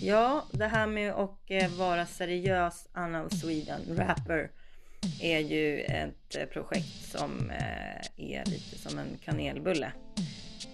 Ja, 0.00 0.44
det 0.50 0.66
här 0.66 0.86
med 0.86 1.12
att 1.12 1.38
eh, 1.46 1.68
vara 1.68 2.06
seriös 2.06 2.88
Anna 2.92 3.24
of 3.24 3.32
Sweden, 3.32 3.80
rapper, 3.88 4.50
är 5.20 5.38
ju 5.38 5.80
ett 5.80 6.36
eh, 6.36 6.44
projekt 6.46 7.10
som 7.10 7.50
eh, 7.50 8.36
är 8.36 8.44
lite 8.46 8.78
som 8.78 8.98
en 8.98 9.18
kanelbulle. 9.24 9.92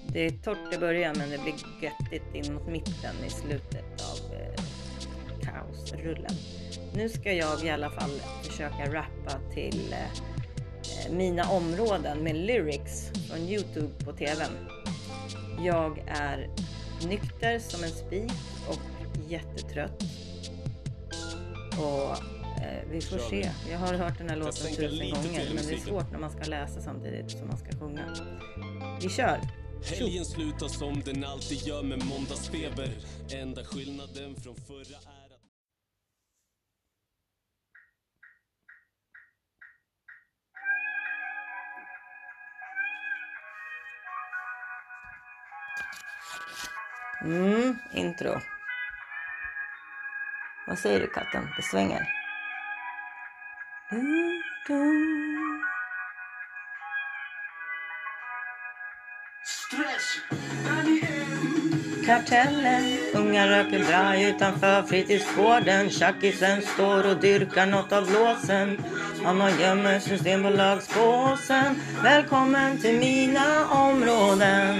Det 0.06 0.27
är 0.27 0.30
torrt 0.30 0.74
i 0.74 0.79
början 0.79 1.14
men 1.19 1.30
det 1.30 1.38
blir 1.38 1.54
göttigt 1.82 2.35
in 2.35 2.54
mot 2.54 2.66
mitten 2.66 3.24
i 3.27 3.30
slutet 3.30 4.03
av 4.03 4.19
kaosrullen. 5.43 6.36
Nu 6.95 7.09
ska 7.09 7.32
jag 7.32 7.64
i 7.64 7.70
alla 7.70 7.91
fall 7.91 8.20
försöka 8.43 8.93
rappa 8.93 9.39
till 9.54 9.95
mina 11.11 11.50
områden 11.50 12.18
med 12.18 12.36
lyrics 12.36 13.11
från 13.29 13.39
Youtube 13.39 14.04
på 14.04 14.12
TVn. 14.12 14.68
Jag 15.64 15.98
är 16.07 16.48
nykter 17.07 17.59
som 17.59 17.84
en 17.84 17.91
spik 17.91 18.32
och 18.68 19.02
jättetrött. 19.33 20.03
Och 21.79 22.11
eh, 22.63 22.89
vi 22.90 23.00
får 23.00 23.18
se. 23.18 23.50
Jag 23.71 23.79
har 23.79 23.95
hört 23.95 24.18
den 24.18 24.31
här 24.31 24.36
låten 24.36 24.75
tusen 24.75 25.11
gånger 25.11 25.54
men 25.54 25.67
det 25.67 25.73
är 25.75 25.79
svårt 25.79 26.13
när 26.13 26.18
man 26.18 26.31
ska 26.31 26.50
läsa 26.50 26.81
samtidigt 26.81 27.31
som 27.31 27.46
man 27.46 27.57
ska 27.57 27.79
sjunga. 27.79 28.14
Vi 29.03 29.09
kör! 29.09 29.40
Helgen 29.85 30.25
slutar 30.25 30.68
som 30.68 31.00
den 31.00 31.25
alltid 31.25 31.67
gör 31.67 31.82
med 31.82 32.05
måndagsfeber. 32.05 32.91
Enda 33.34 33.64
skillnaden 33.64 34.34
från 34.37 34.56
förra 34.56 34.97
är. 34.97 35.23
Mm, 47.25 47.77
intro. 47.95 48.41
Vad 50.66 50.78
säger 50.78 51.00
du 51.00 51.06
katten? 51.06 51.48
Det 51.56 51.62
svänger. 51.62 52.08
Kartellen, 62.13 62.99
unga 63.15 63.47
röker 63.47 63.85
braj 63.85 64.25
utanför 64.25 64.83
fritidsgården. 64.83 65.91
Tjackisen 65.91 66.63
står 66.63 67.11
och 67.11 67.17
dyrkar 67.17 67.67
något 67.67 67.93
av 67.93 68.11
låsen. 68.11 68.79
Mamma 69.23 69.51
gömmer 69.61 69.99
Systembolagspåsen 70.01 71.75
Välkommen 72.03 72.79
till 72.81 72.99
mina 72.99 73.69
områden. 73.71 74.77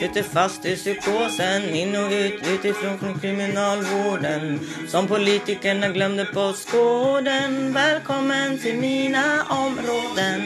Sitter 0.00 0.22
fast 0.22 0.66
i 0.66 0.76
psykosen, 0.76 1.64
in 1.64 1.96
och 1.96 2.12
ut, 2.12 2.48
utifrån 2.48 2.98
från 2.98 3.20
kriminalvården. 3.20 4.60
Som 4.88 5.06
politikerna 5.06 5.88
glömde 5.88 6.24
på 6.24 6.52
skåden. 6.52 7.72
Välkommen 7.72 8.58
till 8.58 8.76
mina 8.76 9.44
områden. 9.48 10.40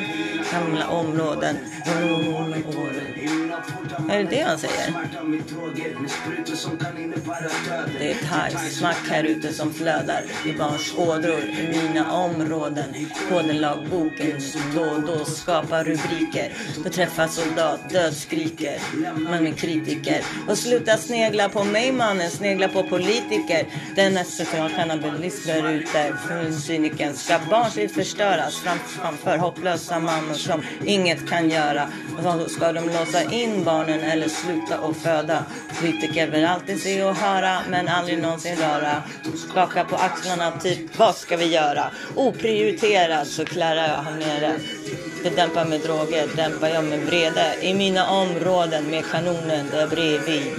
Gamla 0.53 0.89
områden. 0.89 1.57
Är 4.09 4.25
det 4.25 4.31
det 4.31 4.41
han 4.41 4.59
säger? 4.59 4.92
Det 7.98 8.11
är 8.11 8.14
thai-smack 8.14 9.09
här 9.09 9.25
ute 9.25 9.53
som 9.53 9.75
flödar 9.75 10.23
i 10.47 10.53
barns 10.53 10.95
ådror 10.97 11.41
i 11.41 11.78
mina 11.83 12.12
områden. 12.12 12.84
Kodenlagboken 13.28 14.41
då 14.75 14.83
och 14.83 15.03
då 15.03 15.25
skapar 15.25 15.84
rubriker. 15.84 16.53
Då 16.84 16.91
träffar 16.91 17.27
soldat, 17.27 17.91
dödsskriker. 17.91 18.78
Man 19.19 19.47
är 19.47 19.53
kritiker. 19.53 20.20
Och 20.48 20.58
sluta 20.58 20.97
snegla 20.97 21.48
på 21.48 21.64
mig 21.64 21.92
mannen, 21.92 22.31
snegla 22.31 22.69
på 22.69 22.83
politiker. 22.83 23.67
Den 23.97 24.25
social 24.25 24.70
cannabis 24.70 25.47
där 25.47 25.70
ute. 25.70 26.17
Cynikern 26.67 27.14
ska 27.14 27.39
barns 27.51 27.77
liv 27.77 27.89
förstöras 27.89 28.62
framför 29.01 29.39
hopplösa 29.39 29.98
mammor 29.98 30.35
som 30.35 30.63
inget 30.85 31.29
kan 31.29 31.51
göra. 31.51 31.89
Och 32.17 32.23
så 32.23 32.48
ska 32.48 32.73
de 32.73 32.86
låsa 32.86 33.23
in 33.33 33.64
barn? 33.64 33.83
Barnen 33.86 34.00
eller 34.00 34.28
sluta 34.28 34.80
och 34.80 34.96
föda. 34.96 35.45
Politiker 35.80 36.30
vill 36.30 36.45
alltid 36.45 36.83
se 36.83 37.02
och 37.02 37.14
höra 37.14 37.58
men 37.70 37.89
aldrig 37.89 38.18
någonsin 38.18 38.56
röra. 38.56 39.02
Skaka 39.50 39.84
på 39.84 39.96
axlarna 39.96 40.50
typ, 40.50 40.98
vad 40.98 41.14
ska 41.14 41.36
vi 41.36 41.45
göra? 41.45 41.90
Oprioriterad 42.14 43.27
så 43.27 43.44
klarar 43.44 43.89
jag 43.89 44.02
här 44.02 44.17
nere. 44.17 44.52
Det 45.23 45.30
dämpar 45.30 45.64
med 45.64 45.80
droger, 45.80 46.28
dämpar 46.36 46.68
jag 46.68 46.84
med 46.84 47.00
vrede. 47.00 47.56
I 47.61 47.74
mina 47.74 48.11
områden 48.11 48.84
med 48.84 49.05
kanonen 49.05 49.67
där 49.70 49.86
bredvid. 49.86 50.52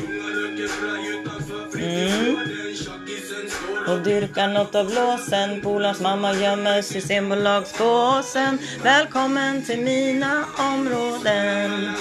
Mm. 1.80 2.55
Och 3.88 4.00
dyrkar 4.00 4.48
något 4.48 4.76
av 4.76 4.94
låsen. 4.94 5.62
Polarns 5.62 6.02
mamma 6.02 6.34
gömmer 6.34 6.82
Systembolagsbåsen. 6.82 8.60
Välkommen 8.84 9.66
till 9.66 9.82
mina 9.82 10.46
områden. 10.58 11.92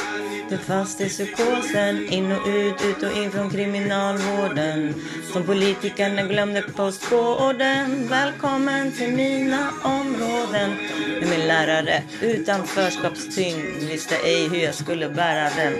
Det 0.51 0.59
fast 0.59 1.01
i 1.01 1.09
psykosen. 1.09 2.09
In 2.09 2.33
och 2.33 2.49
ut, 2.49 2.85
ut 2.85 3.03
och 3.03 3.17
in 3.17 3.31
från 3.31 3.51
kriminalvården. 3.51 4.95
Som 5.33 5.43
politikerna 5.43 6.23
glömde 6.23 6.63
postkoden. 6.63 8.09
Välkommen 8.09 8.93
till 8.93 9.13
mina 9.13 9.71
områden. 9.83 10.71
Med 11.21 11.29
min 11.29 11.49
lärare 11.49 12.03
utan 12.21 12.67
förskapstyngd 12.67 13.83
visste 13.91 14.17
ej 14.17 14.49
hur 14.49 14.59
jag 14.59 14.75
skulle 14.75 15.09
bära 15.09 15.51
den. 15.57 15.75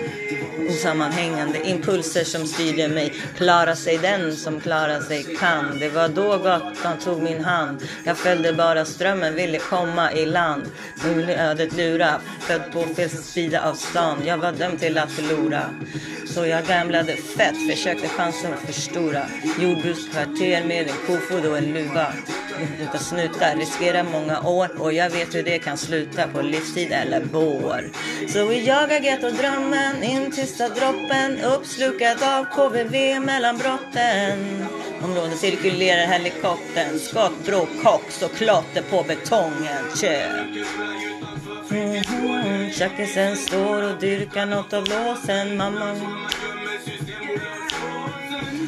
Osammanhängande 0.69 1.69
impulser 1.69 2.23
som 2.23 2.47
styrde 2.47 2.87
mig. 2.87 3.13
Klara 3.37 3.75
sig 3.75 3.97
den 3.97 4.35
som 4.35 4.59
klara 4.59 5.01
sig 5.01 5.23
kan. 5.23 5.79
Det 5.79 5.89
var 5.95 6.07
då 6.07 6.37
gatan 6.37 6.97
tog 6.97 7.21
min 7.21 7.43
hand. 7.43 7.83
Jag 8.03 8.17
följde 8.17 8.53
bara 8.53 8.85
strömmen, 8.85 9.35
ville 9.35 9.57
komma 9.57 10.11
i 10.11 10.25
land. 10.25 10.63
Nu 11.03 11.13
ville 11.13 11.49
ödet 11.49 11.73
lura. 11.73 12.19
Född 12.39 12.61
på 12.73 12.83
fel 12.95 13.09
sida 13.09 13.69
av 13.69 13.73
stan. 13.73 14.17
Jag 14.25 14.37
var 14.37 14.51
dömd 14.51 14.79
till 14.79 14.97
att 14.97 15.11
förlora. 15.11 15.61
Så 16.25 16.45
jag 16.45 16.65
gamlade 16.65 17.15
fett, 17.15 17.55
försökte 17.71 18.07
chansen 18.07 18.53
att 18.53 18.73
förstora. 18.73 19.21
Jordbrukskvarter 19.59 20.65
med 20.65 20.87
en 20.87 21.07
kofot 21.07 21.45
och 21.45 21.57
en 21.57 21.73
luva. 21.73 22.13
Utan 22.81 22.99
snuta, 22.99 23.55
riskerar 23.55 24.03
många 24.03 24.41
år 24.41 24.81
och 24.81 24.93
jag 24.93 25.09
vet 25.09 25.35
hur 25.35 25.43
det 25.43 25.59
kan 25.59 25.77
sluta 25.77 26.27
på 26.27 26.41
livstid 26.41 26.91
eller 26.91 27.21
vår. 27.31 27.89
Så 28.27 28.45
vi 28.45 28.65
jagar 28.65 28.99
gettodrömmen 28.99 30.03
in 30.03 30.31
tysta 30.31 30.69
droppen 30.69 31.41
Uppslukad 31.41 32.23
av 32.23 32.45
KVV 32.45 33.21
mellan 33.21 33.57
brotten. 33.57 34.65
Området 35.03 35.37
cirkulerar 35.39 35.84
helikoptern, 35.91 36.99
skott, 36.99 37.45
bråk, 37.45 37.69
koks 37.83 38.21
och 38.21 38.31
klotter 38.31 38.81
på 38.81 39.03
betongen. 39.03 39.83
Tjö. 40.01 40.45
Mm. 41.71 42.71
Tjackisen 42.71 43.35
står 43.35 43.83
och 43.83 43.99
dyrkar 43.99 44.45
något 44.45 44.73
av 44.73 44.87
låsen, 44.87 45.57
mamma. 45.57 45.95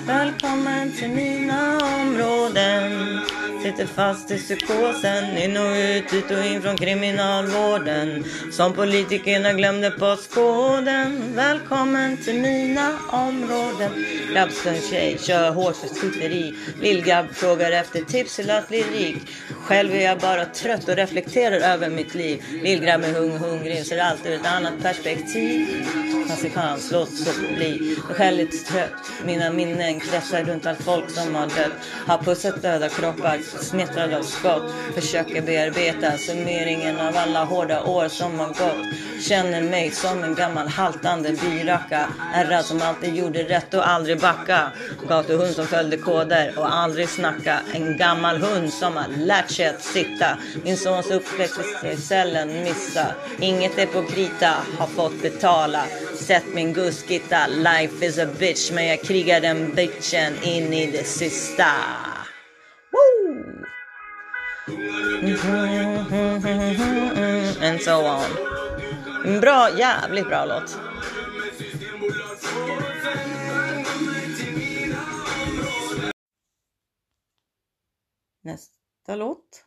Välkommen 0.06 0.92
till 0.92 1.10
mina 1.10 1.78
områden. 1.78 3.20
Sitter 3.64 3.86
fast 3.86 4.32
i 4.32 4.38
psykosen, 4.38 5.38
in 5.38 5.58
och 5.58 5.76
ut, 5.76 6.14
ut 6.14 6.32
och 6.32 6.46
in 6.46 6.62
från 6.62 6.78
kriminalvården. 6.78 8.26
Som 8.52 8.74
politikerna 8.74 9.54
glömde 9.54 9.92
postkoden. 9.92 11.36
Välkommen 11.36 12.18
till 12.18 12.40
mina 12.40 13.00
områden. 13.12 13.92
Grabbstung 14.32 14.82
tjej, 14.90 15.18
kör 15.22 15.52
hårt 15.52 15.76
för 15.76 15.88
sitteri. 15.88 16.54
Lillgrabb 16.82 17.26
frågar 17.34 17.72
efter 17.72 18.02
tips 18.02 18.36
till 18.36 18.52
att 18.52 18.68
bli 18.68 18.84
rik. 18.84 19.18
Själv 19.62 19.94
är 19.94 20.02
jag 20.02 20.20
bara 20.20 20.46
trött 20.46 20.90
och 20.90 20.96
reflekterar 20.96 21.74
över 21.74 21.90
mitt 21.90 22.16
liv. 22.16 22.44
Lillgrabb 22.64 23.04
är 23.04 23.14
hung 23.14 23.38
hungrig, 23.38 23.86
ser 23.86 24.00
allt 24.00 24.26
ur 24.26 24.34
ett 24.34 24.46
annat 24.46 24.82
perspektiv. 24.82 25.68
Afrikans, 26.32 26.92
låt 26.92 27.10
så 27.10 27.32
bli. 27.56 27.96
skäligt 28.10 28.68
trött. 28.68 28.92
Mina 29.26 29.52
minnen 29.52 30.00
kretsar 30.00 30.44
runt 30.44 30.66
allt 30.66 30.82
folk 30.82 31.10
som 31.10 31.36
har 31.36 31.46
dött. 31.46 31.72
Har 32.08 32.18
pussat 32.18 32.62
döda 32.62 32.90
kroppar 32.90 33.40
smettrad 33.62 34.14
av 34.14 34.24
skott. 34.24 34.74
Försöker 34.96 35.42
bearbeta 35.42 36.18
summeringen 36.18 37.00
av 37.00 37.18
alla 37.18 37.44
hårda 37.44 37.84
år 37.84 38.08
som 38.08 38.40
har 38.40 38.48
gått. 38.48 39.22
Känner 39.22 39.62
mig 39.62 39.92
som 39.92 40.24
en 40.24 40.36
gammal 40.36 40.68
haltande 40.68 41.32
byracka. 41.32 42.08
Ärrad 42.34 42.66
som 42.66 42.82
alltid 42.82 43.16
gjorde 43.16 43.44
rätt 43.44 43.74
och 43.74 43.88
aldrig 43.88 44.20
backa. 44.20 44.72
Gatuhund 45.08 45.56
som 45.56 45.68
följde 45.68 45.98
koder 45.98 46.54
och 46.58 46.76
aldrig 46.76 47.10
snacka. 47.10 47.60
En 47.74 47.98
gammal 47.98 48.38
hund 48.38 48.74
som 48.74 48.98
har 48.98 49.08
lärt 49.18 49.52
sig 49.52 49.66
att 49.68 49.84
sitta. 49.84 50.38
Min 50.64 50.78
sons 50.78 51.12
uppväxt 51.12 51.60
i 51.94 51.98
cellen 51.98 52.64
missa. 52.64 53.06
Inget 53.40 53.78
är 53.78 53.86
på 53.86 54.04
krita, 54.04 54.54
har 54.78 54.88
fått 54.88 55.22
betala. 55.22 55.84
Sett 56.28 56.54
min 56.54 56.74
gussgitta, 56.74 57.48
life 57.48 58.06
is 58.06 58.20
a 58.20 58.26
bitch. 58.40 58.72
Men 58.72 58.88
jag 58.88 59.02
krigar 59.02 59.42
den 59.42 59.76
bitchen 59.76 60.44
in 60.44 60.74
i 60.74 60.92
det 60.92 61.04
sista. 61.04 61.72
And 67.62 67.82
so 67.82 67.92
on. 67.92 69.40
Bra, 69.42 69.70
jävligt 69.78 70.28
bra 70.28 70.46
låt. 70.46 70.80
Nästa 78.44 79.16
låt. 79.16 79.66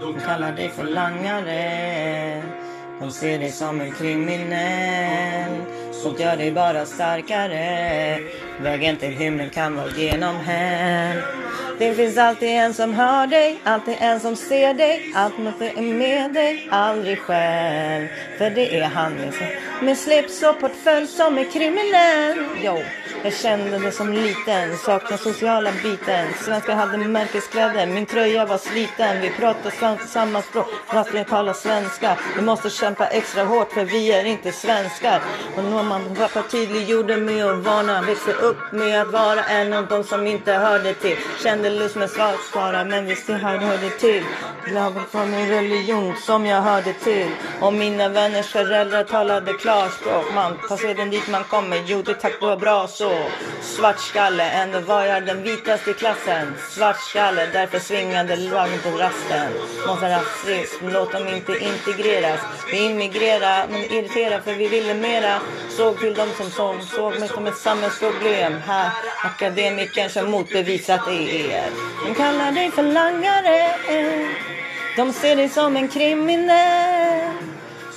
De 0.00 0.20
kallar 0.20 0.52
dig 0.52 0.68
för 0.68 0.84
langare. 0.84 2.61
De 3.02 3.10
ser 3.10 3.38
dig 3.38 3.52
som 3.52 3.80
en 3.80 3.92
kriminell. 3.92 5.81
Sånt 6.02 6.20
gör 6.20 6.36
dig 6.36 6.52
bara 6.52 6.86
starkare. 6.86 8.18
Vägen 8.60 8.96
till 8.96 9.12
himlen 9.12 9.50
kan 9.50 9.76
vara 9.76 9.90
genom 9.96 10.36
här. 10.36 11.22
Det 11.78 11.94
finns 11.94 12.18
alltid 12.18 12.48
en 12.48 12.74
som 12.74 12.94
hör 12.94 13.26
dig, 13.26 13.60
alltid 13.64 13.96
en 14.00 14.20
som 14.20 14.36
ser 14.36 14.74
dig. 14.74 15.12
Allt 15.14 15.38
måste 15.38 15.68
är 15.68 15.94
med 15.94 16.32
dig, 16.32 16.68
aldrig 16.70 17.18
själv. 17.18 18.06
För 18.38 18.50
det 18.50 18.78
är 18.78 18.84
han 18.84 19.12
med, 19.12 19.34
med 19.82 19.98
slips 19.98 20.42
och 20.42 20.60
portfölj 20.60 21.06
som 21.06 21.38
är 21.38 21.50
kriminell. 21.52 22.46
Jo. 22.64 22.78
Jag 23.24 23.34
kände 23.34 23.78
det 23.78 23.92
som 23.92 24.12
liten, 24.12 24.76
saknar 24.78 25.16
sociala 25.16 25.70
biten. 25.82 26.26
Svenskar 26.44 26.74
hade 26.74 26.98
märkeskläder, 26.98 27.86
min 27.86 28.06
tröja 28.06 28.46
var 28.46 28.58
sliten. 28.58 29.20
Vi 29.20 29.30
pratar 29.30 30.06
samma 30.06 30.42
språk, 30.42 30.66
fast 30.86 31.14
vi 31.14 31.24
talar 31.24 31.52
svenska. 31.52 32.18
Vi 32.36 32.42
måste 32.42 32.70
kämpa 32.70 33.06
extra 33.06 33.44
hårt 33.44 33.72
för 33.72 33.84
vi 33.84 34.12
är 34.12 34.24
inte 34.24 34.52
svenskar. 34.52 35.20
Och 35.56 35.64
Norman 35.92 36.16
pappa 36.16 36.42
tydliggjorde 36.42 37.16
med 37.16 37.46
att 37.46 37.64
varna. 37.64 38.02
Växte 38.02 38.32
upp 38.32 38.72
med 38.72 39.02
att 39.02 39.12
vara 39.12 39.44
en 39.44 39.72
av 39.72 39.86
de 39.86 40.04
som 40.04 40.26
inte 40.26 40.52
hörde 40.52 40.94
till. 40.94 41.16
Kände 41.42 41.70
lust 41.70 41.96
med 41.96 42.10
svartskara, 42.10 42.84
men 42.84 43.06
visste 43.06 43.32
här 43.34 43.58
hörde 43.58 43.90
till. 43.90 44.24
Lagen 44.74 45.02
från 45.10 45.30
min 45.30 45.48
religion 45.48 46.14
som 46.16 46.46
jag 46.46 46.62
hörde 46.62 46.92
till. 46.92 47.30
Och 47.60 47.72
mina 47.72 48.08
vänners 48.08 48.46
föräldrar 48.46 49.04
talade 49.04 49.52
klarspråk. 49.52 50.34
Man 50.34 50.58
tar 50.68 50.76
seden 50.76 51.10
dit 51.10 51.28
man 51.28 51.44
kommer, 51.44 51.82
jo 51.86 52.02
det 52.02 52.14
tack 52.14 52.40
det 52.40 52.46
var 52.46 52.56
bra 52.56 52.86
så. 52.86 53.12
Svartskalle, 53.60 54.50
ändå 54.50 54.80
var 54.80 55.04
jag 55.04 55.26
den 55.26 55.42
vitaste 55.42 55.90
i 55.90 55.94
klassen. 55.94 56.54
Svartskalle, 56.70 57.48
därför 57.52 57.78
svingade 57.78 58.36
lagen 58.36 58.78
på 58.82 58.90
rasten. 58.90 59.52
Måste 59.86 60.06
rasism, 60.06 60.88
låt 60.88 61.12
dem 61.12 61.28
inte 61.28 61.52
integreras. 61.52 62.40
Vi 62.70 62.86
immigrera, 62.86 63.66
men 63.70 63.80
irritera 63.80 64.40
för 64.40 64.52
vi 64.52 64.68
ville 64.68 64.94
mera. 64.94 65.40
Såg 65.82 65.98
till 65.98 66.14
dem 66.14 66.28
som 66.36 66.50
såg, 66.50 66.82
såg 66.82 67.20
mig 67.20 67.28
som 67.28 67.46
ett 67.46 67.56
samhällsproblem. 67.56 68.52
Här, 68.66 68.90
akademikern 69.24 70.10
som 70.10 70.30
motbevisat 70.30 71.08
er. 71.08 71.70
De 72.06 72.14
kallar 72.14 72.52
dig 72.52 72.70
för 72.70 72.82
langare. 72.82 73.74
De 74.96 75.12
ser 75.12 75.36
dig 75.36 75.48
som 75.48 75.76
en 75.76 75.88
kriminell. 75.88 77.32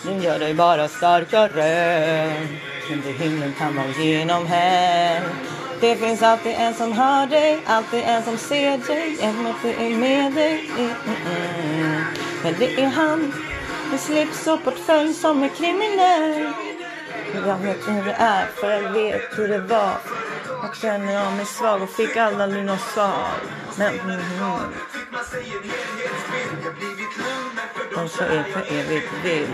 Den 0.04 0.22
gör 0.22 0.40
dig 0.40 0.54
bara 0.54 0.88
starkare. 0.88 2.32
Under 2.92 3.12
himlen 3.20 3.54
kan 3.58 3.76
man 3.76 3.94
genom 4.02 4.46
här. 4.46 5.22
Det 5.82 5.96
finns 5.96 6.22
alltid 6.22 6.56
en 6.58 6.74
som 6.74 6.92
hör 6.92 7.28
dig, 7.28 7.60
alltid 7.66 8.04
en 8.06 8.24
som 8.24 8.38
ser 8.38 8.78
dig, 8.78 9.18
en 9.22 9.48
att 9.48 9.66
är 9.66 9.90
med 9.90 10.34
dig. 10.34 10.70
Mm, 10.78 10.92
mm. 11.06 12.02
Men 12.44 12.56
det 12.60 12.82
är 12.82 12.88
han 12.88 13.34
med 13.92 14.00
slips 14.00 14.48
och 14.48 14.64
portfölj 14.64 15.14
som 15.14 15.44
är 15.44 15.50
kriminell. 15.50 16.54
Jag 17.34 17.58
vet 17.58 17.88
hur 17.88 18.04
det 18.04 18.16
är, 18.20 18.46
för 18.46 18.72
jag 18.72 18.92
vet 18.92 19.40
hur 19.40 19.48
det 19.48 19.60
var. 19.60 19.98
Jag 20.62 20.76
känner 20.76 21.14
jag 21.14 21.34
mig 21.34 21.46
svag 21.46 21.82
och 21.82 21.90
fick 21.90 22.18
aldrig 22.18 22.66
något 22.66 22.82
svar. 22.82 23.28
Men... 23.78 24.00
Mm, 24.00 24.12
mm. 24.12 24.22
de 27.96 28.10
sa 28.10 28.24
är 28.24 28.44
för 28.44 28.74
evigt 28.80 29.12
vill. 29.24 29.48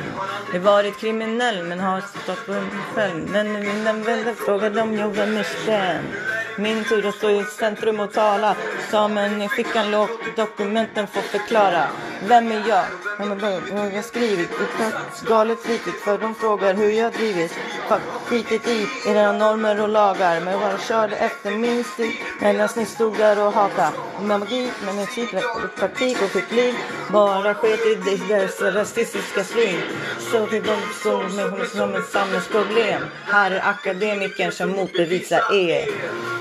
Jag 0.53 0.59
varit 0.59 0.97
kriminell 0.97 1.63
men 1.63 1.79
har 1.79 2.01
stått 2.01 2.45
på 2.45 2.51
mig 2.51 2.63
själv. 2.93 3.29
Men 3.29 3.53
nu 3.53 3.59
vill 4.03 4.23
den 4.23 4.35
frågade 4.35 4.81
om 4.81 4.93
jag 4.93 5.09
var 5.09 5.25
misstänkt. 5.25 6.40
Min 6.57 6.83
tur 6.83 7.05
att 7.05 7.15
stå 7.15 7.29
i 7.29 7.43
centrum 7.43 7.99
och 7.99 8.13
tala. 8.13 8.55
Samen 8.91 9.41
i 9.41 9.49
fickan 9.49 9.91
låg 9.91 10.09
dokumenten 10.35 11.07
får 11.07 11.21
förklara. 11.21 11.83
Vem 12.27 12.51
är 12.51 12.63
jag? 12.69 12.85
Vad 13.19 13.93
jag 13.93 14.05
skrivit? 14.05 14.49
Galet 15.27 15.59
flitigt 15.59 16.01
för 16.03 16.17
de 16.17 16.35
frågar 16.35 16.73
hur 16.73 16.89
jag 16.89 17.13
drivit. 17.13 17.51
Skitit 18.25 18.67
i 18.67 18.87
era 19.07 19.31
normer 19.31 19.81
och 19.81 19.89
lagar. 19.89 20.41
Men 20.41 20.59
bara 20.59 20.77
körde 20.77 21.15
efter 21.15 21.51
min 21.51 21.83
stil. 21.83 22.11
Medan 22.41 22.69
ni 22.75 22.85
stod 22.85 23.17
där 23.17 23.45
och 23.45 23.53
hata. 23.53 23.91
Med 24.21 24.39
magi, 24.39 24.65
typ 24.67 24.85
med 24.85 24.95
min 24.95 25.67
praktik 25.77 26.21
och 26.21 26.29
fick 26.29 26.51
liv. 26.51 26.75
Bara 27.11 27.53
sket 27.53 27.79
i 27.85 28.21
dessa 28.27 28.71
rasistiska 28.71 29.43
svin. 29.43 29.81
Så 30.31 30.47
till 30.47 30.63
de 30.63 30.77
som, 31.03 31.29
som 31.75 31.95
ett 31.95 32.09
samhällsproblem. 32.09 33.01
Här 33.25 33.51
är 33.51 33.69
akademikern 33.69 34.51
som 34.51 34.69
motbevisar 34.69 35.53
er. 35.53 35.87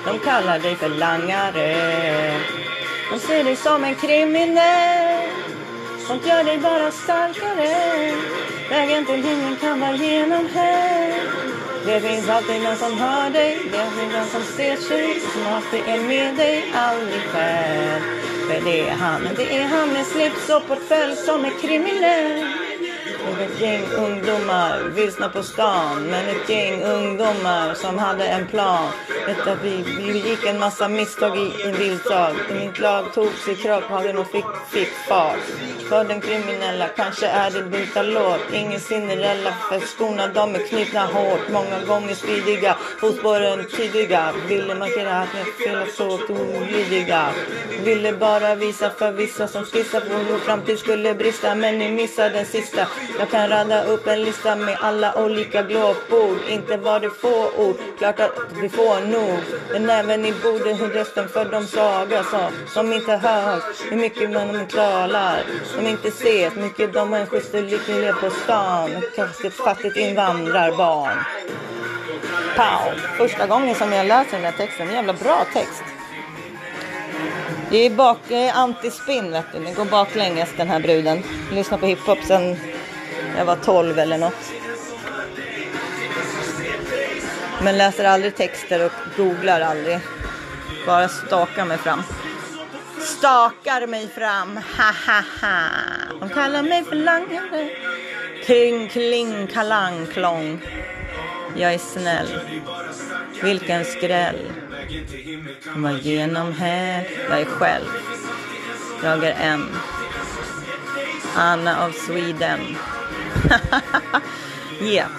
De 0.05 0.19
kallar 0.19 0.59
dig 0.59 0.77
för 0.77 0.89
langare. 0.89 1.77
De 3.11 3.19
ser 3.19 3.45
dig 3.45 3.57
som 3.57 3.85
en 3.85 3.95
kriminell. 3.95 5.29
Sånt 6.07 6.27
gör 6.27 6.45
dig 6.45 6.59
bara 6.59 6.91
starkare. 6.91 7.77
Vägen 8.71 9.07
till 9.07 9.23
himlen 9.23 9.57
kan 9.57 9.81
vara 9.81 9.97
genom 9.97 10.47
här. 10.55 11.15
Det 11.87 12.01
finns 12.01 12.29
alltid 12.29 12.63
någon 12.63 12.77
som 12.77 12.99
hör 12.99 13.31
dig. 13.31 13.59
Det 13.73 14.01
finns 14.01 14.13
någon 14.13 14.27
som 14.27 14.43
ser 14.57 14.77
sig. 14.77 15.21
Som 15.21 15.47
alltid 15.55 15.81
är 15.87 16.01
med 16.01 16.37
dig, 16.37 16.65
aldrig 16.75 17.23
själv. 17.23 18.01
För 18.49 18.61
det 18.65 18.81
är 18.89 18.95
han, 18.95 19.29
det 19.37 19.57
är 19.57 19.65
han 19.65 19.93
med 19.93 20.07
slips 20.07 20.49
och 20.49 20.69
portfölj 20.69 21.17
som 21.17 21.45
är 21.45 21.61
kriminell. 21.63 22.70
Och 23.29 23.41
ett 23.41 23.61
gäng 23.61 23.85
ungdomar 23.97 24.83
vilsna 24.95 25.29
på 25.29 25.43
stan. 25.43 26.03
Men 26.11 26.29
ett 26.29 26.49
gäng 26.49 26.83
ungdomar 26.83 27.75
som 27.75 27.99
hade 27.99 28.25
en 28.25 28.47
plan. 28.47 28.89
Detta 29.27 29.55
vi, 29.63 29.85
vi 29.99 30.19
gick 30.31 30.45
en 30.45 30.59
massa 30.59 30.89
misstag 30.89 31.39
i 31.39 31.63
en 31.65 31.73
vildtag. 31.73 32.35
Mitt 32.53 32.79
lag 32.79 33.13
tog 33.15 33.33
sig 33.33 33.57
kropp, 33.57 33.85
hade 33.85 34.13
nog 34.13 34.31
fick, 34.31 34.45
fick 34.71 34.89
fart. 35.09 35.39
För 35.89 36.05
den 36.05 36.21
kriminella 36.21 36.89
kanske 36.89 37.27
är 37.27 37.51
det 37.51 37.63
byta 37.63 38.03
låt. 38.03 38.41
Ingen 38.53 38.81
Cinderella 38.81 39.55
för 39.69 39.81
skorna 39.81 40.29
de 40.29 40.55
är 40.55 40.69
knutna 40.69 41.07
hårt. 41.07 41.49
Många 41.53 41.85
gånger 41.87 42.15
spydiga, 42.15 42.77
fotspåren 43.01 43.67
tydliga. 43.77 44.33
Ville 44.49 44.75
markera 44.75 45.19
att 45.19 45.29
ni 45.35 45.65
fel 45.65 45.91
så 45.97 46.19
olydiga. 46.29 47.29
Ville 47.85 48.13
bara 48.13 48.55
visa 48.55 48.91
för 48.91 49.13
vissa 49.13 49.49
som 49.49 49.65
skissar 49.65 50.01
på 50.01 50.15
hur 50.15 50.39
framtid 50.39 50.79
skulle 50.79 51.15
brista. 51.15 51.55
Men 51.55 51.79
ni 51.79 51.91
missar 51.91 52.31
den 52.31 52.47
sista. 52.47 52.87
Jag 53.19 53.31
kan 53.31 53.49
rada 53.49 53.85
upp 53.85 54.07
en 54.07 54.23
lista 54.23 54.57
med 54.57 54.77
alla 54.81 55.25
olika 55.25 55.63
glåpord. 55.63 56.39
Inte 56.49 56.77
var 56.77 57.01
det 57.01 57.11
få 57.11 57.51
ord, 57.57 57.77
klart 57.99 58.21
att 58.21 58.33
vi 58.63 58.69
får 58.69 59.07
nog. 59.07 59.41
Men 59.73 59.91
även 59.91 60.25
i 60.25 60.33
bordet 60.43 60.95
rösten 60.95 61.29
för 61.29 61.45
de 61.45 61.67
svaga 61.67 62.25
sa 62.25 62.51
som 62.75 62.93
inte 62.93 63.17
hörs. 63.17 63.63
Hur 63.91 63.97
mycket 63.97 64.31
man 64.31 64.53
de 64.53 64.67
talar, 64.67 65.43
som 65.65 65.87
inte 65.87 66.09
ses. 66.09 66.55
Mycket 66.55 66.93
de 66.93 67.11
människor 67.11 67.41
som 67.41 67.65
lyckliga 67.65 68.13
på 68.13 68.31
stan. 68.31 68.91
Kanske 69.17 69.47
ett 69.47 69.55
fattigt 69.55 69.97
invandrarbarn. 69.97 71.19
Pow! 72.57 72.93
Första 73.17 73.47
gången 73.47 73.75
som 73.75 73.93
jag 73.93 74.07
läser 74.07 74.33
den 74.33 74.45
här 74.45 74.53
texten. 74.53 74.93
Jävla 74.93 75.13
bra 75.13 75.45
text. 75.53 75.83
Jag 77.71 77.81
är, 77.81 77.91
bak, 77.91 78.31
är 78.31 78.53
antispinn 78.53 79.33
vet 79.33 79.45
du. 79.53 79.59
Den 79.65 79.75
går 79.75 79.85
baklänges 79.85 80.49
den 80.57 80.69
här 80.69 80.81
bruden. 80.81 81.23
Lyssnar 81.53 81.79
på 81.79 81.87
hiphop 81.87 82.19
sen 82.25 82.57
jag 83.37 83.45
var 83.45 83.57
12 83.57 83.99
eller 83.99 84.19
något. 84.19 84.53
Men 87.63 87.79
läser 87.79 88.05
aldrig 88.05 88.37
texter 88.37 88.85
och 88.87 88.93
googlar 89.17 89.61
aldrig. 89.61 90.01
Bara 90.87 91.09
stakar 91.09 91.65
mig 91.65 91.79
fram. 91.79 92.03
Stakar 93.01 93.87
mig 93.87 94.09
fram, 94.09 94.57
ha 94.57 94.93
ha 95.07 95.23
ha. 95.41 95.67
De 96.21 96.29
kallar 96.29 96.63
mig 96.63 96.85
för 96.85 96.97
langare. 96.97 97.71
Kling 98.45 98.89
kling 98.89 99.47
kalang 99.47 100.07
klong. 100.07 100.61
Jag 101.57 101.75
är 101.75 101.79
snäll. 101.79 102.41
Vilken 103.43 103.85
skräll. 103.85 104.53
Komma 105.73 105.93
var 105.93 105.99
genom 105.99 106.53
här. 106.53 107.09
Jag 107.29 107.41
är 107.41 107.45
själv. 107.45 107.87
Jag 109.03 109.25
är 109.25 109.35
en. 109.41 109.69
Anna 111.37 111.85
av 111.85 111.93
Sweden. 111.93 112.61
yeah. 114.83 115.11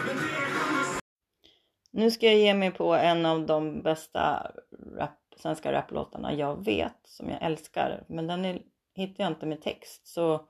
Nu 1.91 2.11
ska 2.11 2.25
jag 2.25 2.35
ge 2.35 2.53
mig 2.53 2.71
på 2.71 2.93
en 2.93 3.25
av 3.25 3.45
de 3.45 3.81
bästa 3.81 4.51
rap, 4.97 5.19
svenska 5.37 5.71
raplåtarna 5.71 6.33
jag 6.33 6.65
vet, 6.65 6.97
som 7.03 7.29
jag 7.29 7.41
älskar. 7.41 8.03
Men 8.07 8.27
den 8.27 8.45
är, 8.45 8.61
hittar 8.95 9.23
jag 9.23 9.31
inte 9.31 9.45
med 9.45 9.61
text. 9.61 10.07
Så 10.07 10.47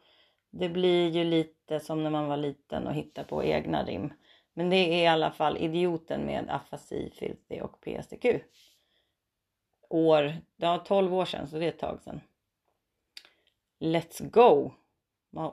det 0.51 0.69
blir 0.69 1.09
ju 1.09 1.23
lite 1.23 1.79
som 1.79 2.03
när 2.03 2.09
man 2.09 2.27
var 2.27 2.37
liten 2.37 2.87
och 2.87 2.93
hittade 2.93 3.27
på 3.27 3.43
egna 3.43 3.85
rim. 3.85 4.13
Men 4.53 4.69
det 4.69 4.75
är 4.75 5.03
i 5.03 5.07
alla 5.07 5.31
fall 5.31 5.57
Idioten 5.57 6.21
med 6.25 6.49
Afasi, 6.49 7.11
Filthy 7.15 7.61
och 7.61 7.81
PSTQ. 7.81 8.25
År, 9.89 10.23
det 10.55 10.65
var 10.65 10.77
12 10.77 11.13
år 11.13 11.25
sedan 11.25 11.47
så 11.47 11.57
det 11.57 11.65
är 11.65 11.69
ett 11.69 11.79
tag 11.79 12.01
sedan. 12.01 12.21
Let's 13.79 14.29
go 14.29 14.71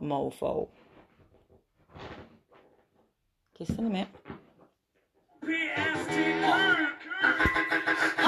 mofo. 0.01 0.69
Kissen 3.59 3.87
är 3.87 3.91
med. 3.91 4.07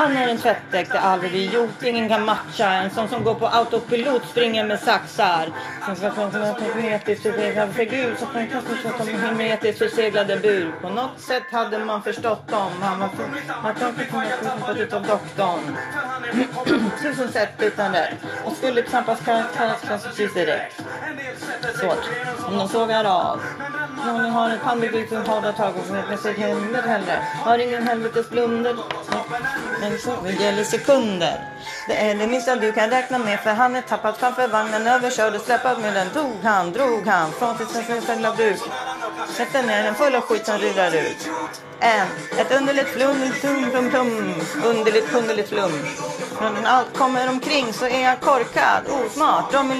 Han 0.00 0.16
är 0.16 0.28
en 0.28 0.38
tvättdäck 0.38 0.92
det 0.92 1.00
aldrig 1.00 1.52
gjort. 1.52 1.82
Ingen 1.82 2.08
kan 2.08 2.24
matcha. 2.24 2.72
En 2.72 2.90
sån 2.90 3.08
som 3.08 3.24
går 3.24 3.34
på 3.34 3.46
autopilot 3.46 4.22
springer 4.30 4.66
med 4.66 4.80
saxar. 4.80 5.48
Som 5.86 5.96
ska 5.96 6.10
få 6.10 6.22
en 6.22 6.32
hermetiskt 6.32 7.22
förseglad 7.22 7.74
figur. 7.74 8.14
som 8.18 8.28
kan 8.32 8.48
kastas 8.48 9.06
som 9.06 9.08
hermetiskt 9.08 9.78
förseglade 9.78 10.36
bur. 10.36 10.74
På 10.82 10.88
något 10.88 11.20
sätt 11.20 11.42
hade 11.52 11.78
man 11.78 12.02
förstått 12.02 12.48
dem. 12.48 12.70
Han 12.82 13.00
var 13.00 13.08
man 13.62 13.74
kan 13.74 13.88
inte 13.88 14.04
fått 14.66 14.76
utav 14.76 15.02
doktorn. 15.02 15.76
Tusen 17.02 17.32
sätt 17.32 17.54
utan 17.58 17.92
rätt. 17.92 18.14
Och 18.44 18.52
skulle 18.52 18.82
knappast 18.82 19.24
kallas 19.24 20.02
precis 20.04 20.34
direkt. 20.34 20.82
Svårt. 21.80 22.10
Om 22.46 22.58
de 22.58 22.68
sågar 22.68 23.04
av. 23.04 23.40
Om 24.08 24.22
ni 24.22 24.28
har 24.28 24.50
ett 24.50 24.62
pannbygge 24.62 25.06
som 25.08 25.24
hårda 25.24 25.52
tag 25.52 25.74
och 25.76 26.08
med 26.08 26.18
sig 26.18 26.34
händer 26.34 26.82
hellre. 26.82 27.22
Har 27.44 27.58
ingen 27.58 27.86
helvetes 27.86 28.30
blunder. 28.30 28.76
Men 29.80 29.89
mm 29.89 29.89
så 29.98 30.16
det 30.24 30.32
gäller 30.32 30.64
sekunder. 30.64 31.40
Det 31.88 31.96
är 31.96 32.14
det 32.14 32.26
minsta 32.26 32.56
du 32.56 32.72
kan 32.72 32.90
räkna 32.90 33.18
med 33.18 33.40
för 33.40 33.50
han 33.50 33.76
är 33.76 33.82
tappad 33.82 34.16
framför 34.16 34.48
vagnen 34.48 34.86
överkörd 34.86 35.34
och 35.34 35.40
släpad 35.40 35.80
med 35.80 35.94
den. 35.94 36.10
Tog 36.10 36.36
han, 36.42 36.72
drog 36.72 37.06
han 37.06 37.32
från 37.32 37.58
sitt 37.58 38.02
ställa 38.02 38.34
bruk. 38.34 38.60
Sätter 39.36 39.62
ner 39.62 39.82
den 39.82 39.94
full 39.94 40.14
av 40.14 40.20
skit 40.20 40.46
som 40.46 40.58
rullar 40.58 40.94
ut. 40.94 41.28
En, 41.80 42.06
ett 42.38 42.52
underligt 42.52 42.88
flum, 42.88 43.32
tum, 43.40 43.70
tum, 43.70 43.90
tum. 43.90 44.34
Underligt, 44.64 45.14
underligt 45.14 45.48
flum. 45.48 45.72
När 46.40 46.64
allt 46.64 46.98
kommer 46.98 47.28
omkring 47.28 47.72
så 47.72 47.86
är 47.86 48.02
jag 48.02 48.20
korkad, 48.20 48.82
osmart, 48.88 49.52
dum 49.52 49.72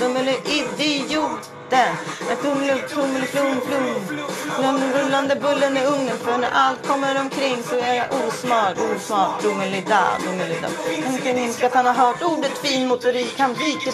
dummelig 0.00 0.36
idiot 0.46 1.57
den. 1.70 1.94
Ett 2.32 2.42
tummelum, 2.42 2.78
tummelflum, 2.88 3.60
flum. 3.66 4.20
Den 4.62 4.92
rullande 4.92 5.36
bullen 5.36 5.76
i 5.76 5.84
ugnen. 5.84 6.18
För 6.18 6.38
när 6.38 6.50
allt 6.52 6.86
kommer 6.86 7.20
omkring 7.20 7.62
så 7.62 7.78
är 7.78 7.94
jag 7.94 8.06
osmart, 8.26 8.78
osmart, 8.78 9.42
dummelida, 9.42 10.04
dummelida. 10.24 10.68
Jag 11.12 11.22
kan 11.22 11.34
minska 11.34 11.66
att 11.66 11.74
han 11.74 11.86
har 11.86 11.94
hört 11.94 12.22
ordet 12.22 12.58
fin 12.58 12.88
motorik. 12.88 13.34
Han 13.38 13.54
viker 13.54 13.92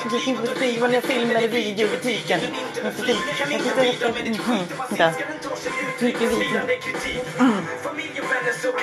skivan 0.54 0.90
när 0.90 1.00
filmer 1.00 1.44
i 1.44 1.46
videobutiken. 1.46 2.40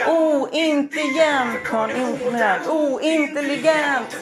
Ointelligent, 0.07 1.73
ointelligent, 1.73 2.67
ointelligent. 2.67 4.17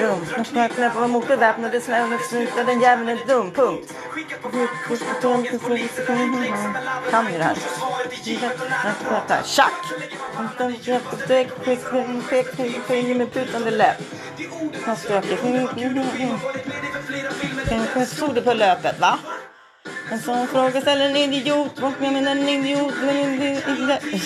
Rumsnöppet 0.00 0.94
var 0.94 1.08
mot 1.08 1.28
beväpnade 1.28 1.80
slävsnutade 1.80 2.64
den 2.64 2.80
jäveln 2.80 3.08
är 3.08 3.26
dum. 3.26 3.50
Punkt. 3.50 3.73
Kan 7.10 7.32
ju 7.32 7.38
det 7.38 7.44
här. 7.44 7.56
Vänta, 8.84 9.42
Tjack! 9.44 9.72
Med 13.16 13.32
putande 13.32 13.70
läpp. 13.70 13.96
Han 14.86 14.96
stökig. 14.96 15.38
Kanske 17.68 18.06
stod 18.06 18.34
det 18.34 18.42
på 18.42 18.54
löpet, 18.54 19.00
va? 19.00 19.18
En 20.10 20.20
sån 20.20 20.48
fråga 20.48 20.80
ställer 20.80 21.10
en 21.10 21.16
idiot. 21.16 21.80
Vad 21.80 21.92
jag 22.00 22.12
menar 22.12 22.30
en 22.30 22.48
idiot? 22.48 22.94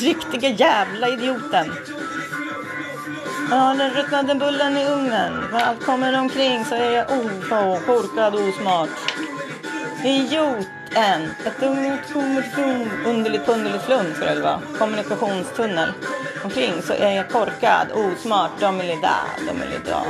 Riktiga 0.01 0.49
jävla 0.49 1.09
idioten. 1.09 1.73
Ja, 3.51 3.75
den 3.79 3.91
ruttnade 3.91 4.35
bullen 4.35 4.77
i 4.77 4.87
ugnen. 4.87 5.33
När 5.53 5.61
allt 5.61 5.85
kommer 5.85 6.19
omkring 6.19 6.65
så 6.65 6.75
är 6.75 6.91
jag 6.91 7.11
oh, 7.11 7.79
korkad 7.87 8.35
och 8.35 8.41
osmart. 8.41 8.89
Idioten. 10.05 10.78
Ett 10.91 11.63
underligt 13.07 13.47
punderligt 13.47 13.85
flum 13.85 14.15
ska 14.15 14.25
det 14.25 14.35
väl 14.35 14.43
vara. 14.43 14.61
Kommunikationstunnel. 14.79 15.93
Omkring 16.45 16.83
så 16.83 16.93
är 16.93 17.17
jag 17.17 17.29
korkad, 17.29 17.87
osmart, 17.93 18.51
domelida, 18.61 19.15
domelida. 19.47 20.05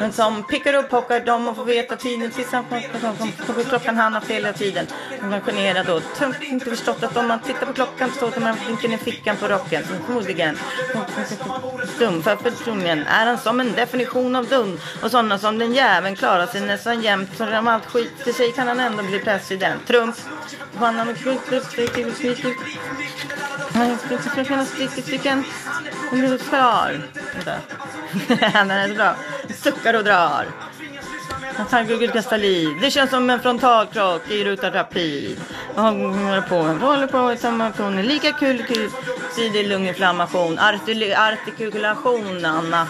Men 0.00 0.12
som 0.12 0.46
pickar 0.46 0.74
upp 0.74 0.90
pockar 0.90 1.20
dom 1.20 1.48
och 1.48 1.56
får 1.56 1.64
veta 1.64 1.96
tiden 1.96 2.30
tills 2.30 2.52
han 2.52 2.64
på 3.46 3.64
klockan 3.68 3.96
han 3.96 4.14
har 4.14 4.20
fel 4.20 4.44
hela 4.44 4.52
tiden. 4.52 4.86
Han 5.20 5.30
kan 5.30 5.40
generad 5.40 5.90
och 5.90 6.02
tungt 6.18 6.42
inte 6.42 6.70
förstått 6.70 7.02
att 7.02 7.16
om 7.16 7.28
man 7.28 7.38
tittar 7.38 7.66
på 7.66 7.72
klockan 7.72 8.10
så 8.10 8.30
står 8.30 8.40
man 8.40 8.56
flinken 8.56 8.92
i 8.92 8.98
fickan 8.98 9.36
på 9.36 9.48
rocken. 9.48 9.84
Som 9.84 9.96
Förmodligen 10.06 10.58
dum 11.98 12.22
för 12.22 12.36
personligen 12.36 13.06
är 13.06 13.26
han 13.26 13.38
som 13.38 13.60
en 13.60 13.72
definition 13.72 14.36
av 14.36 14.46
dum. 14.46 14.80
Och 15.02 15.10
sådana 15.10 15.38
som 15.38 15.58
den 15.58 15.72
jäveln 15.72 16.16
klarar 16.16 16.46
sig 16.46 16.60
nästan 16.60 17.02
jämt. 17.02 17.30
Så 17.36 17.58
om 17.58 17.68
allt 17.68 17.86
skiter 17.86 18.32
sig 18.32 18.52
kan 18.52 18.68
han 18.68 18.80
ändå 18.80 19.02
bli 19.02 19.18
president. 19.18 19.86
Trump. 20.12 20.16
Han 20.74 20.94
har 20.94 21.04
han 23.72 23.98
ska 23.98 24.44
finnas 24.44 24.68
stycken. 25.02 25.44
Hon 26.10 26.20
blir 26.20 26.38
klar. 26.38 27.02
Den 28.52 28.70
är 28.70 28.88
så 28.88 28.94
bra. 28.94 29.14
Suckar 29.54 29.94
och 29.94 30.04
drar. 30.04 30.46
Han 31.56 31.66
tar 31.66 32.14
nästa 32.14 32.36
liv. 32.36 32.68
Det 32.80 32.90
känns 32.90 33.10
som 33.10 33.30
en 33.30 33.40
frontalkrock 33.40 34.30
i 34.30 34.44
ruta 34.44 34.70
rapid. 34.70 35.40
Han 35.76 36.00
håller 36.00 36.40
på, 36.40 36.62
han 36.62 36.80
håller 36.80 37.06
på 37.06 37.32
i 37.32 37.36
samma 37.36 37.70
ton. 37.70 38.02
Lika 38.02 38.32
kul, 38.32 38.64
kul. 38.68 38.90
Sidig 39.36 39.68
lunginflammation. 39.68 40.58
Artikulation, 40.58 42.44
Anna. 42.44 42.88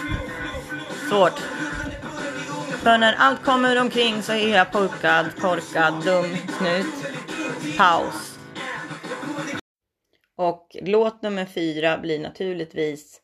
Svårt. 1.09 1.41
För 2.85 2.97
när 2.97 3.15
allt 3.17 3.43
kommer 3.43 3.81
omkring 3.81 4.23
så 4.23 4.31
är 4.31 4.55
jag 4.55 4.71
puckad, 4.71 5.25
korkad, 5.41 5.93
dum, 6.03 6.37
snut. 6.57 7.04
Paus. 7.77 8.39
Och 10.35 10.77
låt 10.81 11.21
nummer 11.21 11.45
fyra 11.45 11.97
blir 11.97 12.19
naturligtvis 12.19 13.21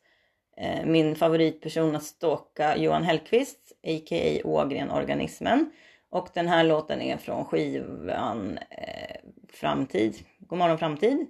eh, 0.56 0.84
min 0.86 1.16
favoritperson 1.16 1.96
att 1.96 2.04
ståka 2.04 2.76
Johan 2.76 3.02
Hellqvist, 3.02 3.72
a.k.a. 3.86 4.40
Ågren 4.44 4.90
Organismen. 4.90 5.72
Och 6.10 6.28
den 6.34 6.48
här 6.48 6.64
låten 6.64 7.02
är 7.02 7.16
från 7.16 7.44
skivan 7.44 8.58
eh, 8.70 9.16
Framtid, 9.48 10.16
Godmorgon 10.38 10.78
Framtid, 10.78 11.26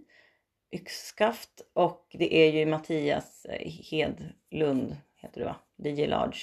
Yxskaft 0.73 1.63
och 1.75 2.07
det 2.13 2.35
är 2.37 2.53
ju 2.53 2.67
Mattias 2.67 3.45
eh, 3.45 3.73
Hedlund, 3.91 4.97
heter 5.17 5.41
det 5.41 5.47
va, 5.47 5.57
DJ 5.77 6.07
Large 6.07 6.39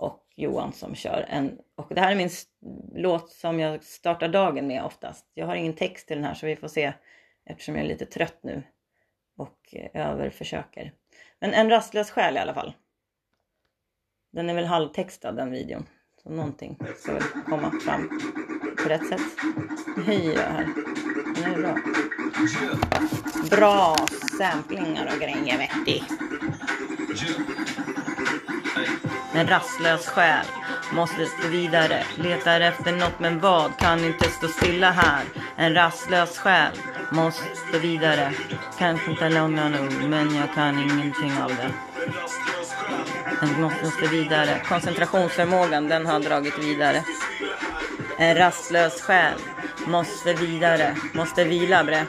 och 0.00 0.26
Johan 0.36 0.72
som 0.72 0.94
kör. 0.94 1.26
En, 1.28 1.58
och 1.76 1.94
det 1.94 2.00
här 2.00 2.10
är 2.10 2.16
min 2.16 2.30
låt 2.94 3.30
som 3.30 3.60
jag 3.60 3.84
startar 3.84 4.28
dagen 4.28 4.66
med 4.66 4.84
oftast. 4.84 5.26
Jag 5.34 5.46
har 5.46 5.54
ingen 5.54 5.72
text 5.72 6.06
till 6.06 6.16
den 6.16 6.24
här 6.24 6.34
så 6.34 6.46
vi 6.46 6.56
får 6.56 6.68
se 6.68 6.92
eftersom 7.44 7.74
jag 7.74 7.84
är 7.84 7.88
lite 7.88 8.06
trött 8.06 8.38
nu 8.42 8.62
och 9.36 9.58
eh, 9.72 10.08
överförsöker. 10.08 10.92
Men 11.40 11.54
en 11.54 11.70
rastlös 11.70 12.10
själ 12.10 12.36
i 12.36 12.38
alla 12.38 12.54
fall. 12.54 12.74
Den 14.32 14.50
är 14.50 14.54
väl 14.54 14.64
halvtextad 14.64 15.36
den 15.36 15.50
videon. 15.50 15.86
Så 16.22 16.30
någonting 16.30 16.78
ska 16.96 17.12
väl 17.12 17.22
komma 17.22 17.72
fram 17.84 18.20
på 18.82 18.88
rätt 18.88 19.08
sätt. 19.08 19.20
Höjer 20.06 20.32
jag 20.32 20.50
här. 20.50 20.68
Den 21.34 21.54
är 21.54 21.58
bra. 21.62 21.76
Bra 23.50 23.96
samplingar 24.38 25.12
och 25.14 25.20
grejer 25.20 25.58
vet 25.58 25.70
du. 25.86 26.00
En 29.32 29.46
rastlös 29.46 30.06
själ 30.06 30.46
måste 30.92 31.48
vidare. 31.48 32.04
Letar 32.14 32.60
efter 32.60 32.92
något 32.92 33.18
men 33.18 33.40
vad? 33.40 33.76
Kan 33.76 34.04
inte 34.04 34.30
stå 34.30 34.48
stilla 34.48 34.90
här. 34.90 35.24
En 35.56 35.74
rastlös 35.74 36.38
själ 36.38 36.72
måste 37.10 37.78
vidare. 37.82 38.32
Kanske 38.78 39.10
inte 39.10 39.28
långa 39.28 39.68
nog, 39.68 39.92
men 40.08 40.34
jag 40.34 40.54
kan 40.54 40.78
ingenting 40.78 41.32
av 41.42 41.48
det. 41.48 41.70
Den 43.40 43.60
måste 43.60 44.06
vidare. 44.10 44.60
Koncentrationsförmågan, 44.68 45.88
den 45.88 46.06
har 46.06 46.20
dragit 46.20 46.58
vidare. 46.58 47.04
En 48.18 48.36
rastlös 48.36 49.02
själ 49.02 49.38
måste 49.86 50.34
vidare. 50.34 50.96
Måste 51.12 51.44
vila 51.44 51.84
bre. 51.84 52.06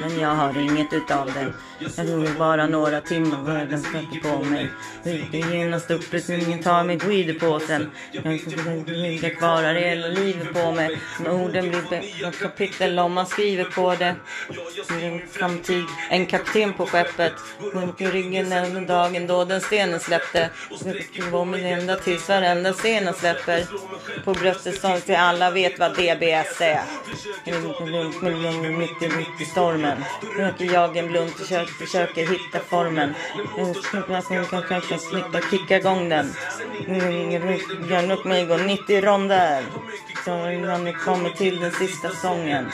Men 0.00 0.20
jag 0.20 0.28
har 0.28 0.58
inget 0.58 0.92
utav 0.92 1.32
det. 1.32 1.52
Jag 1.78 1.96
tog 1.96 2.38
bara 2.38 2.66
några 2.66 3.00
timmar 3.00 3.42
världen 3.42 3.80
stötte 3.80 4.18
på 4.22 4.44
mig. 4.44 4.70
Det 5.04 5.38
genast 5.38 5.90
upp, 5.90 6.14
ingen 6.28 6.62
tar 6.62 6.84
mitt 6.84 7.04
weed 7.04 7.30
i 7.30 7.34
påsen. 7.34 7.90
Jag 8.12 8.22
kvar 9.38 9.62
har 9.62 9.74
hela 9.74 10.06
livet 10.06 10.52
på 10.52 10.72
mig. 10.72 10.98
Men 11.20 11.32
orden 11.32 11.68
blir 11.68 11.92
ett 12.28 12.40
kapitel 12.40 12.98
om 12.98 13.12
man 13.12 13.26
skriver 13.26 13.64
på 13.64 13.94
det. 13.94 14.14
Framtid. 15.30 15.84
En 16.10 16.26
kapten 16.26 16.72
på 16.72 16.86
skeppet. 16.86 17.32
På 17.72 18.04
ryggen 18.04 18.50
den 18.50 18.86
dagen 18.86 19.26
då 19.26 19.44
den 19.44 19.60
stenen 19.60 20.00
släppte. 20.00 20.50
Skriva 21.12 21.38
om 21.38 21.54
ända 21.54 21.96
tills 21.96 22.28
varenda 22.28 22.72
stenen 22.72 23.14
släpper. 23.14 23.64
På 24.24 24.32
bröstet 24.32 24.80
sång 24.80 25.00
till 25.00 25.16
alla 25.16 25.50
vet 25.50 25.78
vad 25.78 25.92
DBS 25.92 26.60
är. 26.60 26.82
Mitt 29.16 29.40
i 29.40 29.44
stormen. 29.44 30.04
Röker 30.38 30.72
jag 30.72 30.96
en 30.96 31.08
blunt 31.08 31.40
och 31.40 31.46
kör 31.46 31.65
jag 31.66 31.88
försöker 31.88 32.26
hitta 32.26 32.60
formen. 32.60 33.14
Mm, 33.58 33.74
jag 34.30 34.50
kan 34.50 34.62
kanske 34.62 34.98
slippa 34.98 35.40
kicka 35.50 35.76
igång 35.76 36.08
den. 36.08 36.32
Mm, 36.86 37.30
jag 37.90 38.10
upp 38.18 38.24
mig 38.24 38.46
går 38.46 38.58
90 38.58 39.00
ronder. 39.00 39.64
Så 40.24 40.30
när 40.36 40.84
vi 40.84 40.92
kommer 40.92 41.30
till 41.30 41.60
den 41.60 41.72
sista 41.72 42.10
sången. 42.10 42.66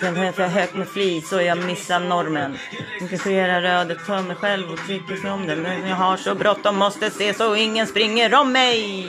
Den 0.00 0.16
är 0.16 0.32
för 0.32 0.46
högt 0.46 0.74
med 0.74 0.88
flit 0.88 1.26
så 1.26 1.40
jag 1.40 1.64
missar 1.64 2.00
normen. 2.00 2.58
Intresserar 3.00 3.60
rödet 3.60 4.00
för 4.00 4.22
mig 4.22 4.36
själv 4.36 4.72
och 4.72 4.78
trycker 4.86 5.16
från 5.16 5.46
den. 5.46 5.62
Men 5.62 5.88
jag 5.88 5.96
har 5.96 6.16
så 6.16 6.34
bråttom, 6.34 6.76
måste 6.76 7.10
se 7.10 7.34
så 7.34 7.56
ingen 7.56 7.86
springer 7.86 8.34
om 8.34 8.52
mig. 8.52 9.06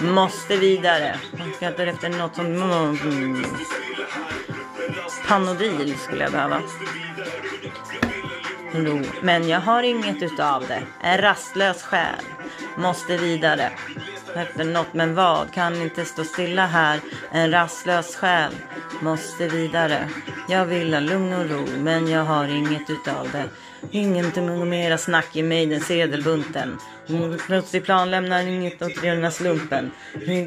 Måste 0.00 0.56
vidare. 0.56 1.16
Jag 1.38 1.54
skrattar 1.56 1.86
efter 1.86 2.08
något 2.08 2.34
som... 2.34 2.46
Mm. 2.46 3.44
Panodil 5.28 5.98
skulle 5.98 6.22
jag 6.22 6.32
behöva. 6.32 6.62
Jo, 8.76 9.02
men 9.22 9.48
jag 9.48 9.60
har 9.60 9.82
inget 9.82 10.22
utav 10.22 10.64
det. 10.68 10.82
En 11.02 11.18
rastlös 11.18 11.82
själ. 11.82 12.24
Måste 12.78 13.16
vidare. 13.16 13.70
Efter 14.36 14.64
något, 14.64 14.94
men 14.94 15.14
vad? 15.14 15.52
Kan 15.52 15.82
inte 15.82 16.04
stå 16.04 16.24
stilla 16.24 16.66
här. 16.66 17.00
En 17.32 17.50
rastlös 17.50 18.16
själ. 18.16 18.52
Måste 19.00 19.48
vidare. 19.48 20.08
Jag 20.48 20.66
vill 20.66 20.94
ha 20.94 21.00
lugn 21.00 21.32
och 21.32 21.50
ro, 21.50 21.66
men 21.78 22.08
jag 22.08 22.24
har 22.24 22.48
inget 22.48 22.90
utav 22.90 23.28
det. 23.32 23.44
Inget 23.90 24.36
mera 24.66 24.98
snack 24.98 25.36
i 25.36 25.42
mig 25.42 25.66
den 25.66 25.80
sedelbunten. 25.80 26.78
Plötslig 27.46 27.84
plan 27.84 28.10
lämnar 28.10 28.46
inget 28.46 28.82
åt 28.82 29.02
rena 29.02 29.30
slumpen. 29.30 29.90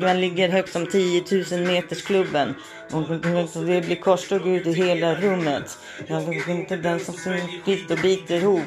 Man 0.02 0.22
ligger 0.22 0.50
högt 0.50 0.72
som 0.72 0.86
10 0.86 1.24
000 1.52 1.62
meters 1.62 2.02
klubben. 2.02 2.56
Och 2.92 3.10
det 3.66 3.82
blir 3.82 3.96
korståg 3.96 4.48
ut 4.48 4.68
i 4.68 4.74
hela 4.74 5.16
rummet. 5.16 5.78
Jag 6.08 6.36
är 6.36 6.50
inte 6.50 6.76
den 6.76 7.00
som 7.00 7.14
skriver 7.14 7.92
och 7.92 7.98
biter 7.98 8.36
ihop. 8.36 8.62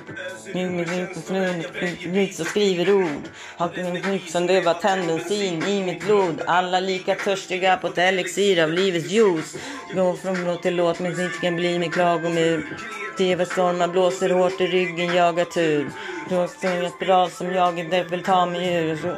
Nytt 2.06 2.40
och 2.40 2.46
skriver 2.46 2.92
ord. 2.94 3.28
Har 3.56 4.30
som 4.30 4.46
det 4.46 4.60
var 4.60 4.74
tendensin 4.74 5.62
i 5.62 5.84
mitt 5.84 6.04
blod. 6.04 6.42
Alla 6.46 6.80
lika 6.80 7.14
törstiga 7.14 7.76
på 7.76 7.86
ett 7.86 7.98
elixir 7.98 8.62
av 8.62 8.72
livets 8.72 9.10
juice. 9.10 9.56
Gå 9.94 10.16
från 10.16 10.44
låt 10.44 10.62
till 10.62 10.76
låt, 10.76 11.00
musiken 11.00 11.56
blir 11.56 11.78
min 11.78 11.90
klagomur. 11.90 12.76
TV-stormar 13.18 13.88
blåser 13.88 14.30
hårt 14.30 14.60
i 14.60 14.66
ryggen, 14.66 15.14
jagar 15.14 15.44
tur. 15.44 15.90
Blåser 16.28 16.84
en 16.84 16.90
spiral 16.90 17.30
som 17.30 17.54
jag 17.54 17.78
inte 17.78 18.02
vill 18.02 18.22
ta 18.22 18.46
mig 18.46 18.74
ur. 18.74 19.16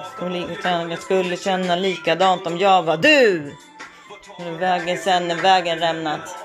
Jag 0.91 0.99
skulle 0.99 1.37
känna 1.37 1.77
likadant 1.77 2.47
om 2.47 2.59
jag 2.59 2.83
var 2.83 2.97
du. 2.97 3.53
Vägen 4.59 4.99
sen 4.99 5.29
när 5.29 5.37
vägen 5.37 5.79
rämnat. 5.79 6.37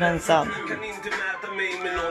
Rensad. 0.00 0.48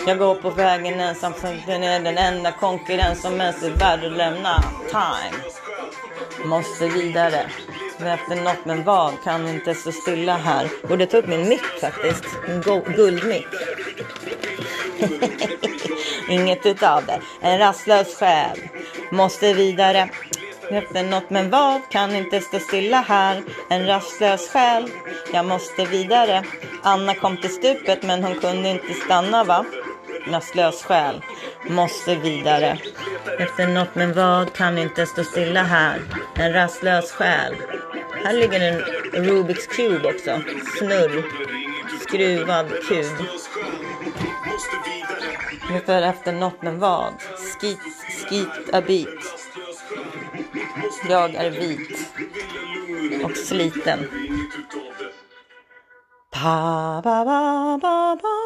Jag 0.07 0.17
går 0.17 0.35
på 0.35 0.49
vägen 0.49 0.99
ensam 0.99 1.33
för 1.33 1.57
den 1.67 1.83
är 1.83 1.99
den 1.99 2.17
enda 2.17 2.51
konkurrens 2.51 3.21
som 3.21 3.41
ens 3.41 3.63
är 3.63 3.69
värd 3.69 4.03
att 4.03 4.11
lämna. 4.11 4.63
Time. 4.89 5.43
Måste 6.45 6.87
vidare. 6.87 7.45
Efter 8.05 8.43
något 8.43 8.65
men 8.65 8.83
vad 8.83 9.23
kan 9.23 9.47
inte 9.47 9.75
stå 9.75 9.91
stilla 9.91 10.37
här. 10.37 10.69
Borde 10.87 11.05
ta 11.05 11.17
upp 11.17 11.27
min 11.27 11.49
mick 11.49 11.63
faktiskt. 11.81 12.25
En 12.47 12.61
guldmick. 12.95 13.47
Inget 16.29 16.65
utav 16.65 17.05
det. 17.05 17.21
En 17.41 17.59
rastlös 17.59 18.15
själ. 18.15 18.57
Måste 19.11 19.53
vidare. 19.53 20.09
Efter 20.71 21.03
något 21.03 21.29
men 21.29 21.49
vad 21.49 21.81
kan 21.89 22.15
inte 22.15 22.41
stå 22.41 22.59
stilla 22.59 23.01
här. 23.01 23.43
En 23.69 23.87
rastlös 23.87 24.49
själ. 24.49 24.89
Jag 25.33 25.45
måste 25.45 25.85
vidare. 25.85 26.43
Anna 26.83 27.15
kom 27.15 27.37
till 27.37 27.53
stupet 27.53 28.03
men 28.03 28.23
hon 28.23 28.39
kunde 28.39 28.69
inte 28.69 28.93
stanna 28.93 29.43
va? 29.43 29.65
Rastlös 30.27 30.83
själ. 30.83 31.21
Måste 31.69 32.15
vidare. 32.15 32.77
Efter 33.39 33.67
något 33.67 33.95
men 33.95 34.13
vad 34.13 34.53
kan 34.53 34.77
inte 34.77 35.05
stå 35.05 35.23
stilla 35.23 35.63
här. 35.63 36.01
En 36.35 36.53
rastlös 36.53 37.11
själ. 37.11 37.55
Här 38.23 38.33
ligger 38.33 38.61
en 38.61 38.81
Rubiks 39.25 39.67
kub 39.67 40.05
också. 40.05 40.41
Snurr. 40.77 41.25
Skruvad 42.01 42.67
kub. 42.87 43.27
Ungefär 45.69 46.01
efter 46.01 46.31
något 46.31 46.61
men 46.61 46.79
vad. 46.79 47.13
Skit, 47.59 47.79
skit 48.29 48.73
a 48.73 48.81
bit. 48.81 49.07
Jag 51.09 51.35
är 51.35 51.49
vit. 51.49 52.09
Och 53.23 53.37
sliten. 53.37 53.99
Pa, 56.31 57.01
ba, 57.03 57.25
ba, 57.25 57.77
ba, 57.77 58.15
ba. 58.15 58.37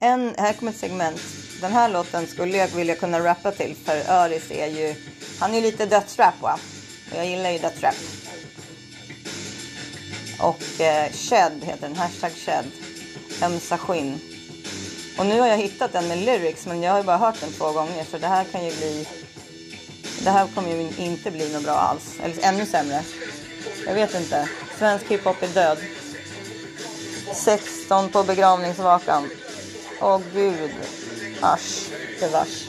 En, 0.00 0.34
här 0.38 0.52
kommer 0.52 0.72
ett 0.72 0.78
segment. 0.78 1.20
Den 1.60 1.72
här 1.72 1.88
låten 1.88 2.26
skulle 2.26 2.56
jag 2.56 2.68
vilja 2.68 2.94
kunna 2.94 3.24
rappa 3.24 3.50
till 3.50 3.76
för 3.84 4.12
Öris 4.12 4.50
är 4.50 4.66
ju, 4.66 4.94
han 5.40 5.54
är 5.54 5.60
lite 5.60 5.86
dödsrap 5.86 6.40
va? 6.40 6.58
Och 7.10 7.18
jag 7.18 7.26
gillar 7.26 7.50
ju 7.50 7.58
dödsrap. 7.58 7.94
Och 10.42 10.80
eh, 10.80 11.12
Shed 11.12 11.52
heter 11.64 11.88
den, 11.88 11.96
hashtag 11.96 12.32
Shed. 12.32 12.64
Ömsa 13.42 13.78
skinn. 13.78 14.20
Och 15.18 15.26
nu 15.26 15.40
har 15.40 15.46
jag 15.46 15.56
hittat 15.56 15.92
den 15.92 16.08
med 16.08 16.18
lyrics 16.18 16.66
men 16.66 16.82
jag 16.82 16.92
har 16.92 16.98
ju 16.98 17.04
bara 17.04 17.16
hört 17.16 17.40
den 17.40 17.52
två 17.52 17.72
gånger 17.72 18.04
så 18.10 18.18
det 18.18 18.26
här 18.26 18.44
kan 18.44 18.64
ju 18.64 18.76
bli... 18.76 19.08
Det 20.24 20.30
här 20.30 20.46
kommer 20.54 20.68
ju 20.68 20.90
inte 20.98 21.30
bli 21.30 21.52
något 21.52 21.64
bra 21.64 21.72
alls. 21.72 22.16
Eller 22.22 22.42
ännu 22.42 22.66
sämre. 22.66 23.02
Jag 23.86 23.94
vet 23.94 24.14
inte. 24.14 24.48
Svensk 24.78 25.06
hiphop 25.08 25.42
är 25.42 25.48
död. 25.48 25.78
16 27.34 28.08
på 28.08 28.22
begravningsvakan. 28.22 29.30
Åh 30.00 30.20
gud. 30.34 30.70
Asch. 31.40 31.90
Bevars. 32.20 32.68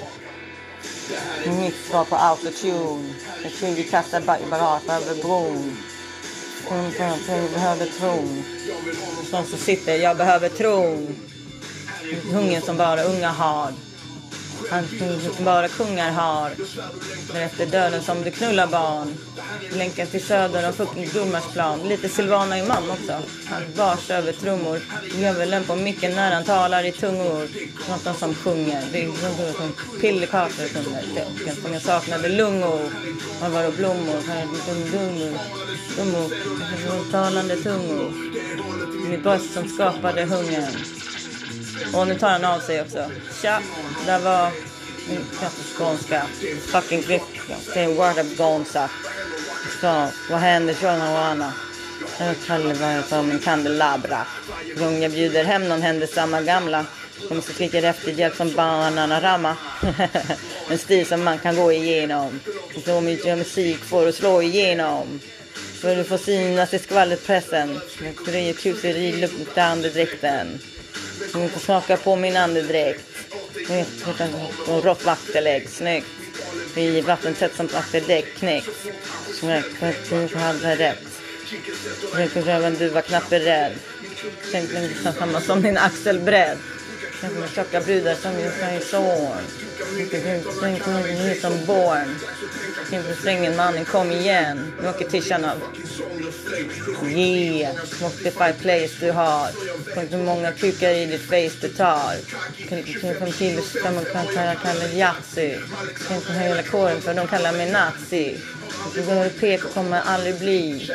Mitt 1.45 1.75
svar 1.89 2.05
på 2.05 2.15
autotune. 2.15 3.13
Jag 3.43 3.51
20 3.51 3.83
kastar 3.83 4.21
bagage 4.21 4.89
över 4.89 5.23
bron. 5.23 5.77
Jag 6.69 7.51
behöver 7.53 7.85
tron. 7.85 8.43
Någon 9.31 9.45
som 9.45 9.59
sitter, 9.59 9.95
jag 9.95 10.17
behöver 10.17 10.49
tron. 10.49 11.15
Hungern 12.31 12.61
som 12.61 12.77
bara 12.77 13.03
unga 13.03 13.29
har. 13.29 13.71
Han 14.69 14.83
som 15.35 15.45
bara 15.45 15.67
kungar 15.67 16.11
har. 16.11 16.51
efter 17.35 17.65
döden 17.65 18.01
som 18.03 18.23
du 18.23 18.31
knullar 18.31 18.67
barn. 18.67 19.13
Länken 19.71 20.07
till 20.07 20.23
söder 20.23 20.69
och 20.69 20.75
fucking 20.75 21.09
plan 21.53 21.79
Lite 21.87 22.09
Silvana 22.09 22.57
Imam 22.57 22.89
också. 22.89 23.13
Han 23.45 23.61
bars 23.77 24.09
över 24.09 24.31
trummor. 24.31 24.79
Djävulen 25.19 25.63
på 25.63 25.75
micken 25.75 26.15
när 26.15 26.33
han 26.33 26.43
talar 26.43 26.83
i 26.83 26.91
tungor. 26.91 27.47
Något 27.89 28.19
som 28.19 28.33
sjunger. 28.33 28.83
Det 28.91 29.03
är 29.03 29.53
som 29.53 29.99
pillekakor 30.01 30.67
sjunger. 30.73 31.61
Som 31.61 31.73
jag 31.73 31.81
saknade 31.81 32.29
lungor. 32.29 32.89
Var 33.41 33.49
var 33.49 33.67
och 33.67 33.73
blommor. 33.73 34.21
Dummor. 34.91 35.39
Dummor. 35.97 37.11
Talande 37.11 37.55
tungor. 37.55 38.13
Mitt 39.09 39.23
bröst 39.23 39.53
som 39.53 39.67
skapade 39.67 40.23
hungern. 40.25 40.73
Och 41.93 42.07
nu 42.07 42.15
tar 42.15 42.29
han 42.29 42.45
av 42.45 42.59
sig 42.59 42.81
också. 42.81 43.11
Tja, 43.41 43.61
där 44.05 44.19
var 44.19 44.51
min 45.09 45.25
skånska. 45.77 46.23
Fucking 46.65 47.03
klippa. 47.03 47.25
Say 47.73 47.87
word 47.87 48.19
of 48.19 48.37
gonza. 48.37 48.89
Så, 49.81 50.07
vad 50.29 50.39
händer 50.39 50.75
Johanna? 50.81 51.53
Jag 52.19 52.35
kallar 52.47 53.01
som 53.01 53.31
en 53.31 53.39
kandelabra. 53.39 54.25
Gång 54.77 55.01
jag 55.01 55.11
bjuder 55.11 55.43
hem 55.43 55.69
någon 55.69 55.81
händer 55.81 56.07
samma 56.07 56.41
gamla. 56.41 56.85
Kommer 57.27 57.41
så 57.41 57.53
skriker 57.53 57.83
efterhjälp 57.83 58.35
som 58.35 58.53
Bananarama. 58.53 59.57
en 60.69 60.77
stil 60.77 61.05
som 61.05 61.23
man 61.23 61.39
kan 61.39 61.55
gå 61.55 61.71
igenom. 61.71 62.39
Och 62.75 62.81
Så 62.81 63.01
mycket 63.01 63.37
musik 63.37 63.77
får 63.77 64.05
du 64.05 64.11
slå 64.11 64.41
igenom. 64.41 65.19
För 65.81 65.95
du 65.95 66.03
får 66.03 66.17
synas 66.17 66.73
i 66.73 66.79
skvallerpressen. 66.79 67.79
Det 68.25 68.49
är 68.49 68.53
kuseri 68.53 69.29
dräkten 69.93 70.59
andedräkten. 71.13 71.41
Jag 71.41 71.51
får 71.51 71.59
smaka 71.59 71.97
på 71.97 72.15
min 72.15 72.37
andedräkt. 72.37 73.03
Och 74.67 74.83
rått 74.83 75.05
vattenlägg, 75.05 75.69
snyggt. 75.69 76.07
I 76.75 77.01
vattentätt 77.01 77.55
som 77.55 77.67
vattendäck, 77.67 78.25
knäckt. 78.35 78.69
Jag 79.41 80.39
hade 80.39 80.75
rätt. 80.75 80.97
Röven, 82.35 82.75
du 82.79 82.89
var 82.89 83.01
knappt 83.01 83.29
beredd. 83.29 83.71
Tänkte 84.51 85.13
samma 85.19 85.41
som 85.41 85.61
din 85.61 85.77
axelbredd. 85.77 86.57
Tänk 87.23 87.49
tjocka 87.55 87.81
brudar 87.81 88.15
som 88.15 88.39
just 88.39 88.57
i 88.57 88.85
sår. 88.85 89.35
Sen 90.59 90.79
kommer 90.79 91.03
vi 91.03 91.11
hit 91.11 91.41
som 91.41 91.65
born. 91.65 92.15
Inför 92.91 93.13
strängen 93.13 93.55
mannen, 93.55 93.85
kom 93.85 94.11
igen. 94.11 94.73
Nu 94.81 94.89
åker 94.89 95.05
tishan 95.05 95.45
av. 95.45 95.57
Yeah, 97.07 97.75
Spotify 97.85 98.53
plays 98.61 98.99
du 98.99 99.11
har. 99.11 99.49
Tänk 99.95 100.11
hur 100.11 100.23
många 100.23 100.51
kukar 100.51 100.89
i 100.89 101.05
ditt 101.05 101.21
face 101.21 101.57
du 101.61 101.67
tar. 101.67 102.15
Kan 102.69 102.77
inte 102.77 102.93
komma 103.19 103.31
till 103.31 103.61
som 103.61 104.05
kan 104.13 104.25
kalla 104.63 104.87
Yatzy. 104.93 105.55
Kan 106.07 106.17
inte 106.17 106.31
höja 106.31 106.49
hela 106.49 106.63
kåren 106.63 107.01
för 107.01 107.13
de 107.13 107.27
kallar 107.27 107.51
mig 107.51 107.71
nazi. 107.71 108.37
Du 108.95 109.29
PK 109.29 109.67
kommer 109.73 110.01
aldrig 110.01 110.39
bli. 110.39 110.91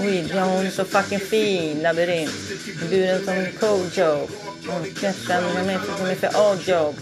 Weed, 0.00 0.30
ja 0.34 0.44
hon 0.44 0.66
är 0.66 0.70
så 0.70 0.84
fucking 0.84 1.20
fin. 1.20 1.82
Labyrint. 1.82 2.32
Buren 2.90 3.24
som 3.24 3.46
Kojo. 3.60 4.28
Käften 5.00 5.44
med 5.54 5.66
mig 5.66 6.16
för 6.16 6.28
Ojo. 6.28 6.94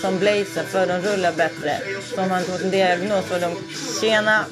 Som 0.00 0.18
Blazer 0.18 0.64
för 0.64 0.86
de 0.86 1.00
rullar 1.00 1.32
bättre. 1.32 1.78
Som 2.14 2.30
har 2.30 2.40
fått 2.40 2.60
en 2.60 2.70
diagnos 2.70 3.30
och 3.30 3.40
de 3.40 3.56
tjena. 4.00 4.44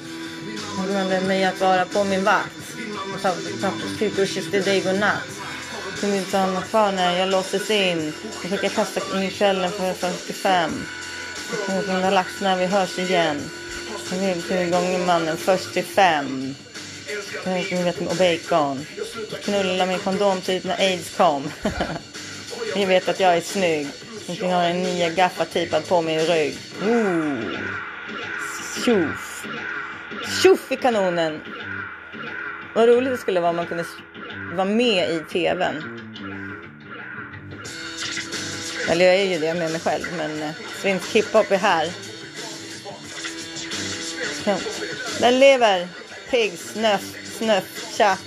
Glömde 0.89 1.21
mig 1.21 1.45
att 1.45 1.61
vara 1.61 1.85
på 1.85 2.05
min 2.05 2.25
vakt. 2.25 2.57
Typ 3.99 4.19
och 4.19 4.27
kysste 4.27 4.61
dig 4.61 4.81
godnatt. 4.81 5.29
Kunde 6.01 6.17
inte 6.17 6.39
ha 6.39 6.47
något 6.47 6.69
kvar 6.69 6.93
när 6.93 7.19
jag 7.19 7.29
låstes 7.29 7.71
in. 7.71 8.13
Jag 8.43 8.61
fick 8.61 8.75
kasta 8.75 9.01
in 9.17 9.23
i 9.23 9.31
kvällen 9.31 9.71
för 9.71 9.93
45. 9.93 10.71
Jag 11.69 11.87
kommer 11.87 12.03
ha 12.03 12.11
lagt 12.11 12.41
när 12.41 12.57
vi 12.57 12.67
hörs 12.67 12.99
igen. 12.99 13.51
Tre 14.49 14.71
gånger 14.71 15.07
mannen, 15.07 15.37
först 15.37 15.73
till 15.73 15.85
fem. 15.85 16.55
Och 18.09 18.17
bacon. 18.17 18.87
Knulla 19.45 19.87
med 19.87 20.03
kondom 20.03 20.41
typ 20.41 20.65
när 20.65 20.81
aids 20.81 21.17
kom. 21.17 21.51
Ni 22.77 22.85
vet 22.85 23.09
att 23.09 23.21
jag 23.21 23.37
är 23.37 23.41
snygg. 23.41 23.89
Jag 24.27 24.49
har 24.49 24.65
en 24.65 24.83
nya 24.83 25.11
gaffa 25.11 25.45
typad 25.45 25.89
på 25.89 26.03
min 26.03 26.21
rygg. 26.21 26.59
Ooh. 26.83 27.41
Tjoff. 28.85 29.47
Tjoff 30.43 30.73
i 30.73 30.77
kanonen. 30.77 31.41
Vad 32.75 32.89
roligt 32.89 33.13
det 33.13 33.19
skulle 33.19 33.41
vara 33.41 33.51
om 33.51 33.57
man 33.57 33.67
kunde 33.67 33.85
vara 34.55 34.65
med 34.65 35.11
i 35.11 35.21
tvn. 35.33 35.83
Eller 38.91 39.05
jag 39.05 39.15
är 39.15 39.25
ju 39.25 39.39
det 39.39 39.55
med 39.55 39.71
mig 39.71 39.81
själv, 39.81 40.05
men 40.17 40.43
eh, 40.43 40.51
svensk 40.81 41.17
hiphop 41.17 41.51
är 41.51 41.57
här. 41.57 41.89
Den 45.21 45.39
lever. 45.39 45.89
Pigg, 46.33 46.59
snöff, 46.59 47.37
snöff, 47.39 47.97
tja. 47.97 48.19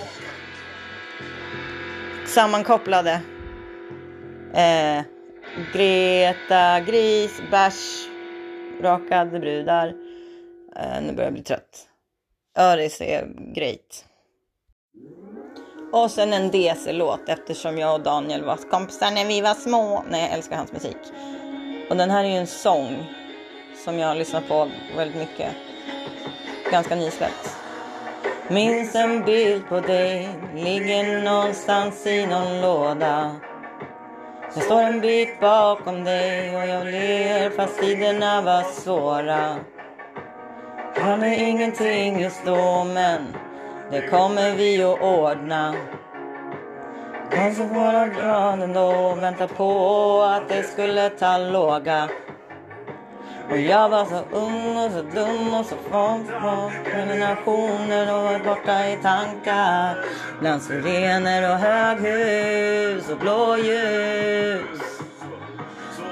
Sammankopplade. 2.26 3.22
Eh, 4.54 5.04
Greta, 5.74 6.80
gris, 6.80 7.42
bärs, 7.52 8.08
rakade 8.82 9.40
brudar. 9.40 9.88
Eh, 10.76 11.02
nu 11.02 11.14
börjar 11.14 11.28
jag 11.28 11.34
bli 11.34 11.44
trött. 11.44 11.88
Öris 12.58 13.02
är 13.02 13.28
great. 13.56 14.06
Och 15.92 16.12
sen 16.12 16.34
en 16.34 16.52
DC-låt 16.52 17.30
eftersom 17.30 17.78
jag 17.78 17.94
och 17.94 18.02
Daniel 18.02 18.44
var 18.44 18.58
kompisar 18.58 19.12
när 19.12 19.26
vi 19.26 19.42
var 19.42 19.54
små. 19.54 20.04
Nej, 20.10 20.22
jag 20.22 20.32
älskar 20.32 20.58
hans 20.58 20.72
musik. 20.72 20.98
Och 21.90 21.98
den 21.98 22.12
här 22.12 22.24
är 22.24 22.30
ju 22.30 22.36
en 22.36 22.48
sång 22.48 23.06
som 23.86 24.00
jag 24.00 24.08
har 24.08 24.16
lyssnat 24.16 24.48
på 24.48 24.70
väldigt 24.98 25.18
mycket 25.18 25.52
ganska 26.72 26.96
nysläppt. 26.96 27.55
Minns 28.50 28.96
en 28.96 29.24
bild 29.24 29.70
på 29.70 29.80
dig, 29.80 30.30
ligger 30.56 31.24
någonstans 31.24 32.08
i 32.08 32.28
någon 32.28 32.62
låda. 32.62 33.36
Jag 34.54 34.64
står 34.64 34.82
en 34.82 35.02
bit 35.02 35.40
bakom 35.40 36.04
dig 36.04 36.56
och 36.56 36.68
jag 36.68 36.86
ler 36.86 37.50
fast 37.50 37.80
tiderna 37.80 38.42
var 38.42 38.64
svåra. 38.64 39.56
Jag 40.96 41.02
hade 41.02 41.36
ingenting 41.36 42.20
just 42.20 42.46
då 42.46 42.84
men 42.84 43.36
det 43.92 44.02
kommer 44.02 44.56
vi 44.56 44.84
att 44.84 45.02
ordna. 45.02 45.76
Kanske 47.32 47.64
vara 47.64 48.08
glad 48.08 48.62
ändå, 48.62 49.16
vänta 49.16 49.48
på 49.48 50.22
att 50.22 50.50
det 50.50 50.64
skulle 50.64 51.10
ta 51.10 51.38
låga. 51.38 52.10
Och 53.50 53.58
jag 53.58 53.90
var 53.90 54.06
så 54.06 54.24
ung 54.32 54.78
och 54.78 54.92
så 54.92 55.02
dum 55.02 55.54
och 55.54 55.66
så 55.66 55.76
från 55.90 56.26
generationer 56.92 58.16
och 58.16 58.24
var 58.24 58.40
borta 58.40 58.90
i 58.90 58.98
tankar. 59.04 60.06
Bland 60.40 60.62
sirener 60.62 61.52
och 61.52 61.58
höghus 61.58 63.10
och 63.10 63.18
blåljus. 63.18 64.96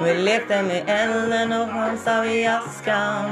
Vi 0.03 0.13
lekte 0.13 0.63
med 0.63 0.83
elden 0.87 1.53
och 1.53 1.69
chansade 1.69 2.27
vid 2.27 2.49
askan. 2.49 3.31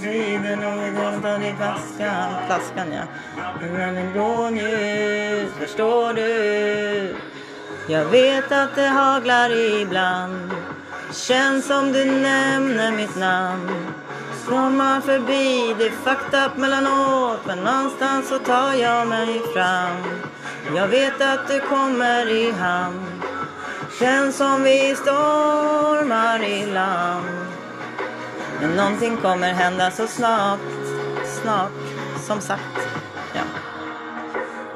Tiden 0.00 0.64
och 0.64 0.84
vi 0.84 0.90
drömde 0.90 1.48
i 1.48 1.54
flaskan. 1.54 2.30
Flaskan 2.46 2.92
ja. 2.92 3.02
Men 3.72 3.96
en 3.96 4.12
blåljus, 4.12 5.52
förstår 5.58 6.12
du? 6.12 7.16
Jag 7.88 8.04
vet 8.04 8.52
att 8.52 8.74
det 8.74 8.86
haglar 8.86 9.50
ibland. 9.80 10.52
Känns 11.12 11.66
som 11.66 11.92
du 11.92 12.04
nämner 12.04 12.92
mitt 12.92 13.16
namn. 13.16 13.86
Strömmar 14.42 15.00
förbi, 15.00 15.74
det 15.78 15.86
är 15.86 15.90
fucked 15.90 16.46
up 16.46 16.56
mellanåt. 16.56 17.40
Men 17.46 17.58
någonstans 17.58 18.28
så 18.28 18.38
tar 18.38 18.74
jag 18.74 19.08
mig 19.08 19.42
fram. 19.54 20.02
Jag 20.76 20.88
vet 20.88 21.20
att 21.20 21.48
du 21.48 21.60
kommer 21.60 22.28
i 22.28 22.50
hamn. 22.50 23.22
Känns 23.98 24.36
som 24.36 24.62
vi 24.62 24.94
stormar 24.96 26.42
i 26.42 26.66
land. 26.66 27.26
Men 28.60 28.70
någonting 28.70 29.16
kommer 29.16 29.52
hända 29.52 29.90
så 29.90 30.06
snart, 30.06 30.60
snart, 31.42 31.72
som 32.26 32.40
sagt. 32.40 32.88
Ja. 33.34 33.42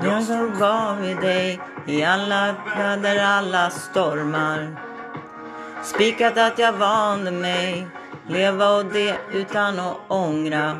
Jag 0.02 0.58
gav 0.58 1.04
i 1.04 1.14
dig 1.14 1.60
i 1.86 2.04
alla 2.04 2.54
väder, 2.76 3.24
alla 3.24 3.70
stormar. 3.70 4.89
Spikat 5.82 6.38
att 6.38 6.58
jag 6.58 6.72
vande 6.72 7.30
mig 7.30 7.86
leva 8.28 8.70
och 8.70 8.84
det 8.84 9.16
utan 9.32 9.78
att 9.78 9.96
ångra. 10.08 10.76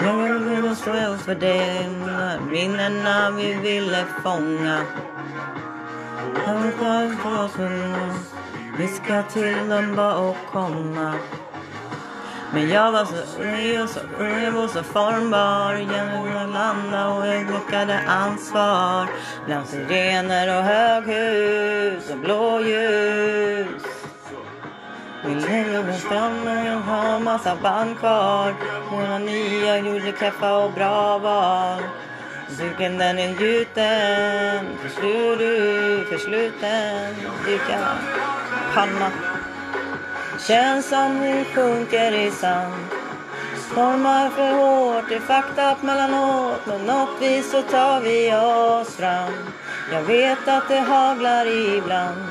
Jag 0.00 0.76
står 0.76 0.96
jag 0.96 1.20
för 1.20 1.34
det 1.34 1.88
minnena 2.50 3.30
vi 3.30 3.54
ville 3.54 4.04
fånga. 4.22 4.82
Vi 8.78 8.88
ska 8.88 9.22
till 9.22 9.68
dem 9.68 9.96
bara 9.96 10.16
och 10.16 10.36
komma. 10.52 11.14
Men 12.52 12.68
jag 12.68 12.92
var 12.92 13.04
så 13.04 13.42
ung 13.42 13.82
och 13.82 13.88
så 13.88 14.00
ung, 14.18 14.56
och 14.56 14.70
så 14.70 14.82
formbar. 14.82 15.74
Jag 15.74 16.50
landa 16.52 17.08
och 17.08 17.26
jag 17.26 17.90
ansvar. 18.08 19.08
Bland 19.46 19.66
sirener 19.66 20.58
och 20.58 20.64
höghus 20.64 22.10
och 22.10 22.18
blåljus. 22.18 23.82
Min 25.24 25.40
lejon 25.40 25.86
på 25.86 25.92
stranden, 25.92 26.66
jag 26.66 26.76
har 26.76 27.20
massa 27.20 27.56
band 27.62 27.98
kvar. 27.98 28.54
Några 28.92 29.18
nya 29.18 29.78
gjorde 29.78 30.12
keffa 30.20 30.56
och 30.56 30.72
bra 30.72 31.18
val. 31.18 31.82
Duken 32.58 32.98
den 32.98 33.18
är 33.18 33.40
gjuten, 33.40 34.66
förstår 34.82 35.36
du, 35.36 36.04
försluten, 36.10 37.14
dyka 37.46 37.78
panna. 38.74 39.10
Känns 40.46 40.88
som 40.88 41.20
vi 41.20 41.44
sjunker 41.54 42.12
i 42.12 42.30
sand. 42.30 42.84
Stormar 43.70 44.30
för 44.30 44.52
hårt, 44.52 45.04
det 45.08 45.14
är 45.14 45.20
fucked 45.20 45.72
up 45.72 45.82
mellanåt. 45.82 46.66
Men 46.66 46.86
något 46.86 47.22
vis 47.22 47.50
så 47.50 47.62
tar 47.62 48.00
vi 48.00 48.34
oss 48.34 48.96
fram. 48.96 49.32
Jag 49.92 50.02
vet 50.02 50.48
att 50.48 50.68
det 50.68 50.80
haglar 50.80 51.46
ibland. 51.46 52.24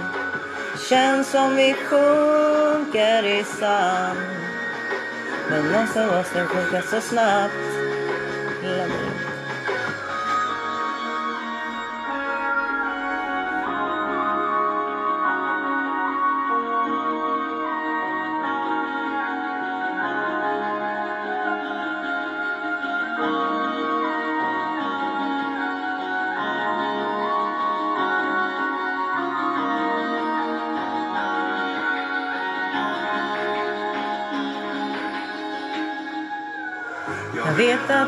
Känns 0.90 1.32
som 1.32 1.56
vi 1.56 1.74
sjunker 1.74 3.26
i 3.26 3.44
sand. 3.44 4.20
Men 5.50 5.72
någonstans 5.72 6.12
måste 6.12 6.46
sjunka 6.46 6.82
så 6.82 7.02
snabbt. 7.02 7.54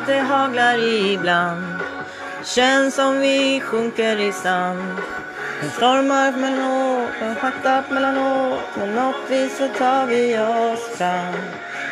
Att 0.01 0.07
det 0.07 0.19
haglar 0.19 0.77
ibland. 1.13 1.79
Känns 2.43 2.95
som 2.95 3.19
vi 3.19 3.61
sjunker 3.61 4.19
i 4.19 4.31
sand. 4.31 4.97
Det 5.61 5.69
stormar 5.69 6.31
mellan 6.31 7.31
och 7.31 7.37
schaktat 7.37 7.89
mellanåt. 7.91 8.59
Men 8.77 8.95
något 8.95 9.29
vis 9.29 9.57
så 9.57 9.67
tar 9.67 10.05
vi 10.05 10.39
oss 10.39 10.97
fram. 10.97 11.33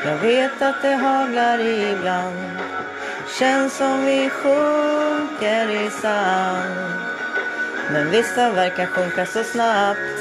Jag 0.05 0.17
vet 0.17 0.61
att 0.61 0.81
det 0.81 0.95
haglar 0.95 1.59
ibland. 1.59 2.49
Känns 3.39 3.77
som 3.77 4.05
vi 4.05 4.29
sjunker 4.29 5.85
i 5.85 5.89
sand. 5.89 6.91
Men 7.91 8.11
vissa 8.11 8.51
verkar 8.51 8.85
sjunka 8.85 9.25
så 9.25 9.43
snabbt. 9.43 10.17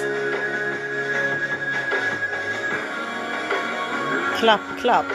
Klapp, 4.38 4.60
klapp. 4.80 5.06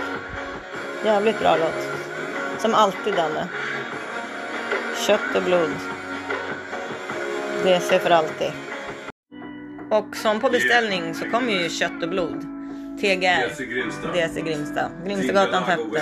Jävligt 1.05 1.39
bra 1.39 1.57
låt. 1.57 1.92
Som 2.63 2.73
alltid 2.73 3.13
Danne. 3.13 3.47
Kött 5.07 5.35
och 5.35 5.43
blod. 5.43 5.69
DC 7.63 7.99
för 7.99 8.09
alltid. 8.09 8.51
Och 9.91 10.15
som 10.15 10.39
på 10.39 10.49
beställning 10.49 11.13
så 11.13 11.29
kommer 11.29 11.51
ju 11.51 11.69
Kött 11.69 12.03
och 12.03 12.09
blod. 12.09 12.41
TGR. 13.01 13.49
DC 13.49 13.65
Grimsta. 13.65 14.11
DC 14.11 14.41
Grimsta. 14.41 14.91
Grimstagatan 15.05 15.65
50. 15.65 15.99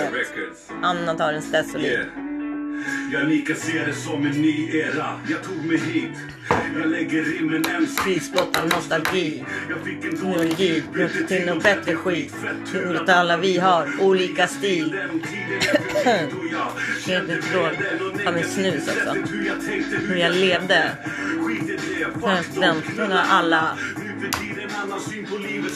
Anna 0.82 1.14
tar 1.14 1.32
en 1.32 1.42
Stesolid. 1.42 2.00
Jag 3.12 3.28
lika 3.28 3.54
ser 3.54 3.86
det 3.86 3.94
som 3.94 4.26
en 4.26 4.42
ny 4.42 4.76
era. 4.76 5.20
Jag 5.30 5.42
tog 5.42 5.64
mig 5.64 5.78
hit. 5.78 6.10
Jag 6.78 6.90
lägger 6.90 7.24
rimmen 7.24 7.64
en 7.76 7.86
Frispottar 7.86 8.64
nostalgi. 8.64 9.44
Jag 9.68 9.80
fick 9.84 10.04
en 10.04 10.10
Teknologi, 10.10 10.82
brutit 10.92 11.28
till 11.28 11.46
något 11.46 11.62
bättre 11.62 11.96
skit. 11.96 12.34
Tur 12.72 12.96
att 12.96 13.08
alla 13.08 13.36
vi 13.36 13.58
har 13.58 13.88
olika 14.00 14.48
stil. 14.48 14.96
Helt 16.04 17.42
tråd. 17.42 17.76
Har 18.24 18.32
med 18.32 18.46
snus 18.46 18.88
också. 18.88 19.12
Hur 20.08 20.16
jag 20.16 20.36
levde. 20.36 20.90
Förväntningarna 22.20 23.22
alla. 23.22 23.78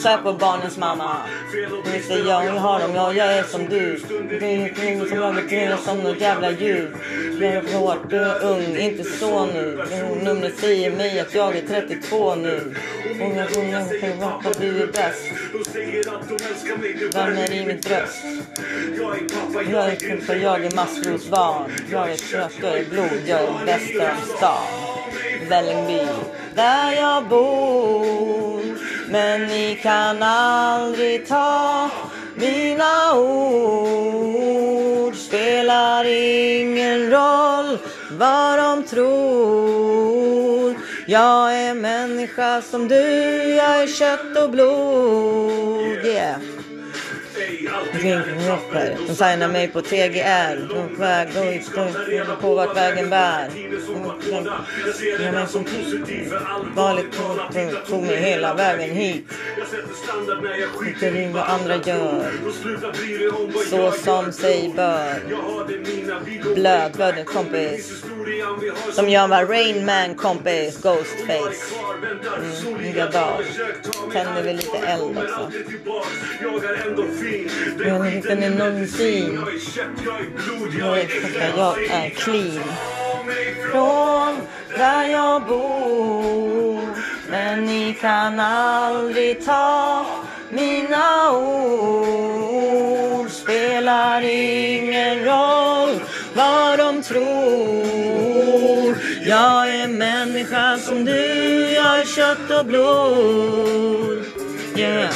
Så 0.01 0.17
på 0.23 0.33
barnens 0.33 0.77
mamma. 0.77 1.17
Hon 1.71 2.01
säger 2.07 2.25
jag 2.25 2.45
jag 2.45 2.53
har 2.53 2.79
dem. 2.79 2.95
Ja, 2.95 3.13
jag 3.13 3.37
är 3.37 3.43
som 3.43 3.65
du. 3.65 3.99
Det 4.29 4.45
är 4.45 4.55
ingenting 4.55 5.09
som 5.09 5.19
lagar 5.19 5.49
kvinnor 5.49 5.77
som 5.85 5.99
något 5.99 6.21
jävla 6.21 6.51
djur. 6.51 6.95
Jag 7.39 7.53
är 7.53 7.61
för 7.61 7.77
hårt, 7.77 8.09
du 8.09 8.17
är 8.17 8.43
ung, 8.43 8.77
inte 8.77 9.03
så 9.03 9.45
nu. 9.45 9.85
Numret 10.23 10.59
säger 10.59 10.91
mig 10.91 11.19
att 11.19 11.33
jag 11.33 11.55
är 11.55 11.61
32 11.67 12.35
nu. 12.35 12.75
Unga 13.21 13.47
unga, 13.57 13.85
tror 13.85 14.03
jag 14.19 14.53
du 14.59 14.83
är 14.83 14.87
bäst. 14.87 15.23
Vänner 17.13 17.53
i 17.53 17.65
mitt 17.65 17.87
bröst. 17.87 18.23
Jag 18.99 19.17
är 19.87 20.25
pappa, 20.25 20.35
jag 20.35 20.65
är 20.65 20.75
maskrosbarn. 20.75 21.71
Jag 21.91 22.11
är 22.11 22.17
kött, 22.17 22.53
jag 22.61 22.77
är 22.77 22.85
blod, 22.85 23.21
jag 23.25 23.39
är 23.39 23.65
bästa 23.65 24.37
stan. 24.37 24.63
Vällingby, 25.49 26.07
där 26.55 26.91
jag 26.91 27.27
bor. 27.27 28.56
Men 29.09 29.47
ni 29.47 29.75
kan 29.75 30.23
aldrig 30.23 31.27
ta 31.27 31.89
mina 32.35 33.19
ord. 33.19 34.47
Spelar 35.15 36.05
ingen 36.05 37.09
roll 37.09 37.77
vad 38.11 38.59
de 38.59 38.83
tror. 38.83 40.75
Jag 41.05 41.53
är 41.53 41.73
människa 41.73 42.61
som 42.61 42.87
du, 42.87 42.95
jag 43.55 43.83
är 43.83 43.87
kött 43.87 44.43
och 44.43 44.49
blod. 44.49 46.05
Yeah. 46.05 46.39
De 49.07 49.15
signar 49.15 49.47
mig 49.47 49.67
på 49.67 49.81
TGR. 49.81 50.67
De 50.69 50.95
på 50.95 51.01
väg 51.01 51.29
och 52.33 52.41
på 52.41 52.55
vart 52.55 52.77
vägen 52.77 53.09
bär. 53.09 53.49
Jag 55.19 55.21
är 55.21 55.45
som 55.45 55.65
galet 56.75 57.05
tog, 57.11 57.85
tog 57.87 58.03
mig 58.03 58.15
hela 58.17 58.53
vägen 58.53 58.95
hit. 58.95 59.33
Inte 60.87 61.09
vi 61.11 61.31
vad 61.31 61.43
andra 61.43 61.75
gör. 61.75 62.31
Så 63.69 63.91
som 63.91 64.31
sig 64.31 64.73
bör. 64.75 65.19
Blöd, 66.55 66.91
blöd 66.95 67.25
kompis. 67.25 68.03
Som 68.91 69.09
jag 69.09 69.27
var 69.27 69.45
Rain 69.45 69.85
Man 69.85 70.15
kompis, 70.15 70.81
Ghostface. 70.81 71.75
Mm, 72.65 72.81
nya 72.81 73.09
dag. 73.09 73.43
Tänder 74.13 74.43
vi 74.43 74.53
lite 74.53 74.77
eld 74.77 75.17
också. 75.17 75.51
Jag 77.85 78.07
är 78.07 78.15
inte 78.15 78.31
är 78.31 78.49
någonsin. 78.49 79.45
Jag 80.79 80.99
är, 80.99 81.07
jag 81.57 81.83
är 81.83 82.09
clean. 82.09 82.63
Från 83.71 84.37
där 84.77 85.07
jag 85.07 85.45
bor. 85.45 86.81
Men 87.29 87.65
ni 87.65 87.93
kan 87.93 88.39
aldrig 88.39 89.45
ta 89.45 90.05
mina 90.49 91.31
ord. 91.31 93.29
Spelar 93.29 94.21
ingen 94.21 95.25
roll 95.25 95.99
vad 96.33 96.79
de 96.79 97.03
tror. 97.03 98.06
Jag 99.27 99.75
är 99.75 99.87
människa 99.87 100.77
som 100.77 101.05
du, 101.05 101.71
jag 101.71 101.99
är 101.99 102.05
kött 102.05 102.59
och 102.59 102.65
blod. 102.65 104.36
Yeah. 104.77 105.13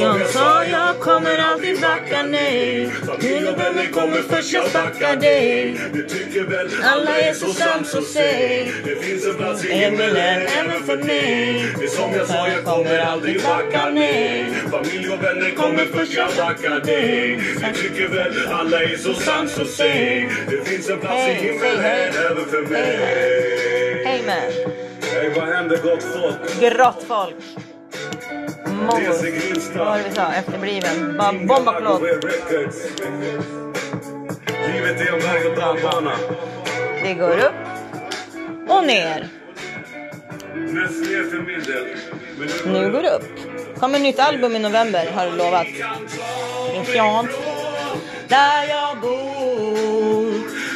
Jag 0.00 0.26
sa 0.26 0.64
jag 0.64 1.00
kommer 1.00 1.38
alltid 1.38 1.80
backa 1.80 2.22
nej. 2.22 2.92
Mina 3.22 3.52
vänner 3.52 3.86
kommer 3.92 4.22
först, 4.22 4.52
jag 4.52 4.70
backar 4.72 5.16
dig. 5.16 5.80
Alla 6.82 7.18
är 7.18 7.34
så 7.34 7.46
sams 7.46 7.94
och 7.94 8.04
säg. 8.04 8.72
Himlen 9.70 10.16
även 10.16 10.82
för 10.82 10.96
mig. 10.96 11.66
Det 11.80 11.88
som 11.88 12.12
jag 12.14 12.26
sa, 12.26 12.48
jag 12.48 12.64
kommer 12.64 12.98
aldrig 12.98 13.42
backa 13.42 13.90
nej. 13.90 14.52
Familj 14.70 15.10
och 15.10 15.24
vänner 15.24 15.50
kommer 15.50 15.84
först, 15.84 16.12
jag 16.12 16.30
backar 16.36 16.80
dig. 16.80 17.36
Vi 17.36 17.82
tycker 17.82 18.08
väl 18.08 18.46
alla 18.52 18.82
är 18.82 18.96
så 18.96 19.14
sams 19.14 19.58
och 19.58 19.66
säg. 19.66 20.30
Det 20.50 20.68
finns 20.68 20.88
en 20.90 20.98
plats 21.00 21.28
i 21.28 21.32
himlen 21.32 21.84
även 22.30 22.44
för 22.50 22.62
mig. 22.62 22.98
Hej, 25.14 25.32
vad 25.36 25.48
händer 25.48 25.76
gott 25.76 26.02
folk? 26.02 26.60
Grått 26.60 27.04
folk. 27.08 27.34
Mor. 28.66 28.86
Vad 28.86 29.86
var 29.86 29.98
det 29.98 30.04
vi 30.08 30.14
sa? 30.14 30.32
Efterbliven. 30.32 31.16
Bara 31.18 31.32
bombaklott. 31.32 32.02
Livet 34.66 35.00
är 35.00 35.12
en 35.12 35.20
berg 35.20 35.46
och 35.50 35.56
dalbana. 35.56 36.12
Det 37.02 37.14
går 37.14 37.38
upp 37.38 37.54
och 38.68 38.84
ner. 38.86 39.28
Mest 40.54 41.00
ner 41.10 41.30
för 41.30 41.38
min 41.46 41.62
del. 41.62 41.86
Men 42.38 42.72
nu 42.72 42.90
går 42.90 43.02
det 43.02 43.10
upp. 43.10 43.24
Kommer 43.78 43.98
nytt 43.98 44.18
album 44.18 44.56
i 44.56 44.58
november 44.58 45.06
har 45.14 45.26
du 45.26 45.36
lovat. 45.36 45.66
Där 48.28 48.68
jag 48.68 49.00
bor. 49.00 50.09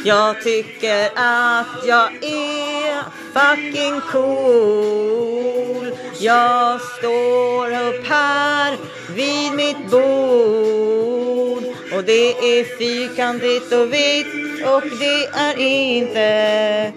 Jag 0.05 0.41
tycker 0.41 1.05
att 1.15 1.87
jag 1.87 2.23
är 2.23 3.03
fucking 3.33 4.01
cool. 4.11 5.91
Jag 6.19 6.81
står 6.81 7.67
upp 7.67 8.07
här 8.07 8.77
vid 9.15 9.53
mitt 9.53 9.91
bord. 9.91 11.63
Och 11.93 12.03
det 12.03 12.29
är 12.29 12.77
fyrkantigt 12.77 13.71
och 13.71 13.93
vitt 13.93 14.27
och 14.65 14.83
det 14.99 15.25
är 15.25 15.59
inte 15.59 16.93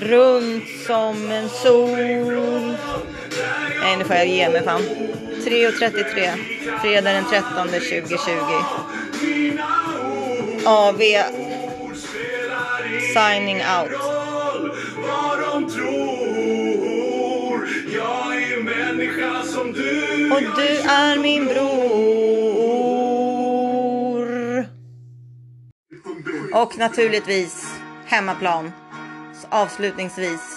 runt 0.00 0.64
som 0.86 1.30
en 1.30 1.48
sol. 1.48 2.76
Nej, 3.80 3.96
nu 3.98 4.04
får 4.04 4.16
jag 4.16 4.26
ge 4.26 4.48
mig 4.48 4.62
fan. 4.64 4.82
3.33, 5.44 6.80
fredag 6.82 7.12
den 7.12 7.24
13 7.24 7.68
2020. 7.68 8.24
AV 10.66 11.00
som 19.44 19.72
du. 19.72 20.30
Och 20.32 20.40
du 20.40 20.68
är 20.88 21.18
min 21.18 21.44
bror. 21.44 21.74
Och 26.52 26.78
naturligtvis 26.78 27.66
hemmaplan. 28.06 28.72
Så 29.34 29.46
Avslutningsvis. 29.50 30.53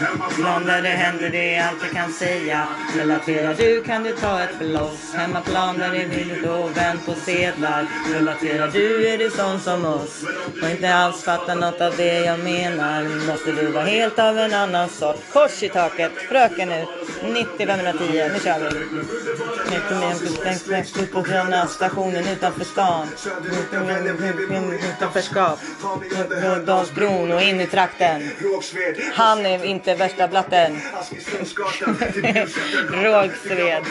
Hemmaplan 0.00 0.64
där 0.66 0.82
det 0.82 0.88
händer 0.88 1.30
det 1.30 1.54
är 1.54 1.68
allt 1.68 1.78
jag 1.82 1.90
kan 1.90 2.12
säga. 2.12 2.68
Relaterar 2.96 3.54
du 3.54 3.82
kan 3.82 4.02
du 4.02 4.12
ta 4.12 4.42
ett 4.42 4.58
bloss 4.58 5.14
Hemmaplan 5.14 5.78
där 5.78 5.90
det 5.90 6.02
är 6.02 6.08
villigt 6.08 6.46
och 6.46 6.76
vänt 6.76 7.06
på 7.06 7.14
sedlar. 7.14 7.86
Relaterar 8.12 8.68
du 8.68 9.08
är 9.08 9.18
du 9.18 9.30
sån 9.30 9.60
som 9.60 9.84
oss. 9.84 10.24
Och 10.62 10.70
inte 10.70 10.94
alls 10.94 11.24
fattar 11.24 11.54
något 11.54 11.80
av 11.80 11.94
det 11.96 12.20
jag 12.20 12.38
menar. 12.38 13.26
Måste 13.26 13.52
du 13.52 13.66
vara 13.66 13.84
helt 13.84 14.18
av 14.18 14.38
en 14.38 14.54
annan 14.54 14.88
sort. 14.88 15.16
Kors 15.32 15.62
i 15.62 15.68
taket. 15.68 16.12
Fröken 16.28 16.68
nu. 16.68 16.86
90 17.22 17.66
510. 17.66 18.30
Nu 18.32 18.40
kör 18.44 18.70
vi. 18.70 18.76
Ut 21.02 21.12
på 21.12 21.22
gröna 21.22 21.66
stationen 21.66 22.28
utanför 22.28 22.64
stan. 22.64 23.06
Utanförskap. 24.96 25.58
Dalsbron 26.66 27.32
och 27.32 27.42
in 27.42 27.60
i 27.60 27.66
trakten. 27.66 28.30
Han 29.14 29.46
är 29.46 29.64
inte 29.64 29.85
inte 29.88 30.04
värsta 30.04 30.28
blatten. 30.28 30.72
Rågsved. 32.90 33.84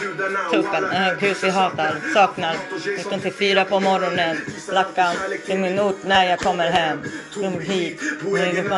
Tuppen. 0.52 0.84
Äh, 0.84 1.18
hus 1.20 1.44
vi 1.44 1.50
hatar. 1.50 2.00
Saknar. 2.14 2.56
19 2.96 3.20
till 3.20 3.32
4 3.32 3.64
på 3.64 3.80
morgonen. 3.80 4.36
Lackan 4.72 5.14
till 5.46 5.58
min 5.58 5.80
ort 5.80 6.04
när 6.04 6.24
jag 6.24 6.38
kommer 6.38 6.70
hem. 6.70 6.98
Kom 7.34 7.60
hit. 7.60 8.00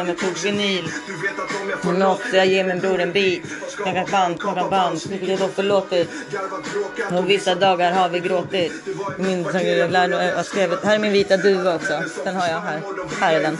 Jag 0.06 0.18
tog 0.18 0.38
vinyl. 0.44 0.84
Något, 1.84 2.20
jag 2.32 2.46
ger 2.46 2.64
min 2.64 2.80
bror 2.80 3.00
en 3.00 3.12
bit. 3.12 3.42
Knacka 3.76 4.06
band, 4.10 4.40
knacka 4.40 4.68
band. 4.68 5.00
Det 5.08 5.32
är 5.32 5.38
då 5.38 5.48
förlåtet. 5.48 6.08
Och 7.12 7.30
vissa 7.30 7.54
dagar 7.54 7.92
har 7.92 8.08
vi 8.08 8.20
gråtit. 8.20 8.72
Min, 9.18 9.44
jag, 9.52 9.90
lärde, 9.90 10.24
jag 10.36 10.46
skrev, 10.46 10.84
här 10.84 10.94
är 10.94 10.98
min 10.98 11.12
vita 11.12 11.36
duva 11.36 11.74
också. 11.74 12.02
Den 12.24 12.36
har 12.36 12.48
jag 12.48 12.60
här. 12.60 12.82
Här 13.20 13.34
är 13.34 13.42
den. 13.42 13.58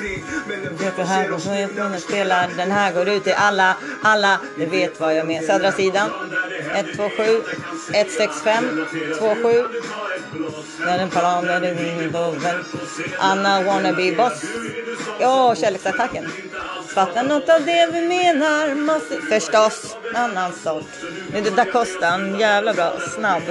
Jag 0.96 1.04
här 1.04 1.32
och 1.32 1.42
så 1.42 1.68
jag 1.76 2.00
spelar. 2.00 2.48
Den 2.56 2.70
här 2.70 2.92
går 2.92 3.08
ut 3.08 3.24
till 3.24 3.34
alla, 3.48 3.76
alla. 4.02 4.40
Vet 4.56 5.00
vad 5.00 5.16
jag 5.16 5.26
menar. 5.26 5.46
Södra 5.46 5.72
sidan. 5.72 6.11
127 6.74 7.42
165 7.92 8.87
27. 9.18 9.64
Anna 13.18 13.62
wannabe 13.62 14.12
boss. 14.16 14.42
Ja, 15.20 15.54
kärleksattacken. 15.54 16.24
Fattar 16.94 17.22
något 17.22 17.48
av 17.48 17.64
det 17.64 17.90
vi 17.92 18.00
menar 18.08 18.74
måste 18.74 19.20
förstås 19.20 19.96
annan 20.14 20.52
sort. 20.52 20.84
Nu 21.32 21.38
är 21.38 21.42
det 21.42 21.50
Da 21.50 21.64
Costa, 21.64 22.08
en 22.14 22.38
jävla 22.38 22.74
bra, 22.74 22.92
snabb, 23.16 23.42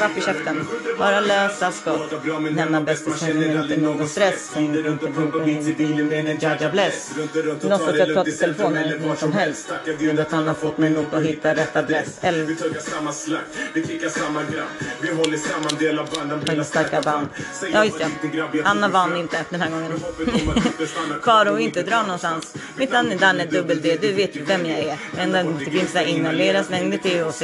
rapp 0.00 0.18
i 0.18 0.20
käften. 0.20 0.66
Bara 0.98 1.20
lösa 1.20 1.72
skott. 1.72 2.12
Lämna 2.50 2.80
bästisar, 2.80 3.60
inte 3.60 3.76
någon 3.76 4.08
stress. 4.08 4.50
Hänger 4.54 4.82
runt 4.82 5.34
och 5.34 5.44
hits 5.48 5.68
i 5.68 5.74
bilen 5.74 6.06
med 6.06 6.26
en 6.26 6.38
Jaja 6.40 6.70
Bless. 6.70 7.10
Någon 7.62 7.72
att 7.72 7.98
jag 7.98 8.14
pratar 8.14 8.28
i 8.28 8.32
telefon 8.32 8.76
eller 8.76 8.98
vad 8.98 9.18
som 9.18 9.32
helst. 9.32 9.72
Gud 9.98 10.20
att 10.20 10.32
han 10.32 10.46
har 10.48 10.54
fått 10.54 10.78
mig 10.78 10.90
nog 10.90 11.06
att 11.12 11.22
hitta 11.22 11.54
rätt 11.54 11.76
adress. 11.76 12.18
Eller 12.20 12.44
Vi 12.44 12.56
tuggar 12.56 12.80
samma 12.80 13.12
slakt, 13.12 13.58
vi 13.74 13.86
kickar 13.86 14.08
samma 14.08 14.42
gram. 14.42 14.66
Vi 15.00 15.14
håller 15.14 15.36
samman 15.36 15.74
del 15.78 15.98
av 15.98 16.08
banden, 16.14 16.40
bildar 16.40 16.64
starka 16.64 17.00
band. 17.00 17.28
Ja 17.72 17.84
just 17.84 17.96
ja. 18.32 18.46
Anna 18.64 18.88
vann 18.88 19.16
inte 19.16 19.44
den 19.50 19.60
här 19.60 19.70
gången. 19.70 19.92
Kvar 21.22 21.46
och 21.46 21.60
inte 21.60 21.82
dra 21.90 22.02
någonstans. 22.02 22.54
Mitt 22.76 22.92
namn 22.92 23.12
är 23.12 23.18
Danne 23.18 23.46
Dubbel 23.46 23.80
D. 23.82 23.98
Du 24.00 24.12
vet 24.12 24.36
ju 24.36 24.44
vem 24.44 24.66
jag 24.66 24.78
är. 24.78 24.98
Men 25.16 25.32
den 25.32 25.46
inte 25.46 25.70
finns 25.70 25.91
där 25.92 26.04
inhaleras 26.04 26.70
mängder 26.70 26.98
THC. 26.98 27.42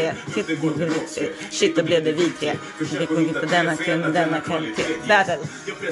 Shit, 1.51 1.77
då 1.77 1.83
blev 1.83 2.05
det 2.05 2.13
vi 2.13 2.31
tre. 2.31 2.53
Vi 2.79 3.07
sjunger 3.07 3.41
på 3.41 3.47
denna 3.47 3.77
kväll, 3.77 4.13
denna 4.13 4.41
kväll. 4.41 4.75
Battle. 5.09 5.39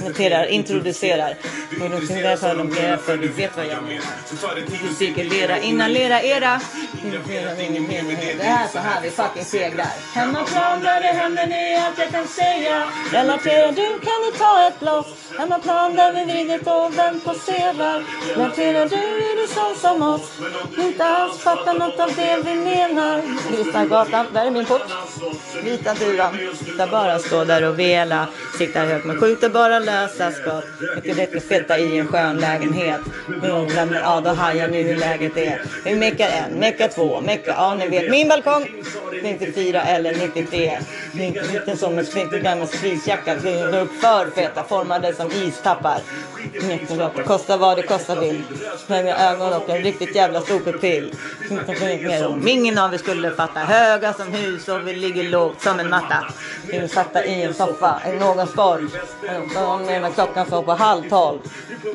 Noterar, 0.01 0.47
introducerar. 0.47 1.35
Noterar 1.79 2.37
för 2.37 2.57
de 2.57 2.71
flera 2.71 2.97
för 2.99 3.17
du 3.17 3.29
vet 3.29 3.57
vad 3.57 3.67
jag 3.67 3.83
menar. 3.83 4.95
Cirkulera, 4.99 5.59
inhalera 5.59 6.23
era. 6.23 6.61
Det 7.03 8.43
här 8.43 8.65
är 8.65 8.69
så 8.69 8.79
här 8.79 9.03
vi 9.03 9.11
fucking 9.11 9.45
segrar. 9.45 9.87
Hemmaplan 10.15 10.81
där 10.81 11.01
det 11.03 11.09
händer 11.09 11.43
är 11.43 11.87
allt 11.87 11.99
jag 11.99 12.11
kan 12.11 12.29
säga. 12.29 12.85
Relaterar 13.13 13.73
du 13.73 13.87
kan 13.87 14.33
du 14.33 14.39
ta 14.39 14.67
ett 14.69 14.81
bloss 14.81 15.07
Hemmaplan 15.39 15.97
där 15.97 16.13
vi 16.13 16.25
vridit 16.25 16.67
och 16.67 16.99
vänt 16.99 17.25
på 17.25 17.35
sedlar. 17.35 18.05
Relaterar 18.29 18.89
du 18.89 18.97
är 18.97 19.37
du 19.41 19.47
sån 19.49 19.77
som 19.77 20.03
oss. 20.03 20.31
Inte 20.79 21.05
alls 21.05 21.39
fattar 21.39 21.75
något 21.75 22.01
av 22.01 22.13
det 22.17 22.46
vi 22.47 22.55
menar. 22.55 23.23
Lyssnargatan, 23.51 24.27
där 24.33 24.47
är 24.47 24.51
min 24.51 24.65
port. 24.65 24.83
Vita 25.65 25.95
duvan. 25.95 26.39
Där 26.79 26.87
bara 26.87 27.19
stå 27.19 27.45
där 27.45 27.69
och 27.69 27.79
vela. 27.79 28.29
Siktar 28.59 28.87
högt 28.87 29.05
men 29.07 29.21
skjuter 29.21 29.49
bara 29.49 29.79
lösa 29.79 30.31
skott. 30.31 30.65
Mycket 30.97 31.19
rätt 31.19 31.49
feta 31.49 31.79
i 31.79 31.99
en 31.99 32.07
skön 32.07 32.37
lägenhet. 32.37 33.01
Jag 33.43 33.69
glömmer, 33.69 34.01
ja 34.01 34.21
då 34.21 34.31
hajar 34.31 34.69
ni 34.69 34.83
hur 34.83 34.97
läget 34.97 35.37
är. 35.37 35.63
Vi 35.85 35.95
meckar 35.95 36.29
en, 36.29 36.59
meckar 36.59 36.89
två, 36.89 37.21
meckar, 37.21 37.53
ja 37.53 37.75
ni 37.75 37.89
vet. 37.89 38.11
Min 38.11 38.29
balkong 38.29 38.69
94 39.23 39.83
eller 39.83 40.15
93. 40.15 40.79
Lite 41.53 41.77
som 41.77 41.99
en 41.99 42.07
splitter 42.07 42.39
gammal 42.39 42.69
spisjacka 42.69 43.35
Går 43.35 43.81
upp 43.81 43.93
för 44.01 44.31
feta, 44.31 44.65
formade 44.65 45.15
som 45.15 45.31
istappar. 45.33 46.01
Jättebra. 46.71 47.11
Kostar 47.27 47.59
vad 47.59 47.77
det 47.77 47.83
kostar 47.83 48.21
vill. 48.21 48.43
Höga 48.89 49.19
ögon 49.19 49.53
och 49.53 49.69
en 49.69 49.83
riktigt 49.83 50.15
jävla 50.15 50.41
stor 50.41 50.59
pupill. 50.61 51.15
Om 52.27 52.36
ingen 52.47 52.79
av 52.79 52.95
er 52.95 52.99
skulle 52.99 53.31
fatta. 53.31 53.61
Höga 53.61 54.13
som 54.13 54.33
hus 54.33 54.69
och 54.69 54.89
vi 54.89 54.93
ligger 54.93 55.23
lågt 55.23 55.63
som 55.63 55.81
en 55.81 55.91
matta. 55.91 56.25
Vi 56.71 56.77
är 56.77 56.89
satta 56.89 57.25
i 57.25 57.43
en 57.43 57.55
soffa 57.55 58.03
i 58.07 58.19
någon 58.19 58.47
form. 58.47 58.91
och 60.05 60.15
klockan 60.15 60.47
står 60.47 60.63
på 60.63 60.73
halv 60.73 61.09
tolv. 61.09 61.39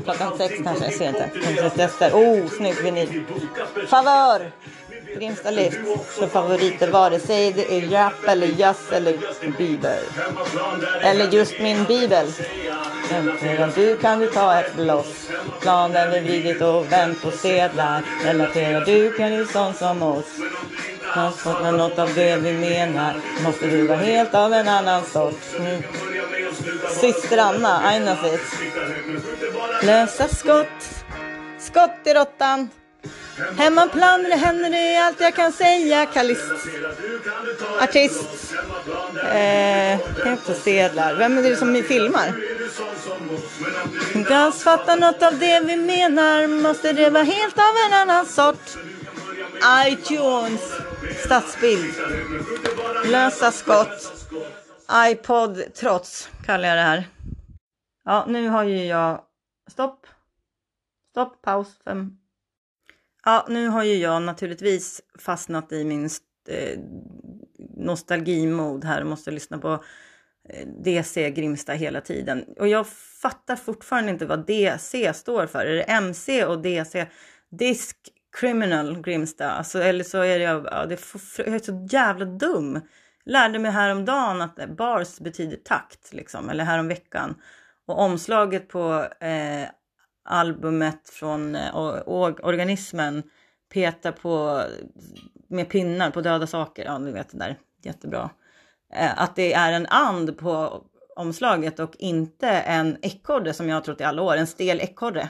Klockan 0.04 0.38
sex 0.38 0.54
kanske, 0.64 0.86
jag 0.86 0.94
ser 0.94 1.08
inte. 1.08 1.30
Kanske. 1.78 2.12
Oh, 2.12 2.48
snygg 2.48 2.84
vinyl. 2.84 3.24
Favör! 3.88 4.52
Grimsta 5.18 5.52
Lift 5.52 5.80
för 6.08 6.28
favoriter 6.28 6.92
vare 6.92 7.20
sig 7.20 7.54
det 7.54 7.74
är 7.74 7.90
rap 7.90 8.28
eller 8.28 8.48
jazz 8.48 8.92
eller 8.92 9.18
bibel. 9.58 10.04
Eller 11.02 11.28
just 11.28 11.60
min 11.60 11.84
bibel. 11.84 12.28
Äntligen 13.12 13.72
du 13.76 13.98
kan 13.98 14.20
du 14.20 14.28
ta 14.28 14.60
ett 14.60 14.76
bloss. 14.76 15.30
Planen 15.62 15.96
är 15.96 16.22
vridit 16.22 16.62
och 16.62 16.92
vänt 16.92 17.22
på 17.22 17.32
sedlar. 17.32 18.02
Relaterar 18.24 18.86
du 18.86 19.12
kan 19.12 19.32
du 19.32 19.46
sån 19.46 19.74
som 19.74 20.04
oss. 20.04 20.26
Transporta 21.14 21.72
något 21.72 22.00
av 22.00 22.14
det 22.14 22.36
vi 22.36 22.54
menar. 22.54 23.16
Måste 23.44 23.68
du 23.68 23.88
vara 23.88 23.98
helt 23.98 24.34
av 24.34 24.54
en 24.54 24.68
annan 24.68 25.06
sort. 25.06 25.42
Mm. 25.60 25.84
Syster 27.02 27.38
Anna, 27.38 27.82
Einafit. 27.90 28.42
Lösa 29.84 30.28
skott. 30.28 31.06
Skott 31.60 32.00
i 32.06 32.14
råttan. 32.14 32.70
Hemmaplan, 33.58 34.24
det 34.24 34.36
händer 34.36 34.70
det 34.70 34.96
är 34.96 35.06
allt 35.06 35.22
jag 35.22 35.36
kan 35.36 35.52
säga. 35.52 36.06
Kalist. 36.06 36.52
Artist. 37.82 38.54
Eh, 39.34 39.94
inte 40.32 40.54
sedlar. 40.54 41.16
Vem 41.16 41.38
är 41.38 41.44
det 41.44 41.56
som 41.56 41.84
filmar? 41.84 42.34
Inte 44.16 44.38
alls 44.38 44.64
fattar 44.64 44.98
något 44.98 45.24
av 45.24 45.40
det 45.40 45.60
vi 45.60 45.76
menar. 45.78 46.48
Måste 46.48 46.94
det 46.94 47.10
vara 47.10 47.24
helt 47.24 47.58
av 47.58 47.76
en 47.88 47.94
annan 47.94 48.26
sort. 48.26 48.78
iTunes. 49.88 50.62
Stadsbild. 51.26 51.94
Lösa 53.06 53.52
skott. 53.52 54.28
iPod 55.12 55.64
trots 55.76 56.30
kallar 56.46 56.68
jag 56.68 56.78
det 56.78 56.82
här. 56.82 57.08
Ja, 58.06 58.26
nu 58.28 58.48
har 58.50 58.64
ju 58.64 58.86
jag... 58.86 59.22
Stopp. 59.72 60.08
Stopp, 61.12 61.42
paus. 61.42 61.68
Fem, 61.86 62.18
Ja, 63.26 63.46
nu 63.50 63.68
har 63.68 63.84
ju 63.84 63.96
jag 63.96 64.22
naturligtvis 64.22 65.02
fastnat 65.20 65.72
i 65.72 65.84
min 65.84 66.10
eh, 66.48 66.80
nostalgimod 67.78 68.86
här 68.86 69.02
och 69.02 69.08
måste 69.08 69.32
lyssna 69.32 69.58
på 69.58 69.84
eh, 70.50 70.68
DC 70.68 71.32
Grimsta 71.32 71.74
hela 71.74 72.02
tiden. 72.02 72.46
Och 72.60 72.68
jag 72.68 72.88
fattar 73.22 73.56
fortfarande 73.56 74.12
inte 74.12 74.26
vad 74.26 74.46
DC 74.46 75.14
står 75.14 75.48
för. 75.48 75.66
Är 75.66 75.76
det 75.76 75.84
MC 75.84 76.46
och 76.46 76.62
DC? 76.62 77.08
Disk 77.52 77.98
Criminal 78.40 79.02
Grimsta. 79.02 79.52
Alltså, 79.52 79.80
eller 79.80 80.04
så 80.04 80.22
är 80.22 80.40
det, 80.40 80.46
ja, 80.46 80.86
det 80.86 81.00
jag 81.38 81.48
är 81.48 81.60
så 81.60 81.88
jävla 81.92 82.26
dum. 82.26 82.82
Lärde 83.26 83.60
mig 83.60 83.72
häromdagen 83.72 84.42
att 84.42 84.60
eh, 84.60 84.68
bars 84.68 85.20
betyder 85.20 85.58
takt, 85.58 86.14
liksom, 86.14 86.50
eller 86.50 86.64
häromveckan. 86.64 87.36
Och 87.86 88.00
omslaget 88.00 88.68
på 88.68 89.08
eh, 89.20 89.70
albumet 90.32 91.10
från 91.10 91.56
eh, 91.56 91.76
organismen 91.76 93.24
petar 93.74 94.12
på 94.12 94.62
med 95.48 95.70
pinnar 95.70 96.12
på 96.12 96.22
döda 96.22 96.48
saker. 96.48 96.86
Ja, 96.86 96.98
ni 96.98 97.12
vet 97.12 97.32
det 97.32 97.38
där. 97.38 97.58
Jättebra. 97.84 98.30
Eh, 98.94 99.22
att 99.22 99.36
det 99.36 99.54
är 99.54 99.74
en 99.74 99.88
and 99.88 100.38
på 100.38 100.84
omslaget 101.16 101.80
och 101.80 101.96
inte 102.00 102.50
en 102.50 102.98
ekorre 103.02 103.54
som 103.54 103.70
jag 103.70 103.76
har 103.76 103.82
trott 103.82 104.02
i 104.02 104.04
alla 104.04 104.22
år. 104.22 104.36
En 104.38 104.48
stel 104.48 104.82
ekorre. 104.82 105.30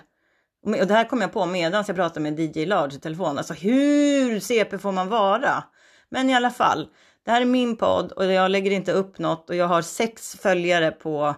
Och 0.65 0.87
det 0.87 0.93
här 0.93 1.09
kom 1.09 1.21
jag 1.21 1.33
på 1.33 1.45
medan 1.45 1.83
jag 1.87 1.95
pratade 1.95 2.19
med 2.19 2.39
DJ 2.39 2.65
Large 2.65 2.95
i 2.95 2.99
telefon. 2.99 3.37
Alltså 3.37 3.53
hur 3.53 4.39
CP 4.39 4.77
får 4.77 4.91
man 4.91 5.09
vara? 5.09 5.63
Men 6.09 6.29
i 6.29 6.35
alla 6.35 6.51
fall, 6.51 6.87
det 7.25 7.31
här 7.31 7.41
är 7.41 7.45
min 7.45 7.75
podd 7.75 8.11
och 8.11 8.25
jag 8.25 8.51
lägger 8.51 8.71
inte 8.71 8.91
upp 8.91 9.19
något 9.19 9.49
och 9.49 9.55
jag 9.55 9.67
har 9.67 9.81
sex 9.81 10.35
följare 10.35 10.91
på 10.91 11.35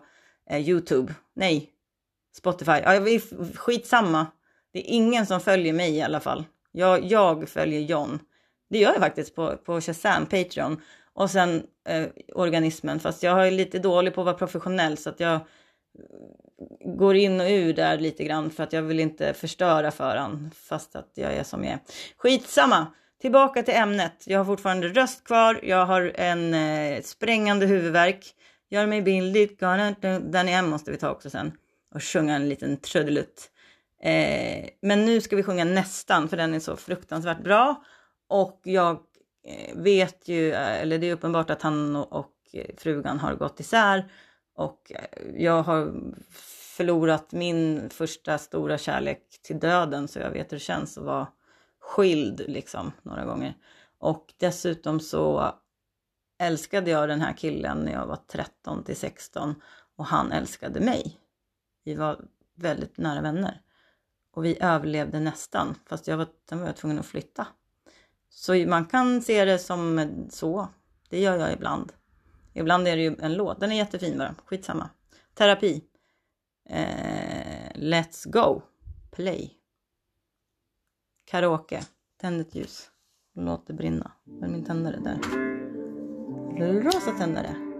eh, 0.49 0.69
Youtube. 0.69 1.13
Nej, 1.36 1.72
Spotify. 2.36 2.72
Ja, 2.72 3.19
skitsamma. 3.56 4.28
Det 4.74 4.80
är 4.80 4.93
ingen 4.93 5.26
som 5.26 5.39
följer 5.39 5.74
mig 5.74 5.96
i 5.96 6.02
alla 6.02 6.19
fall. 6.19 6.46
Jag, 6.72 7.06
jag 7.06 7.50
följer 7.50 7.82
John. 7.82 8.19
Det 8.69 8.78
gör 8.78 8.91
jag 8.91 9.00
faktiskt 9.00 9.36
på, 9.36 9.58
på 9.58 9.82
Shazam, 9.82 10.26
Patreon. 10.26 10.82
Och 11.13 11.32
sen 11.32 11.63
eh, 11.88 12.08
organismen. 12.34 13.00
Fast 13.00 13.24
jag 13.24 13.48
är 13.48 13.52
lite 13.52 13.80
dålig 13.80 14.13
på 14.13 14.22
att 14.22 14.26
vara 14.26 14.38
professionell 14.38 14.98
så 14.98 15.10
att 15.10 15.19
jag 15.19 15.39
går 16.86 17.15
in 17.15 17.41
och 17.41 17.48
ur 17.50 17.74
där 17.74 17.98
lite 17.98 18.24
grann 18.24 18.50
för 18.50 18.63
att 18.63 18.74
jag 18.74 18.82
vill 18.82 19.00
inte 19.00 19.34
förstöra 19.34 19.91
för 19.91 20.15
han 20.15 20.52
fast 20.56 20.96
att 20.96 21.12
jag 21.13 21.34
är 21.34 21.43
som 21.43 21.63
jag 21.63 21.74
är. 21.74 21.80
Skitsamma! 22.17 22.88
Tillbaka 23.22 23.63
till 23.63 23.74
ämnet. 23.74 24.24
Jag 24.26 24.39
har 24.39 24.46
fortfarande 24.46 24.88
röst 24.88 25.24
kvar. 25.24 25.60
Jag 25.63 25.86
har 25.86 26.12
en 26.15 26.54
eh, 26.54 27.02
sprängande 27.02 27.65
huvudvärk. 27.65 28.26
Gör 28.69 28.88
mig 28.88 29.02
billig. 29.02 29.58
Den 30.22 30.48
igen 30.48 30.69
måste 30.69 30.91
vi 30.91 30.98
ta 30.98 31.10
också 31.10 31.30
sen 31.30 31.52
och 31.93 32.03
sjunga 32.03 32.36
en 32.36 32.49
liten 32.49 32.77
trudelutt. 32.77 33.49
Eh, 34.02 34.69
men 34.81 35.06
nu 35.06 35.21
ska 35.21 35.35
vi 35.35 35.44
sjunga 35.44 35.63
nästan 35.63 36.29
för 36.29 36.37
den 36.37 36.54
är 36.54 36.60
så 36.60 36.75
fruktansvärt 36.75 37.44
bra. 37.44 37.83
Och 38.27 38.62
jag 38.63 39.00
eh, 39.44 39.77
vet 39.77 40.27
ju, 40.27 40.52
eh, 40.52 40.81
eller 40.81 40.98
det 40.98 41.10
är 41.10 41.13
uppenbart 41.13 41.50
att 41.50 41.62
han 41.62 41.96
och, 41.96 42.29
frugan 42.77 43.19
har 43.19 43.35
gått 43.35 43.60
isär. 43.60 44.12
Och 44.56 44.91
eh, 44.91 45.44
jag 45.44 45.63
har 45.63 45.94
förlorat 46.77 47.31
min 47.31 47.89
första 47.89 48.37
stora 48.37 48.77
kärlek 48.77 49.21
till 49.41 49.60
döden 49.60 50.08
så 50.08 50.19
jag 50.19 50.31
vet 50.31 50.52
hur 50.52 50.58
det 50.58 50.63
känns 50.63 50.98
att 50.98 51.04
vara 51.04 51.27
skild 51.79 52.41
liksom 52.48 52.91
några 53.02 53.25
gånger. 53.25 53.54
Och 54.00 54.33
dessutom 54.37 55.00
så 55.00 55.54
älskade 56.39 56.91
jag 56.91 57.10
den 57.10 57.21
här 57.21 57.33
killen 57.33 57.77
när 57.77 57.91
jag 57.91 58.06
var 58.06 58.19
13 58.27 58.83
till 58.83 58.96
16 58.96 59.56
och 59.96 60.06
han 60.06 60.31
älskade 60.31 60.79
mig. 60.79 61.19
Vi 61.84 61.96
var 61.96 62.25
väldigt 62.56 62.98
nära 62.98 63.21
vänner 63.21 63.62
och 64.31 64.46
vi 64.46 64.58
överlevde 64.62 65.19
nästan 65.19 65.75
fast 65.86 66.08
jag 66.08 66.17
var, 66.17 66.27
sen 66.50 66.60
var 66.60 66.65
jag 66.65 66.75
tvungen 66.75 67.00
att 67.00 67.06
flytta. 67.06 67.48
Så 68.29 68.56
man 68.56 68.86
kan 68.86 69.21
se 69.21 69.46
det 69.46 69.60
som 69.60 70.12
så. 70.29 70.67
Det 71.10 71.19
gör 71.19 71.38
jag 71.38 71.54
ibland. 71.54 71.94
Ibland 72.54 72.88
är 72.88 72.96
det 72.96 73.04
ju 73.04 73.15
en 73.19 73.34
låt. 73.34 73.60
Den 73.60 73.71
är 73.71 73.75
jättefin 73.75 74.17
bara. 74.17 74.36
Skitsamma. 74.46 74.90
Terapi. 75.34 75.84
Eh, 76.69 77.71
let's 77.75 78.29
go. 78.29 78.62
Play. 79.12 79.54
Karaoke. 81.25 81.84
Tänd 82.21 82.42
ett 82.42 82.56
ljus. 82.56 82.92
Låt 83.36 83.67
det 83.67 83.73
brinna. 83.73 84.12
Var 84.23 84.48
min 84.48 84.65
tändare? 84.65 85.00
Där. 85.00 85.19
Rosa 86.81 87.12
tändare. 87.12 87.73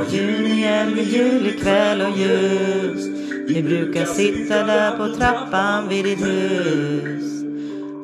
Var 0.00 0.06
jul 0.06 0.30
Juni 0.30 0.50
igen, 0.50 0.94
vid 0.94 1.08
julikväll 1.08 2.00
och 2.00 2.18
ljus. 2.18 3.06
Vi 3.48 3.62
brukar 3.62 4.04
sitta 4.04 4.64
där 4.64 4.96
på 4.96 5.16
trappan 5.16 5.88
vid 5.88 6.04
ditt 6.04 6.26
hus. 6.26 7.24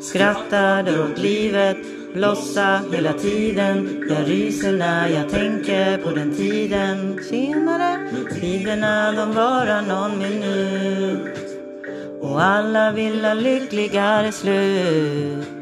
Skrattade 0.02 1.02
åt 1.02 1.18
livet, 1.18 1.76
blossa 2.14 2.80
hela 2.92 3.12
tiden. 3.12 4.04
Jag 4.08 4.30
ryser 4.30 4.72
när 4.72 5.08
jag 5.08 5.30
tänker 5.30 5.98
på 5.98 6.10
den 6.10 6.34
tiden. 6.34 7.18
Tjenare! 7.30 8.08
Tiderna 8.40 9.12
de 9.12 9.32
varar 9.32 9.82
någon 9.82 10.18
minut. 10.18 11.36
Och 12.20 12.42
alla 12.42 12.92
vill 12.92 13.24
ha 13.24 13.34
lyckligare 13.34 14.32
slut. 14.32 15.55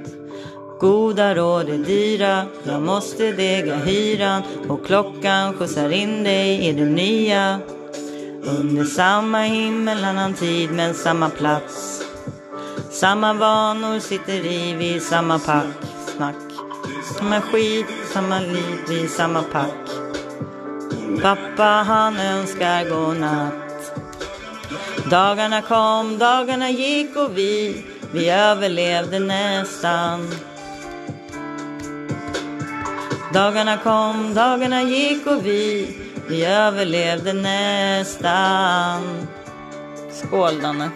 Goda 0.81 1.35
råd 1.35 1.69
är 1.69 1.79
dyra, 1.79 2.47
jag 2.65 2.83
måste 2.83 3.33
dega 3.33 3.77
hyran 3.77 4.43
och 4.69 4.87
klockan 4.87 5.55
skjutsar 5.55 5.91
in 5.93 6.25
dig 6.25 6.69
i 6.69 6.73
det 6.73 6.85
nya. 6.85 7.61
Under 8.43 8.85
samma 8.85 9.43
himmel 9.43 10.05
annan 10.05 10.35
tid 10.35 10.71
men 10.71 10.95
samma 10.95 11.31
plats. 11.31 12.03
Samma 12.91 13.33
vanor 13.33 13.99
sitter 13.99 14.47
i 14.47 14.75
vid 14.75 15.03
samma 15.03 15.39
pack, 15.39 15.67
snack. 16.17 16.37
Samma 17.19 17.41
skit, 17.41 17.87
samma 18.13 18.41
liv 18.41 18.79
vid 18.89 19.11
samma 19.11 19.43
pack. 19.43 19.89
Pappa 21.23 21.85
han 21.87 22.17
önskar 22.17 22.89
godnatt. 22.91 23.55
Dagarna 25.11 25.63
kom, 25.63 26.19
dagarna 26.19 26.71
gick 26.71 27.17
och 27.17 27.39
vi, 27.39 27.85
vi 28.13 28.31
överlevde 28.31 29.19
nästan. 29.19 30.29
Dagarna 33.35 33.77
kom, 33.79 34.35
dagarna 34.35 34.83
gick 34.83 35.27
och 35.27 35.47
vi, 35.47 35.97
vi 36.29 36.45
överlevde 36.45 37.33
nästan. 37.33 39.03
Skål 40.11 40.61
Danne. 40.63 40.91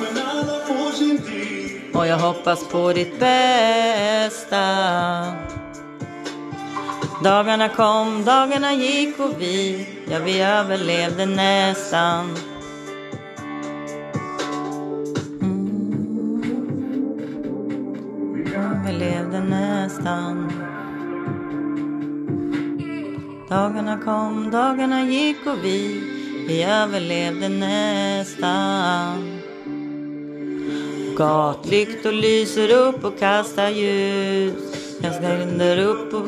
men 0.00 0.22
alla 0.26 0.60
får 0.66 0.92
sin 0.92 1.18
tid. 1.18 1.80
Och 1.94 2.06
jag 2.06 2.18
hoppas 2.18 2.68
på 2.68 2.92
ditt 2.92 3.20
bästa. 3.20 4.66
Dagarna 7.24 7.68
kom, 7.68 8.24
dagarna 8.24 8.72
gick 8.72 9.20
och 9.20 9.32
vi, 9.38 9.86
ja 10.10 10.18
vi 10.18 10.40
överlevde 10.40 11.26
nästan. 11.26 12.36
Mm. 15.42 16.38
Överlevde 18.56 19.40
nästan. 19.40 20.52
Dagarna 23.48 23.98
kom, 24.04 24.50
dagarna 24.50 25.04
gick 25.04 25.46
och 25.46 25.64
vi, 25.64 26.02
vi 26.48 26.62
överlevde 26.62 27.48
nästan. 27.48 29.40
Gatlyktor 31.16 32.12
lyser 32.12 32.70
upp 32.70 33.04
och 33.04 33.18
kastar 33.18 33.68
ljus. 33.68 34.54
Jag 35.02 35.14
ställer 35.14 35.78
upp 35.78 36.14
och 36.14 36.24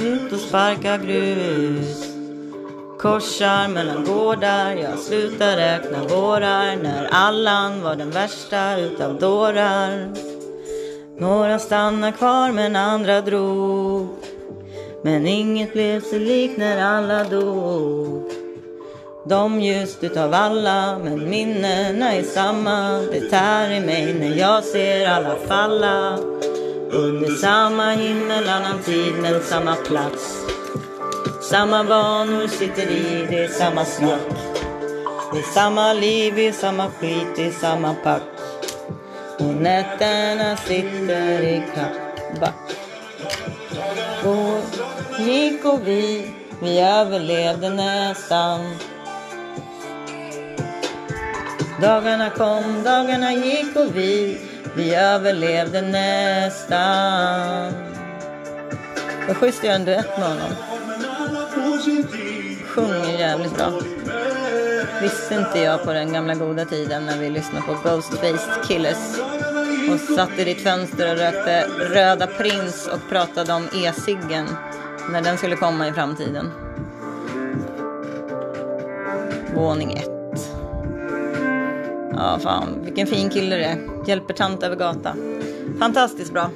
ut 0.00 0.32
och 0.32 0.38
sparkar 0.38 0.98
grus. 0.98 2.06
Korsar 2.98 3.68
mellan 3.68 4.04
gårdar, 4.04 4.70
jag 4.70 4.98
slutar 4.98 5.56
räkna 5.56 6.04
vårar 6.04 6.76
när 6.76 7.08
Allan 7.12 7.82
var 7.82 7.96
den 7.96 8.10
värsta 8.10 8.78
utav 8.78 9.18
dårar. 9.18 10.14
Några 11.18 11.58
stannar 11.58 12.12
kvar 12.12 12.52
men 12.52 12.76
andra 12.76 13.20
drog. 13.20 14.29
Men 15.02 15.26
inget 15.26 15.72
blev 15.72 16.00
sig 16.00 16.18
likt 16.18 16.58
när 16.58 16.82
alla 16.82 17.24
dog. 17.24 18.30
De 19.24 19.60
ljust 19.60 20.04
utav 20.04 20.34
alla, 20.34 20.98
men 20.98 21.30
minnena 21.30 22.12
är 22.12 22.22
samma. 22.22 23.00
Det 23.12 23.20
tär 23.20 23.70
i 23.70 23.80
mig 23.80 24.14
när 24.14 24.36
jag 24.36 24.64
ser 24.64 25.08
alla 25.08 25.36
falla. 25.48 26.18
Under 26.90 27.30
samma 27.30 27.90
himmel, 27.90 28.48
annan 28.48 28.78
tid, 28.84 29.14
men 29.22 29.42
samma 29.42 29.74
plats. 29.74 30.46
Samma 31.42 31.82
vanor 31.82 32.46
sitter 32.46 32.90
i, 32.90 33.26
det 33.30 33.44
är 33.44 33.48
samma 33.48 33.84
snack. 33.84 34.28
Det 35.32 35.38
är 35.38 35.54
samma 35.54 35.92
liv, 35.92 36.32
det 36.36 36.48
är 36.48 36.52
samma 36.52 36.90
skit, 36.90 37.26
det 37.36 37.46
är 37.46 37.50
samma 37.52 37.94
pack. 37.94 38.22
Och 39.38 39.54
nätterna 39.54 40.56
sitter 40.56 41.42
i 41.42 41.62
kappback. 41.74 42.76
Gick 45.26 45.64
och 45.64 45.88
vi, 45.88 46.30
vi 46.62 46.80
överlevde 46.80 47.70
nästan. 47.70 48.60
Dagarna 51.80 52.30
kom, 52.30 52.82
dagarna 52.84 53.32
gick 53.32 53.76
och 53.76 53.96
vi, 53.96 54.40
vi 54.74 54.94
överlevde 54.94 55.82
nästan. 55.82 57.72
Vad 59.28 59.36
schysst 59.36 59.58
att 59.58 59.64
göra 59.64 59.74
en 59.74 59.84
duett 59.84 60.18
med 60.18 60.28
honom. 60.28 60.52
Sjunger 62.66 63.18
jävligt 63.18 63.56
bra. 63.56 63.72
Visste 65.02 65.34
inte 65.34 65.58
jag 65.58 65.84
på 65.84 65.92
den 65.92 66.12
gamla 66.12 66.34
goda 66.34 66.64
tiden 66.64 67.06
när 67.06 67.18
vi 67.18 67.30
lyssnade 67.30 67.66
på 67.66 67.88
Ghostface 67.88 68.66
Killers 68.68 69.20
och 69.92 70.16
satt 70.16 70.38
i 70.38 70.44
ditt 70.44 70.62
fönster 70.62 71.12
och 71.12 71.18
rökte 71.18 71.66
Röda 71.78 72.26
Prins 72.26 72.86
och 72.86 73.08
pratade 73.08 73.52
om 73.52 73.68
e-ciggen 73.74 74.48
när 75.12 75.22
den 75.22 75.38
skulle 75.38 75.56
komma 75.56 75.88
i 75.88 75.92
framtiden. 75.92 76.50
Våning 79.54 79.92
ett. 79.92 80.50
Ja, 82.12 82.38
fan, 82.42 82.84
vilken 82.84 83.06
fin 83.06 83.30
kille 83.30 83.56
det 83.56 83.64
är. 83.64 84.08
Hjälper 84.08 84.34
tant 84.34 84.62
över 84.62 84.76
gata. 84.76 85.14
Fantastiskt 85.78 86.32
bra. 86.32 86.50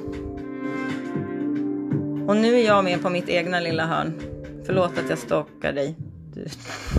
Och 2.27 2.37
nu 2.37 2.55
är 2.55 2.65
jag 2.65 2.83
med 2.83 3.01
på 3.01 3.09
mitt 3.09 3.29
egna 3.29 3.59
lilla 3.59 3.85
hörn. 3.85 4.13
Förlåt 4.65 4.97
att 4.97 5.09
jag 5.09 5.17
stalkar 5.17 5.73
dig. 5.73 5.95
Du. 6.33 6.45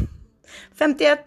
51. 0.78 1.18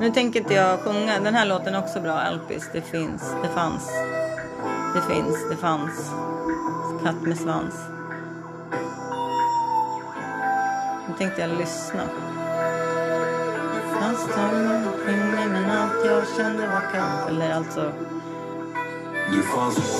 Nu 0.00 0.10
tänker 0.10 0.40
inte 0.40 0.54
jag 0.54 0.80
sjunga. 0.80 1.20
Den 1.20 1.34
här 1.34 1.46
låten 1.46 1.74
är 1.74 1.78
också 1.78 2.00
bra, 2.00 2.12
Alpis. 2.12 2.70
Det 2.72 2.80
finns, 2.80 3.22
det 3.42 3.48
fanns. 3.48 3.90
Det 4.94 5.14
finns, 5.14 5.48
det 5.50 5.56
fanns. 5.56 6.10
Katt 7.04 7.22
med 7.22 7.36
svans. 7.36 7.74
Nu 11.08 11.14
tänkte 11.18 11.40
jag 11.40 11.50
lyssna. 11.50 12.02
Fast 14.00 14.30
strömmar 14.30 14.92
sjunger 15.04 15.48
men 15.48 15.70
allt 15.70 16.04
jag 16.04 16.22
kände 16.36 16.66
var 16.66 16.92
kallt. 16.92 17.28
Eller 17.28 17.54
alltså 17.54 17.92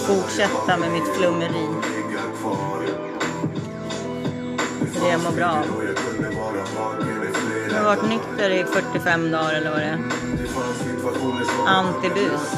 fortsätta 0.07 0.77
med 0.77 0.93
mitt 0.93 1.17
flummeri. 1.17 1.69
Det 5.01 5.09
jag 5.09 5.21
mår 5.21 5.33
bra 5.33 5.47
av. 5.47 5.85
Jag 7.71 7.79
har 7.79 7.85
varit 7.85 8.09
nykter 8.09 8.51
i 8.51 8.65
45 8.65 9.31
dagar 9.31 9.53
eller 9.53 9.71
vad 9.71 9.81
det 9.81 9.85
är. 9.85 9.99
Antibus. 11.67 12.57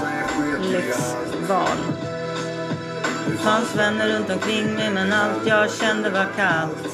Lyxval. 0.61 1.79
Det 3.27 3.37
fanns 3.37 3.77
vänner 3.77 4.09
runt 4.09 4.31
omkring 4.31 4.75
mig 4.75 4.91
men 4.91 5.13
allt 5.13 5.47
jag 5.47 5.71
kände 5.71 6.11
var 6.11 6.27
kallt. 6.37 6.88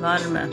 Värme. 0.00 0.46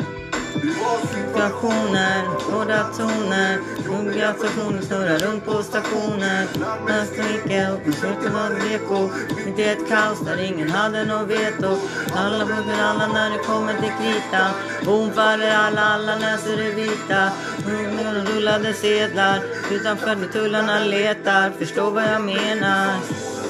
Stationer, 1.31 2.25
hårda 2.51 2.83
toner, 2.97 3.59
hungriga 3.87 4.33
stationer 4.33 4.81
snurrar 4.81 5.17
runt 5.19 5.45
på 5.45 5.63
stationer. 5.63 6.47
Nästan 6.87 7.25
gick 7.33 7.95
slutet 7.95 8.33
var 8.33 8.49
reko. 8.49 9.09
Mitt 9.45 9.59
i 9.59 9.63
ett 9.63 9.89
kaos 9.89 10.19
där 10.19 10.41
ingen 10.41 10.69
hade 10.69 11.05
något 11.05 11.27
veto. 11.27 11.77
Alla 12.15 12.45
punkter 12.45 12.83
alla 12.83 13.07
när 13.07 13.29
det 13.29 13.37
kommer 13.37 13.73
till 13.73 13.91
kritan. 13.99 14.51
Bom 14.85 15.11
faller 15.11 15.51
alla, 15.51 15.81
alla 15.81 16.15
läser 16.15 16.57
det 16.57 16.71
vita. 16.71 17.29
Mm, 17.67 18.25
Rullade 18.25 18.73
sedlar, 18.73 19.39
utanför 19.71 20.15
med 20.15 20.31
tullarna 20.31 20.79
letar. 20.79 21.49
Förstår 21.49 21.91
vad 21.91 22.03
jag 22.03 22.21
menar. 22.21 22.95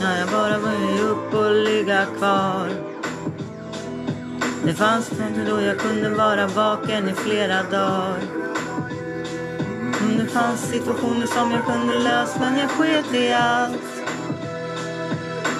När 0.01 0.19
jag 0.19 0.29
bara 0.29 0.57
vill 0.57 0.99
upp 0.99 1.33
och 1.33 1.55
ligga 1.55 2.05
kvar. 2.17 2.94
Det 4.63 4.73
fanns 4.73 5.05
stunder 5.05 5.45
då 5.49 5.61
jag 5.61 5.79
kunde 5.79 6.09
vara 6.09 6.47
vaken 6.47 7.09
i 7.09 7.13
flera 7.13 7.63
dagar. 7.63 8.17
Det 10.17 10.25
fanns 10.25 10.61
situationer 10.61 11.25
som 11.25 11.51
jag 11.51 11.65
kunde 11.65 11.99
lösa 11.99 12.39
men 12.39 12.59
jag 12.59 12.69
sket 12.69 13.13
i 13.13 13.33
allt. 13.33 14.03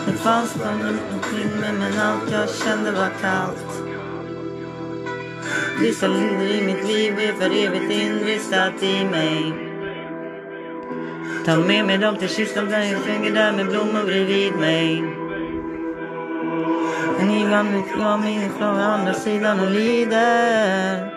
Det 0.06 0.18
fanns 0.18 0.50
stunder 0.50 0.88
runt 0.88 1.02
omkring 1.14 1.60
mig 1.62 1.74
men 1.80 2.00
allt 2.00 2.32
jag 2.32 2.50
kände 2.50 2.92
var 2.92 3.10
kallt. 3.22 3.82
Vissa 5.80 6.08
linder 6.08 6.46
i 6.46 6.62
mitt 6.66 6.88
liv 6.88 7.20
är 7.20 7.34
för 7.34 7.66
evigt 7.66 7.92
inristat 7.92 8.84
i 8.84 9.06
mig. 9.06 9.54
Ta 11.46 11.58
med 11.58 11.86
mig 11.86 11.98
dem 11.98 12.18
till 12.18 12.30
kistan 12.30 12.70
där 12.70 12.84
jag 12.84 13.02
sjunger 13.02 13.32
där 13.32 13.52
med 13.52 13.68
blommor 13.68 14.04
bredvid 14.04 14.54
mig. 14.54 15.04
En 17.20 17.32
givan 17.32 17.84
jag 18.00 18.20
mig 18.20 18.50
från 18.58 18.80
andra 18.80 19.14
sidan 19.14 19.60
och 19.60 19.72
lider. 19.72 21.12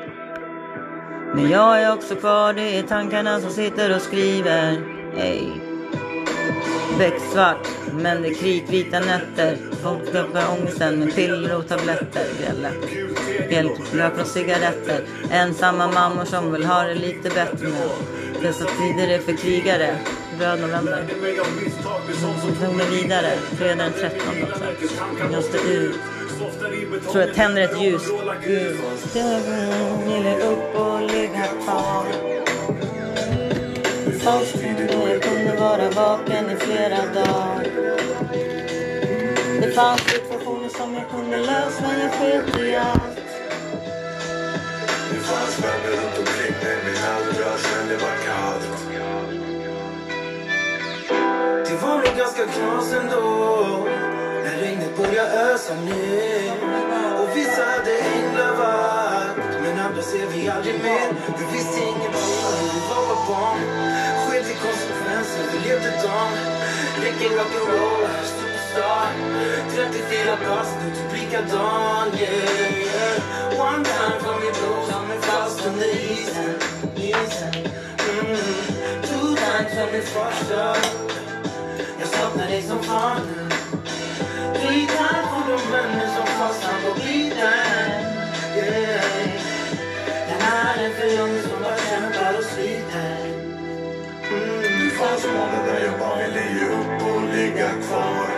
Men 1.34 1.50
jag 1.50 1.82
är 1.82 1.92
också 1.92 2.14
kvar, 2.14 2.52
det 2.52 2.78
är 2.78 2.82
tankarna 2.82 3.40
som 3.40 3.50
sitter 3.50 3.96
och 3.96 4.02
skriver. 4.02 4.80
Hey. 5.16 5.46
Becksvart, 6.98 7.68
men 7.92 8.22
det 8.22 8.28
är 8.28 8.34
kritvita 8.34 9.00
nätter. 9.00 9.56
Folk 9.82 10.12
döper 10.12 10.44
ångesten 10.50 10.98
med 10.98 11.14
piller 11.14 11.56
och 11.56 11.68
tabletter. 11.68 12.26
Grälle, 12.40 12.70
Bjälkrök 13.48 14.20
och 14.20 14.26
cigaretter. 14.26 15.00
Ensamma 15.30 15.92
mammor 15.92 16.24
som 16.24 16.52
vill 16.52 16.64
ha 16.64 16.82
det 16.82 16.94
lite 16.94 17.28
bättre 17.30 17.68
nu. 17.68 17.88
Dessa 18.42 18.64
tider 18.64 19.08
är 19.08 19.18
för 19.18 19.36
krigare. 19.36 19.96
Röd 20.38 20.60
november. 20.60 21.06
Tog 22.60 22.76
mig 22.76 22.86
vidare. 22.90 23.36
Fredag 23.56 23.84
den 23.84 23.92
13 23.92 24.18
också. 24.42 24.64
Jag 25.20 25.32
måste 25.32 25.58
ut. 25.58 25.96
Tror 27.12 27.24
jag 27.24 27.34
tänder 27.34 27.62
ett 27.62 27.82
ljus. 27.82 28.02
Gud. 28.44 28.76
Ville 30.06 30.36
upp 30.36 30.74
och 30.74 31.00
ligga 31.00 31.46
kvar. 31.64 32.04
Först 34.20 34.56
när 34.62 35.12
jag 35.12 35.22
kunde 35.22 35.56
vara 35.60 35.90
vaken 35.90 36.50
i 36.50 36.56
flera 36.56 36.96
dagar. 37.14 37.66
Det 39.60 39.72
fanns 39.74 40.00
situationer 40.00 40.68
som 40.68 40.94
jag 40.94 41.10
kunde 41.10 41.36
lösa 41.36 41.82
men 41.82 42.00
jag 42.00 42.12
sket 42.12 42.60
i 42.60 42.76
allt. 42.76 43.16
Det 45.10 45.18
fanns 45.18 45.58
vänner 45.58 45.90
runt 45.90 46.18
omkring 46.18 46.54
mig 46.62 46.78
men 46.84 46.94
allt 47.14 47.38
jag 47.38 47.60
kände 47.60 47.96
var 47.96 48.16
kallt. 48.26 49.17
Det 51.68 51.76
var 51.82 51.96
nog 51.96 52.16
ganska 52.16 52.46
knas 52.46 52.92
ändå 52.92 53.24
när 54.44 54.56
regnet 54.56 54.96
började 54.96 55.52
ösa 55.52 55.74
ner. 55.74 56.52
Och 57.20 57.36
vissa 57.36 57.62
hade 57.72 57.94
änglavakt, 57.98 59.62
men 59.62 59.78
andra 59.86 60.02
ser 60.02 60.26
vi 60.26 60.48
aldrig 60.48 60.74
mer. 60.82 61.08
Vi 61.38 61.44
visste 61.56 61.80
ingenting 61.80 62.34
när 62.42 62.72
vi 62.72 62.80
var 62.90 63.06
bara 63.06 63.16
barn. 63.28 63.60
Sket 64.26 64.50
i 64.50 64.56
konsekvenser, 64.66 65.44
vi 65.52 65.68
levde 65.68 65.90
dagen. 65.90 66.32
Räcker 67.02 67.30
rock'n'roll, 67.38 68.06
superstar. 68.24 69.08
34 69.74 70.36
bast, 70.48 70.76
nu 70.84 70.90
typ 70.94 71.20
likadan, 71.20 72.06
yeah, 72.18 72.78
yeah. 72.78 73.60
One 73.68 73.84
time 73.84 74.20
för 74.20 74.34
min 74.40 74.52
bror, 74.58 74.82
som 74.90 75.10
är 75.10 75.20
fast 75.20 75.66
under 75.66 75.86
isen. 75.86 76.54
isen. 76.96 77.54
Mm. 78.10 78.36
Two 79.02 79.36
times 79.36 79.74
för 79.74 79.92
min 79.92 80.02
första. 80.02 80.74
Saknar 82.18 82.46
dig 82.46 82.62
som 82.62 82.82
fan 82.82 83.20
nu 83.26 83.48
från 85.30 85.56
de 85.56 85.72
vänner 85.72 86.06
som 86.16 86.26
fastnar 86.26 86.78
på 86.84 86.94
biten 86.94 87.88
yeah. 88.56 89.58
Den 90.28 90.40
här 90.40 90.84
är 90.84 90.90
för 90.90 91.22
ung 91.22 91.42
som 91.42 91.62
bara 91.62 91.76
kämpar 91.76 92.38
och 92.38 92.44
sliter 92.44 93.18
mm. 94.30 94.62
Det 94.62 94.90
fanns 94.90 95.26
många 95.26 95.62
där 95.66 95.84
jag 95.84 95.98
bara 95.98 96.16
ville 96.16 96.44
ge 96.54 96.66
upp 96.78 97.02
och 97.10 97.22
ligga 97.34 97.68
kvar. 97.68 98.28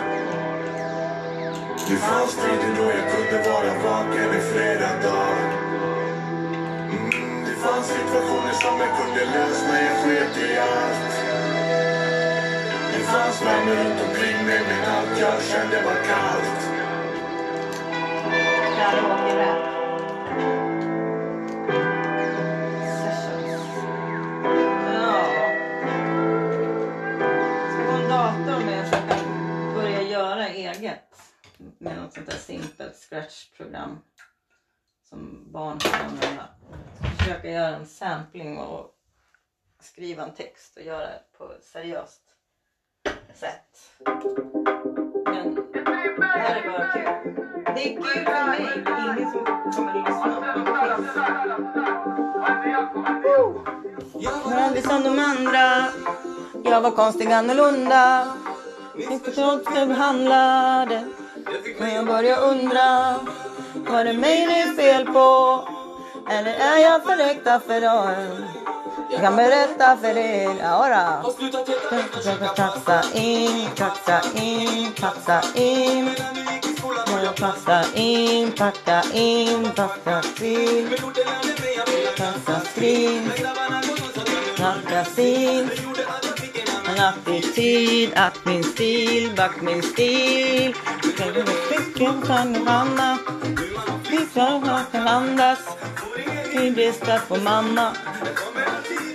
Det 1.88 1.96
fanns 1.96 2.34
tider 2.34 2.74
då 2.78 2.84
jag 2.84 3.06
kunde 3.12 3.48
vara 3.50 3.74
vaken 3.84 4.30
i 4.38 4.40
flera 4.52 4.90
dagar. 5.02 5.52
Mm, 6.90 7.44
det 7.44 7.56
fanns 7.64 7.86
situationer 7.86 8.52
som 8.52 8.80
jag 8.80 8.96
kunde 8.98 9.24
lösa 9.24 9.66
men 9.72 9.84
jag 9.84 9.96
sket 10.02 10.50
i 10.50 10.58
allt. 10.58 11.19
Fanns 13.10 13.42
vänner 13.42 13.84
runt 13.84 14.00
omkring 14.00 14.46
mig 14.46 14.60
men 14.68 14.90
allt 14.90 15.20
jag 15.20 15.42
kände 15.42 15.82
var 15.82 15.94
kallt. 15.94 16.60
Karaoke-rap. 18.76 19.66
En 27.88 28.08
dator 28.08 28.64
med 28.64 28.90
börja 29.74 30.02
göra 30.02 30.48
eget. 30.48 31.22
Med 31.78 31.96
något 31.96 32.14
sånt 32.14 32.26
där 32.26 32.36
simpelt 32.36 32.96
scratchprogram 32.96 33.98
Som 35.08 35.52
barn 35.52 35.78
kan 35.78 36.00
använda. 36.00 36.48
Försöka 37.18 37.50
göra 37.50 37.76
en 37.76 37.86
sampling 37.86 38.58
och 38.58 38.94
skriva 39.80 40.22
en 40.22 40.34
text 40.34 40.76
och 40.76 40.82
göra 40.82 41.06
det 41.06 41.22
på 41.38 41.52
seriöst 41.62 42.29
sätt. 43.40 43.64
Men 45.24 45.54
det 45.54 45.80
här 46.24 46.56
är 46.56 46.70
bara 46.70 46.92
kul. 46.92 47.34
Det 47.74 47.82
är 47.88 47.96
kul 47.96 48.24
för 48.24 48.46
mig. 48.46 48.82
Det 48.84 48.90
är 48.90 49.16
ingen 49.16 49.30
som 49.32 49.44
kommer 49.76 49.94
lyssna. 49.94 50.36
Jag 54.20 54.44
var 54.44 54.56
aldrig 54.56 54.84
som 54.84 55.02
de 55.02 55.18
andra. 55.18 55.86
Jag 56.64 56.80
var 56.80 56.90
konstig 56.90 57.32
annorlunda. 57.32 58.26
Inte 59.10 59.30
trots 59.30 59.76
jag 59.76 59.88
behandlade. 59.88 61.04
Men 61.78 61.94
jag 61.94 62.06
börjar 62.06 62.40
undra. 62.42 63.14
Var 63.74 64.04
det 64.04 64.12
mig 64.12 64.46
det 64.46 64.60
är 64.60 64.74
fel 64.74 65.06
på? 65.06 65.68
Eller 66.30 66.54
är 66.54 66.78
jag 66.78 67.02
för 67.04 67.18
äkta 67.18 67.60
för 67.60 67.80
dem? 67.80 68.44
Jag 69.10 69.20
kan 69.20 69.36
berätta 69.36 69.96
för 69.96 70.16
er. 70.16 70.48
Då. 71.22 72.54
Taxa 72.56 73.02
in, 73.14 73.68
taxa 73.76 74.20
in, 74.34 74.92
taxa 74.92 75.42
in. 75.54 76.10
Passar 77.40 77.84
in, 77.94 78.52
packa 78.52 79.02
in, 79.14 79.70
packa 79.76 80.22
in. 80.44 80.90
Passa 82.18 82.60
skrin, 82.60 83.30
packa 84.58 85.04
sin. 85.04 85.70
En 86.88 87.00
attityd, 87.00 88.12
att 88.16 88.44
min 88.44 88.64
stil, 88.64 89.32
back 89.36 89.60
min 89.60 89.82
stil. 89.82 90.74
Ficken 91.68 92.22
kan 92.22 92.52
min 92.52 92.64
mamma. 92.64 93.18
Fickar 94.04 94.84
kan 94.92 95.08
andas. 95.08 95.58
Vi 96.54 96.70
bristar 96.70 97.20
på 97.28 97.36
mamma. 97.36 97.92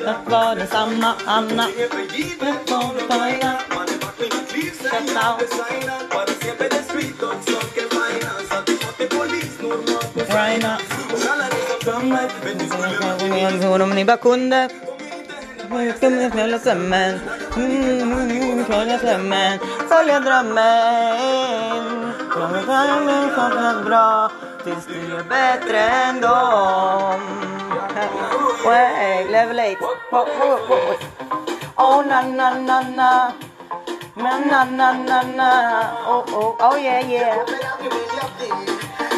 Att 0.04 0.32
vara 0.32 0.68
samma 0.68 1.14
Anna. 1.26 1.68
Rätt 1.68 2.76
Om 13.82 13.90
ni 13.90 14.06
bara 14.06 14.18
kunde. 14.18 14.70
Följa 15.70 16.60
strömmen. 16.60 17.20
Följa 18.68 18.98
strömmen. 18.98 19.60
Följa 19.90 20.20
drömmen. 20.20 21.16
Bra. 23.86 24.32
Tills 24.64 24.86
du 24.88 25.16
är 25.16 25.24
bättre 25.24 25.80
än 25.80 26.22
dem. 26.22 27.65
Way, 27.96 29.28
level 29.32 29.60
8. 29.60 29.78
Oh, 31.78 32.04
na 32.04 32.22
na 32.24 32.52
na 32.60 32.82
na. 32.82 33.32
Na 34.16 34.34
na 34.40 34.64
na 34.66 34.92
na 34.92 35.22
na. 35.24 35.50
Oh 36.04 36.24
oh 36.28 36.56
oh 36.60 36.78
yeah 36.78 37.00
yeah. 37.00 37.38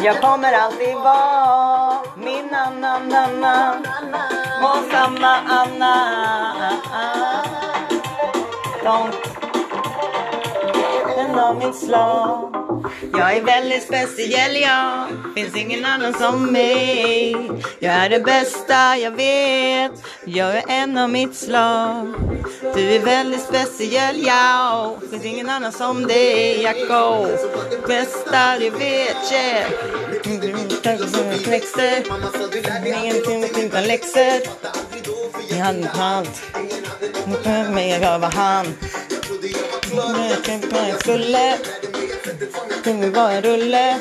Jag 0.02 0.20
kommer 0.20 0.52
alltid 0.52 0.94
vara 0.94 2.02
min 2.16 2.46
na 2.50 2.70
na 2.70 2.98
na 2.98 3.26
na. 3.26 3.54
Må 4.62 4.72
samma 4.90 5.34
Anna. 5.58 5.94
Don't. 8.84 9.14
Den 11.16 11.38
av 11.38 11.56
mitt 11.56 11.74
slag. 11.74 12.67
Jag 13.12 13.36
är 13.36 13.42
väldigt 13.42 13.82
speciell 13.82 14.56
jag, 14.56 15.06
finns 15.34 15.56
ingen 15.56 15.84
annan 15.84 16.14
som 16.14 16.52
mig. 16.52 17.36
Jag 17.78 17.94
är 17.94 18.08
det 18.10 18.20
bästa 18.20 18.96
jag 18.96 19.10
vet, 19.10 19.92
jag 20.24 20.56
är 20.56 20.62
en 20.68 20.98
av 20.98 21.10
mitt 21.10 21.36
slag. 21.36 22.14
Du 22.74 22.90
är 22.94 22.98
väldigt 22.98 23.42
speciell 23.42 24.26
jag, 24.26 24.96
finns 25.10 25.24
ingen 25.24 25.50
annan 25.50 25.72
som 25.72 26.06
dig. 26.06 26.62
Jacko 26.62 27.26
bästa 27.86 28.58
du 28.58 28.70
vet, 28.70 29.32
yeah. 29.32 29.70
Växter, 31.48 32.04
ingenting 32.86 33.64
utan 33.64 33.84
läxor. 33.84 34.40
Jag 35.50 35.56
hade 35.56 35.90
allt, 35.90 36.42
men 37.74 37.88
jag 37.88 38.18
var 38.18 38.30
han. 38.30 38.66
Jag 40.30 40.44
tänkte 40.44 40.68
vad 40.74 40.88
jag 40.88 41.00
skulle. 42.46 42.82
Kunde 42.84 43.10
vara 43.10 43.32
en 43.32 43.42
rulle. 43.42 44.00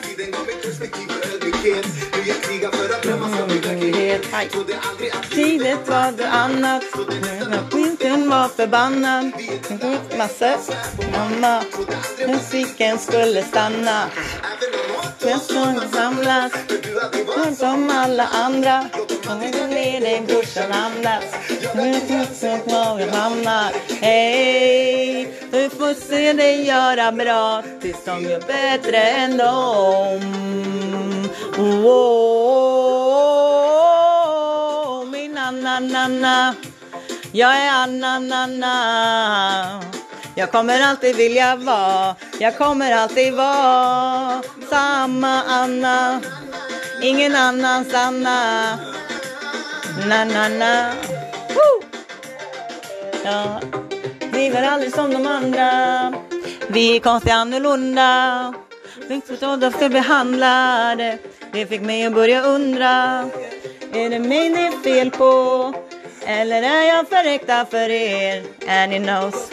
Aj. 4.32 4.50
Tidigt 5.32 5.90
var 5.90 6.12
det 6.18 6.28
annat. 6.28 6.84
När 7.50 7.72
skiten 7.72 8.30
var 8.30 8.48
förbannad. 8.48 9.32
Massor. 10.18 10.58
Mamma. 11.12 11.64
Musiken 12.28 13.00
skulle 13.00 13.44
stanna. 13.44 14.10
Festen 15.20 15.82
samlas. 15.94 16.52
Som 17.60 17.90
alla 17.90 18.28
andra. 18.34 18.86
Nu 19.42 19.68
blir 19.68 20.00
det 20.02 20.28
brorsan 20.28 20.72
andas. 20.72 21.24
Nu 21.76 21.94
är 21.94 22.70
kvar 22.70 23.00
jag 23.00 23.08
hamnar. 23.08 23.74
Hej, 24.02 25.37
du 25.52 25.70
får 25.70 25.93
se 25.93 26.34
dig 26.34 26.66
göra 26.66 27.12
bra 27.12 27.64
tills 27.82 28.06
de 28.06 28.24
gör 28.24 28.39
bättre 28.39 28.98
än 28.98 29.38
dem. 29.38 30.22
Oh, 31.58 31.64
oh, 31.64 31.86
oh, 31.86 33.08
oh. 35.02 35.06
min 35.12 35.38
Anna 35.38 35.80
Nanna. 35.80 36.56
Jag 37.32 37.58
är 37.58 37.72
Anna 37.72 38.20
Nanna. 38.20 39.84
Jag 40.36 40.52
kommer 40.52 40.82
alltid 40.82 41.16
vilja 41.16 41.56
vara, 41.56 42.16
jag 42.39 42.58
kommer 42.58 42.91
alltid 42.91 43.34
vara 43.34 44.41
samma 44.70 45.43
Anna. 45.43 46.22
Ingen 47.04 47.36
annans 47.36 47.93
Anna. 47.93 48.78
Na 50.08 50.26
na 50.26 50.48
na. 50.48 50.93
Woo! 51.50 51.84
Ja, 53.24 53.62
vi 54.38 54.50
var 54.50 54.62
aldrig 54.62 54.94
som 54.94 55.10
de 55.14 55.28
andra. 55.28 55.70
Vi 56.68 56.96
är 56.96 57.00
konstiga 57.00 57.36
annorlunda. 57.36 58.54
Vi 59.08 59.16
är 59.16 59.22
förstådda 59.22 59.72
för 59.72 59.90
behandlade 59.90 61.18
det. 61.52 61.66
Fick 61.66 61.82
mig 61.82 62.06
att 62.06 62.14
börja 62.14 62.42
undra. 62.42 63.30
Är 63.94 64.10
det 64.10 64.20
mig 64.20 64.50
det 64.50 64.66
är 64.68 64.72
fel 64.84 65.12
på? 65.12 65.74
Eller 66.26 66.62
är 66.62 66.88
jag 66.88 67.08
för 67.08 67.26
äkta 67.28 67.66
för 67.66 67.90
er? 67.90 68.44
Any 68.68 69.00
knows, 69.00 69.52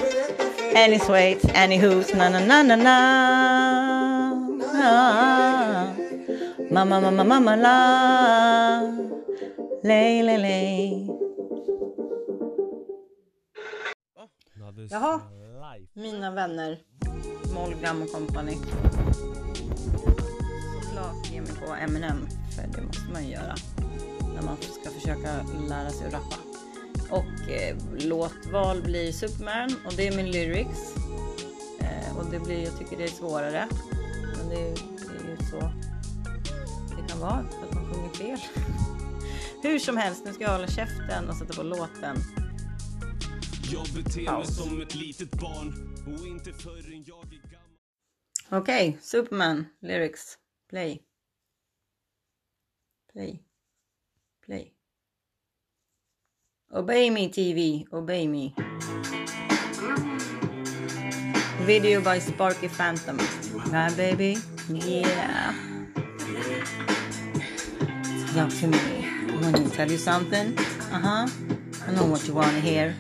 any 0.77 0.99
sweet, 0.99 1.57
any 1.57 1.79
who's, 1.79 2.17
na 2.17 2.29
na 2.29 2.41
na 2.41 2.63
na 2.63 2.77
na. 2.77 2.99
Mamma, 6.71 7.01
mamma, 7.01 7.25
mamma, 7.25 7.57
la. 7.57 7.79
Lej, 9.83 10.23
lej, 10.23 10.39
lej. 10.39 11.24
Jaha, 14.77 15.21
mina 15.95 16.31
vänner. 16.31 16.79
Molgram 17.55 18.03
och 18.03 18.13
company. 18.13 18.57
Såklart 20.83 21.31
ge 21.33 21.41
mig 21.41 21.51
på 21.67 21.75
Eminem, 21.75 22.29
för 22.57 22.63
det 22.63 22.87
måste 22.87 23.13
man 23.13 23.25
ju 23.25 23.33
göra 23.33 23.55
när 24.35 24.43
man 24.43 24.57
ska 24.57 24.91
försöka 24.91 25.47
lära 25.69 25.91
sig 25.91 26.07
att 26.07 26.13
rappa. 26.13 26.37
Och 27.11 27.51
eh, 27.51 27.77
låtval 27.99 28.83
blir 28.83 29.13
Superman 29.13 29.77
och 29.87 29.93
det 29.97 30.09
är 30.09 30.17
min 30.17 30.31
lyrics. 30.31 30.97
Eh, 31.81 32.19
och 32.19 32.31
det 32.31 32.41
blir, 32.41 32.65
jag 32.65 32.79
tycker 32.79 32.97
det 32.97 33.05
är 33.05 33.09
svårare. 33.09 33.69
Men 34.37 34.49
det, 34.49 34.57
det 34.57 35.27
är 35.27 35.31
ju 35.31 35.37
så 35.51 35.73
det 36.97 37.09
kan 37.09 37.21
vara, 37.21 37.45
för 37.51 37.69
att 37.69 37.75
man 37.75 37.95
sjunger 37.95 38.09
fel. 38.09 38.39
Hur 39.63 39.79
som 39.79 39.97
helst, 39.97 40.23
nu 40.25 40.33
ska 40.33 40.45
jag 40.45 40.53
hålla 40.53 40.69
käften 40.69 41.29
och 41.29 41.37
sätta 41.37 41.55
på 41.55 41.63
låten. 41.63 42.17
Jag 43.75 43.87
beter 43.95 44.33
mig 44.33 44.47
som 44.47 44.83
ett 44.83 44.95
litet 44.95 45.31
barn 45.31 45.95
och 46.07 46.27
inte 46.27 46.53
förrän 46.53 47.05
jag 47.07 47.25
är 47.25 47.51
gammal 47.51 48.63
Okej, 48.63 48.99
Superman, 49.01 49.67
lyrics, 49.81 50.39
play. 50.71 51.03
Play. 53.13 53.43
Play. 54.47 54.73
Obey 56.73 57.11
me 57.11 57.29
TV, 57.29 57.87
obey 57.91 58.29
me. 58.29 58.55
Video 61.67 62.01
by 62.01 62.21
Sparky 62.21 62.69
Phantom. 62.69 63.19
Yeah, 63.73 63.97
baby. 63.97 64.37
Yeah. 64.69 65.55
Talk 68.35 68.51
to 68.61 68.67
me. 68.67 68.79
I 69.43 69.69
tell 69.77 69.91
you 69.91 69.99
something, 69.99 70.59
uh 70.93 71.01
huh. 71.01 71.29
I 71.89 71.93
know 71.93 72.07
what 72.07 72.29
you 72.29 72.35
want 72.35 72.53
to 72.53 72.61
hear. 72.61 72.95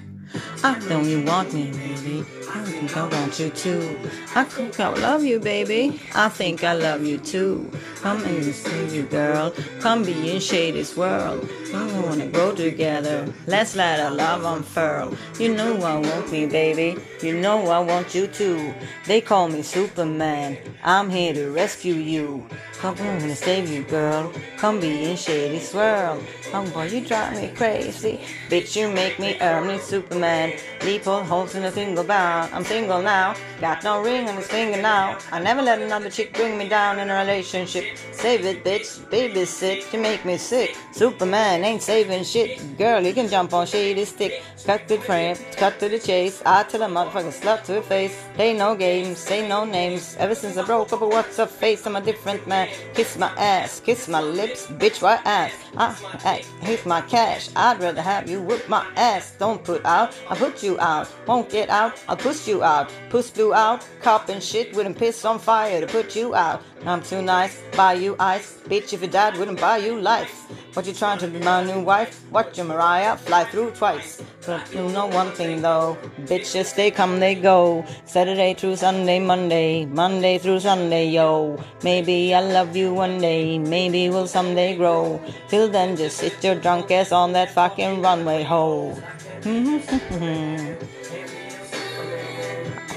I 0.65 0.79
know 0.89 1.03
you 1.03 1.23
want 1.23 1.53
me, 1.53 1.71
baby. 1.73 2.25
I 2.55 2.59
think 2.59 2.97
I 2.97 3.09
want 3.09 3.41
you 3.41 3.51
too. 3.51 3.99
I 4.37 4.45
think 4.45 4.79
I 4.79 4.89
love 4.95 5.25
you, 5.25 5.41
baby. 5.41 6.01
I 6.15 6.29
think 6.29 6.63
I 6.63 6.75
love 6.75 7.05
you 7.05 7.19
too. 7.19 7.69
Come 7.97 8.23
and 8.25 8.55
see 8.55 8.97
you, 8.97 9.03
girl. 9.03 9.53
Come 9.81 10.05
be 10.05 10.31
in 10.31 10.41
Shady's 10.41 10.97
world. 10.97 11.49
We 11.73 12.01
wanna 12.01 12.29
grow 12.29 12.55
together. 12.55 13.27
Let's 13.49 13.75
let 13.75 13.99
our 13.99 14.13
love 14.13 14.45
unfurl. 14.45 15.17
You 15.41 15.53
know 15.53 15.83
I 15.83 15.97
want 15.97 16.31
me, 16.31 16.47
baby. 16.47 16.97
You 17.21 17.41
know 17.41 17.67
I 17.67 17.81
want 17.81 18.15
you 18.15 18.29
too. 18.29 18.73
They 19.07 19.21
call 19.21 19.49
me 19.49 19.63
Superman. 19.63 20.57
I'm 20.85 21.11
here 21.11 21.35
to 21.35 21.51
rescue 21.51 21.95
you. 21.95 22.47
Come 22.79 22.95
on 23.01 23.23
and 23.23 23.37
save 23.37 23.71
you, 23.71 23.83
girl. 23.83 24.33
Come 24.59 24.79
be 24.79 25.11
in 25.11 25.17
Shady's 25.17 25.75
world. 25.75 26.23
Oh 26.53 26.65
boy, 26.71 26.87
you 26.87 27.01
drive 27.01 27.41
me 27.41 27.49
crazy. 27.57 28.21
Bitch, 28.49 28.77
you 28.77 28.89
make 28.93 29.19
me 29.19 29.37
early 29.41 29.79
Superman. 29.79 30.53
Leap 30.83 31.07
all 31.07 31.25
holes 31.25 31.55
in 31.55 31.65
a 31.65 31.73
single 31.73 32.05
bound. 32.05 32.44
I'm 32.53 32.65
single 32.65 33.03
now. 33.03 33.35
Got 33.61 33.85
no 33.85 34.03
ring 34.03 34.29
on 34.29 34.37
his 34.37 34.47
finger 34.47 34.81
now. 34.81 35.19
I 35.33 35.41
never 35.41 35.63
let 35.63 35.81
another 35.81 36.11
chick 36.11 36.33
bring 36.35 36.59
me 36.59 36.69
down 36.69 36.99
in 36.99 37.11
a 37.11 37.15
relationship. 37.15 37.97
Save 38.13 38.45
it, 38.45 38.65
bitch. 38.65 38.99
Babysit. 39.11 39.93
You 39.93 40.01
make 40.01 40.25
me 40.25 40.37
sick. 40.37 40.77
Superman 40.93 41.65
ain't 41.65 41.83
saving 41.83 42.25
shit. 42.25 42.77
Girl, 42.79 43.01
you 43.01 43.13
can 43.13 43.29
jump 43.29 43.53
on 43.55 43.67
shady 43.67 44.05
stick. 44.05 44.43
Cut 44.65 44.89
to 44.89 44.97
the 44.97 45.03
frame, 45.03 45.37
cut 45.57 45.79
to 45.81 45.91
the 45.91 45.99
chase. 45.99 46.43
I 46.47 46.63
tell 46.63 46.83
a 46.83 46.87
motherfucking 46.87 47.39
slut 47.39 47.65
to 47.65 47.75
her 47.75 47.83
face. 47.83 48.17
Play 48.35 48.55
no 48.55 48.75
games, 48.75 49.19
say 49.19 49.47
no 49.47 49.67
names. 49.67 50.17
Ever 50.19 50.35
since 50.35 50.57
I 50.57 50.65
broke 50.65 50.91
up 50.95 51.03
with 51.03 51.13
what's 51.13 51.37
her 51.37 51.45
face, 51.47 51.87
I'm 51.87 51.97
a 51.97 52.01
different 52.01 52.47
man. 52.47 52.69
Kiss 52.95 53.19
my 53.19 53.31
ass, 53.37 53.81
kiss 53.81 54.09
my 54.09 54.23
lips, 54.23 54.67
bitch, 54.67 55.03
what 55.03 55.21
ass? 55.27 55.53
Ah, 55.77 56.01
I, 56.25 56.43
I 56.61 56.65
hate 56.65 56.87
my 56.87 57.03
cash. 57.03 57.51
I'd 57.55 57.79
rather 57.79 58.01
have 58.01 58.31
you 58.31 58.41
whip 58.41 58.67
my 58.67 58.87
ass. 58.97 59.37
Don't 59.39 59.63
put 59.63 59.85
out, 59.85 60.17
I'll 60.31 60.37
put 60.39 60.63
you 60.63 60.81
out. 60.81 61.13
Won't 61.27 61.51
get 61.51 61.69
out, 61.69 62.03
I'll 62.09 62.17
push 62.35 62.49
you 62.49 62.65
out. 62.65 62.91
Push 63.11 63.31
blew 63.31 63.55
out, 63.55 63.87
cop 64.03 64.29
and 64.29 64.43
shit, 64.43 64.75
wouldn't 64.75 64.99
piss 64.99 65.25
on 65.25 65.39
fire 65.39 65.81
to 65.81 65.87
put 65.87 66.17
you 66.17 66.35
out. 66.35 66.63
I'm 66.85 67.01
too 67.01 67.23
nice, 67.23 67.63
buy 67.77 67.93
you 67.95 68.17
ice. 68.19 68.59
Bitch, 68.69 68.93
if 68.93 69.03
you 69.03 69.09
died, 69.09 69.37
wouldn't 69.37 69.61
buy 69.61 69.77
you 69.79 70.01
life. 70.01 70.35
What 70.75 70.85
you 70.87 70.93
trying 70.93 71.19
to 71.19 71.29
be 71.29 71.39
my 71.39 71.63
new 71.63 71.81
wife? 71.81 72.11
Watch 72.33 72.59
your 72.59 72.67
Mariah 72.67 73.17
fly 73.17 73.45
through 73.45 73.71
twice. 73.71 74.21
But 74.45 74.75
you 74.75 74.89
know 74.89 75.07
one 75.07 75.31
thing 75.31 75.63
though, 75.63 75.97
bitches 76.23 76.75
they 76.75 76.91
come 76.91 77.21
they 77.21 77.37
go. 77.37 77.85
Saturday 78.05 78.55
through 78.55 78.77
Sunday, 78.77 79.21
Monday, 79.21 79.87
Monday 79.87 80.39
through 80.39 80.59
Sunday, 80.59 81.07
yo. 81.07 81.63
Maybe 81.85 82.35
I'll 82.35 82.49
love 82.49 82.75
you 82.75 82.93
one 82.93 83.19
day, 83.21 83.59
maybe 83.59 84.09
we'll 84.09 84.27
someday 84.27 84.77
grow. 84.77 85.21
Till 85.49 85.69
then, 85.69 85.97
just 85.97 86.17
sit 86.17 86.43
your 86.43 86.57
drunk 86.57 86.91
ass 86.91 87.13
on 87.13 87.33
that 87.35 87.53
fucking 87.53 88.03
runway, 88.03 88.43
ho. 88.43 89.01
Hmm, 89.45 89.77
hmm, 89.77 89.99
hmm, 90.17 91.04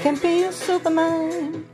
Can 0.02 0.16
be 0.16 0.40
your 0.40 0.52
Superman. 0.52 1.66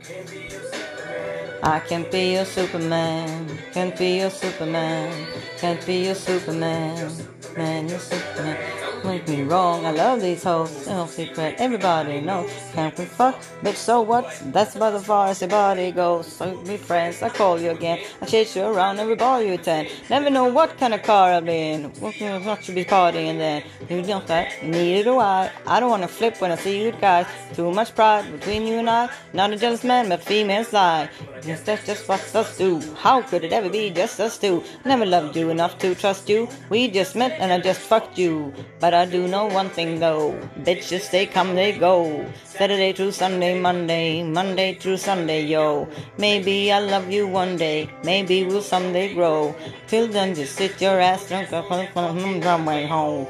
I 1.63 1.79
can 1.79 2.09
be 2.11 2.33
your 2.33 2.45
Superman. 2.45 3.49
Can 3.73 3.95
be 3.97 4.19
your 4.19 4.31
Superman. 4.31 5.27
Can 5.59 5.79
be 5.85 6.05
your 6.05 6.15
Superman. 6.15 7.11
Man, 7.57 7.89
you're 7.89 7.99
Superman. 7.99 8.94
Get 9.03 9.27
me 9.29 9.43
wrong. 9.43 9.85
I 9.85 9.91
love 9.91 10.21
these 10.21 10.43
hoes. 10.43 10.87
No 10.87 11.05
secret. 11.07 11.55
Everybody 11.57 12.21
knows. 12.21 12.51
Can't 12.73 12.97
we 12.97 13.05
fuck? 13.05 13.39
Bitch, 13.61 13.75
so 13.75 14.01
what? 14.01 14.25
That's 14.53 14.75
about 14.75 14.93
the 14.93 14.99
far 14.99 15.27
as 15.27 15.41
your 15.41 15.49
body 15.49 15.91
goes. 15.91 16.27
So 16.27 16.57
be 16.57 16.77
friends. 16.77 17.21
I 17.21 17.29
call 17.29 17.59
you 17.59 17.71
again. 17.71 17.99
I 18.21 18.25
chase 18.25 18.55
you 18.55 18.63
around 18.63 18.99
every 18.99 19.15
bar 19.15 19.41
you 19.43 19.53
attend. 19.53 19.89
Never 20.09 20.29
know 20.29 20.45
what 20.45 20.77
kind 20.77 20.93
of 20.93 21.03
car 21.03 21.31
I've 21.31 21.45
been. 21.45 21.85
What 21.99 22.19
you 22.19 22.27
be 22.73 22.85
partying 22.85 23.37
then? 23.37 23.63
You 23.89 24.01
don't 24.01 24.27
that? 24.27 24.63
Neither 24.63 25.03
do 25.03 25.19
I. 25.19 25.51
I 25.65 25.79
don't 25.79 25.89
wanna 25.89 26.07
flip 26.07 26.41
when 26.41 26.51
I 26.51 26.55
see 26.55 26.83
you 26.83 26.91
guys. 26.91 27.27
Too 27.53 27.71
much 27.71 27.95
pride 27.95 28.31
between 28.31 28.65
you 28.67 28.79
and 28.79 28.89
I. 28.89 29.09
Not 29.33 29.53
a 29.53 29.57
jealous 29.57 29.83
man, 29.83 30.09
but 30.09 30.23
female 30.23 30.63
side. 30.63 31.09
Yes, 31.43 31.61
that's 31.61 31.85
just 31.85 32.07
what 32.07 32.19
us 32.35 32.57
do. 32.57 32.81
How 32.95 33.21
could 33.21 33.43
it 33.43 33.53
ever 33.53 33.69
be 33.69 33.91
just 33.91 34.19
us 34.19 34.37
two? 34.37 34.63
Never 34.83 35.05
loved 35.05 35.35
you 35.35 35.49
enough 35.51 35.77
to 35.79 35.93
trust 35.95 36.27
you. 36.27 36.49
We 36.69 36.89
just 36.89 37.15
met 37.15 37.33
and 37.39 37.51
I 37.51 37.59
just 37.59 37.79
fucked 37.79 38.17
you. 38.17 38.53
But 38.79 38.94
I 38.95 39.05
do 39.05 39.27
know 39.27 39.45
one 39.45 39.69
thing 39.69 39.99
though. 39.99 40.31
Bitches 40.63 41.11
they 41.11 41.25
come, 41.25 41.55
they 41.55 41.77
go. 41.77 42.25
Saturday 42.45 42.93
through 42.93 43.11
Sunday, 43.11 43.59
Monday, 43.59 44.23
Monday 44.23 44.75
through 44.75 44.97
Sunday, 44.97 45.43
yo. 45.45 45.87
Maybe 46.17 46.71
I'll 46.71 46.87
love 46.87 47.11
you 47.11 47.27
one 47.27 47.57
day. 47.57 47.89
Maybe 48.03 48.45
we'll 48.45 48.61
someday 48.61 49.13
grow. 49.13 49.53
Till 49.87 50.07
then, 50.07 50.33
just 50.33 50.55
sit 50.55 50.79
your 50.79 50.99
ass 50.99 51.27
drunk 51.27 51.51
up 51.51 51.69
on 51.69 52.65
way 52.65 52.87
home. 52.87 53.27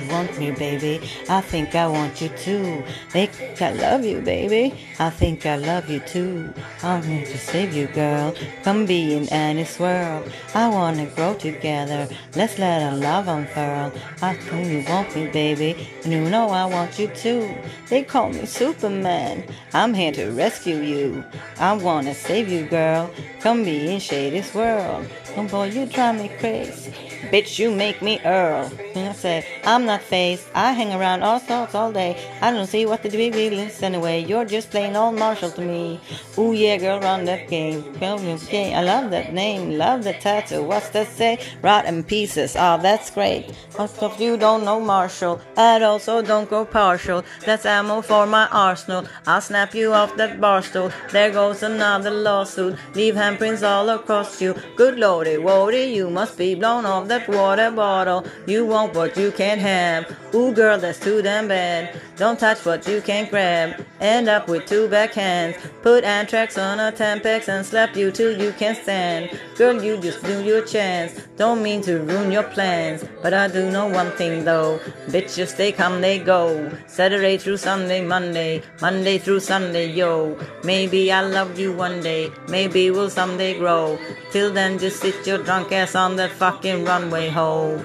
You 0.00 0.08
want 0.12 0.38
me, 0.38 0.50
baby? 0.52 1.00
I 1.28 1.40
think 1.40 1.74
I 1.74 1.88
want 1.88 2.20
you 2.20 2.28
too. 2.28 2.84
Think 3.10 3.32
I 3.60 3.72
love 3.72 4.04
you, 4.04 4.20
baby. 4.20 4.74
I 4.98 5.10
think 5.10 5.46
I 5.46 5.56
love 5.56 5.88
you 5.88 6.00
too. 6.00 6.52
I'm 6.82 7.02
here 7.02 7.24
to 7.24 7.38
save 7.38 7.74
you, 7.74 7.86
girl. 7.88 8.34
Come 8.62 8.86
be 8.86 9.14
in 9.14 9.28
Annie's 9.30 9.78
world. 9.78 10.30
I 10.54 10.68
wanna 10.68 11.06
grow 11.06 11.34
together. 11.34 12.08
Let's 12.36 12.58
let 12.58 12.82
our 12.82 12.96
love 12.96 13.28
unfurl. 13.28 13.92
I 14.22 14.34
you 14.64 14.84
want 14.88 15.14
me, 15.14 15.26
baby, 15.28 15.88
and 16.04 16.12
you 16.12 16.28
know 16.28 16.50
I 16.50 16.64
want 16.66 16.98
you 16.98 17.08
too. 17.08 17.54
They 17.88 18.02
call 18.02 18.30
me 18.30 18.46
Superman. 18.46 19.44
I'm 19.72 19.94
here 19.94 20.12
to 20.12 20.30
rescue 20.30 20.80
you. 20.80 21.24
I 21.58 21.72
wanna 21.74 22.14
save 22.14 22.48
you, 22.48 22.66
girl. 22.66 23.10
Come 23.40 23.64
be 23.64 23.92
in 23.92 24.00
Shady's 24.00 24.54
world. 24.54 25.06
Oh 25.36 25.44
boy, 25.44 25.70
you 25.70 25.86
drive 25.86 26.20
me 26.20 26.30
crazy. 26.38 27.07
Bitch, 27.30 27.58
you 27.58 27.70
make 27.70 28.00
me 28.00 28.20
Earl. 28.24 28.70
And 28.94 29.08
I 29.08 29.12
say, 29.12 29.46
I'm 29.64 29.84
not 29.84 30.02
phased. 30.02 30.46
I 30.54 30.72
hang 30.72 30.92
around 30.92 31.22
all 31.22 31.40
sorts 31.40 31.74
all 31.74 31.92
day. 31.92 32.16
I 32.40 32.50
don't 32.50 32.66
see 32.66 32.86
what 32.86 33.02
the 33.02 33.10
big 33.10 33.32
deal 33.32 33.58
is 33.58 33.82
anyway. 33.82 34.24
You're 34.24 34.44
just 34.44 34.70
plain 34.70 34.96
old 34.96 35.18
Marshall 35.18 35.50
to 35.50 35.60
me. 35.60 36.00
Ooh 36.38 36.52
yeah, 36.52 36.76
girl, 36.78 37.00
run 37.00 37.24
that 37.26 37.48
game. 37.48 37.84
Okay, 38.00 38.74
I 38.74 38.82
love 38.82 39.10
that 39.10 39.32
name. 39.32 39.76
Love 39.76 40.04
the 40.04 40.12
tattoo. 40.14 40.62
What's 40.62 40.90
that 40.90 41.08
say? 41.08 41.38
Rot 41.60 41.84
in 41.86 42.04
pieces. 42.04 42.54
Oh, 42.56 42.78
that's 42.80 43.10
great. 43.10 43.52
Most 43.78 44.02
of 44.02 44.20
you 44.20 44.36
don't 44.36 44.64
know 44.64 44.80
Marshall. 44.80 45.40
And 45.56 45.84
also 45.84 46.22
don't 46.22 46.48
go 46.48 46.64
partial. 46.64 47.24
That's 47.44 47.66
ammo 47.66 48.00
for 48.00 48.26
my 48.26 48.46
arsenal. 48.48 49.06
I'll 49.26 49.40
snap 49.40 49.74
you 49.74 49.92
off 49.92 50.16
that 50.16 50.40
bar 50.40 50.62
stool. 50.62 50.92
There 51.10 51.30
goes 51.30 51.62
another 51.62 52.10
lawsuit. 52.10 52.78
Leave 52.94 53.14
handprints 53.14 53.66
all 53.66 53.88
across 53.90 54.40
you. 54.40 54.54
Good 54.76 54.98
lordy, 54.98 55.36
woody, 55.36 55.84
you 55.96 56.08
must 56.10 56.38
be 56.38 56.54
blown 56.54 56.86
off 56.86 57.07
that 57.08 57.28
water 57.28 57.70
bottle. 57.70 58.26
You 58.46 58.64
want 58.66 58.94
what 58.94 59.16
you 59.16 59.32
can't 59.32 59.60
have. 59.60 60.16
Ooh, 60.34 60.52
girl, 60.52 60.78
that's 60.78 61.00
too 61.00 61.22
damn 61.22 61.48
bad. 61.48 62.00
Don't 62.16 62.38
touch 62.38 62.64
what 62.64 62.86
you 62.86 63.00
can't 63.00 63.30
grab. 63.30 63.84
End 64.00 64.28
up 64.28 64.48
with 64.48 64.66
two 64.66 64.88
backhands. 64.88 65.56
Put 65.82 66.04
anthrax 66.04 66.58
on 66.58 66.80
a 66.80 66.92
Tampax 66.92 67.48
and 67.48 67.64
slap 67.64 67.96
you 67.96 68.10
till 68.10 68.40
you 68.40 68.52
can't 68.52 68.76
stand. 68.76 69.30
Girl, 69.56 69.82
you 69.82 69.96
just 69.98 70.22
blew 70.22 70.42
your 70.42 70.64
chance. 70.64 71.12
Don't 71.36 71.62
mean 71.62 71.80
to 71.82 72.00
ruin 72.00 72.32
your 72.32 72.42
plans, 72.42 73.04
but 73.22 73.32
I 73.32 73.48
do 73.48 73.70
know 73.70 73.86
one 73.86 74.10
thing 74.12 74.44
though. 74.44 74.80
Bitches, 75.06 75.56
they 75.56 75.72
come, 75.72 76.00
they 76.00 76.18
go. 76.18 76.70
Saturday 76.86 77.38
through 77.38 77.58
Sunday, 77.58 78.04
Monday, 78.04 78.62
Monday 78.80 79.18
through 79.18 79.40
Sunday, 79.40 79.86
yo. 79.90 80.36
Maybe 80.64 81.10
I'll 81.12 81.28
love 81.28 81.58
you 81.58 81.72
one 81.72 82.02
day. 82.02 82.30
Maybe 82.48 82.90
we'll 82.90 83.10
someday 83.10 83.58
grow. 83.58 83.98
Till 84.32 84.52
then, 84.52 84.78
just 84.78 85.00
sit 85.00 85.26
your 85.26 85.38
drunk 85.38 85.72
ass 85.72 85.94
on 85.94 86.16
that 86.16 86.32
fucking 86.32 86.84
runway, 86.98 87.30
Home. 87.30 87.84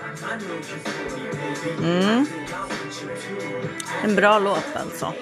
Mm. 1.79 2.25
En 4.03 4.15
bra 4.15 4.39
låt 4.39 4.75
alltså. 4.75 5.13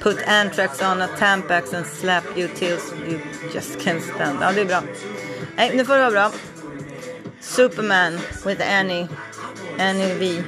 Put 0.00 0.18
anthrax 0.26 0.82
on 0.82 1.02
a 1.02 1.08
tampax 1.18 1.74
and 1.74 1.86
slap 1.86 2.24
you 2.36 2.48
till 2.48 2.78
you 3.08 3.20
just 3.54 3.78
can't 3.78 4.00
stand. 4.00 4.38
Ja, 4.40 4.52
det 4.52 4.60
är 4.60 4.64
bra. 4.64 4.82
Nej, 5.56 5.76
nu 5.76 5.84
får 5.84 5.94
det 5.94 6.00
vara 6.00 6.10
bra. 6.10 6.30
Superman 7.40 8.12
with 8.46 8.62
Annie. 8.78 9.08
Annie 9.78 10.14
V. 10.14 10.42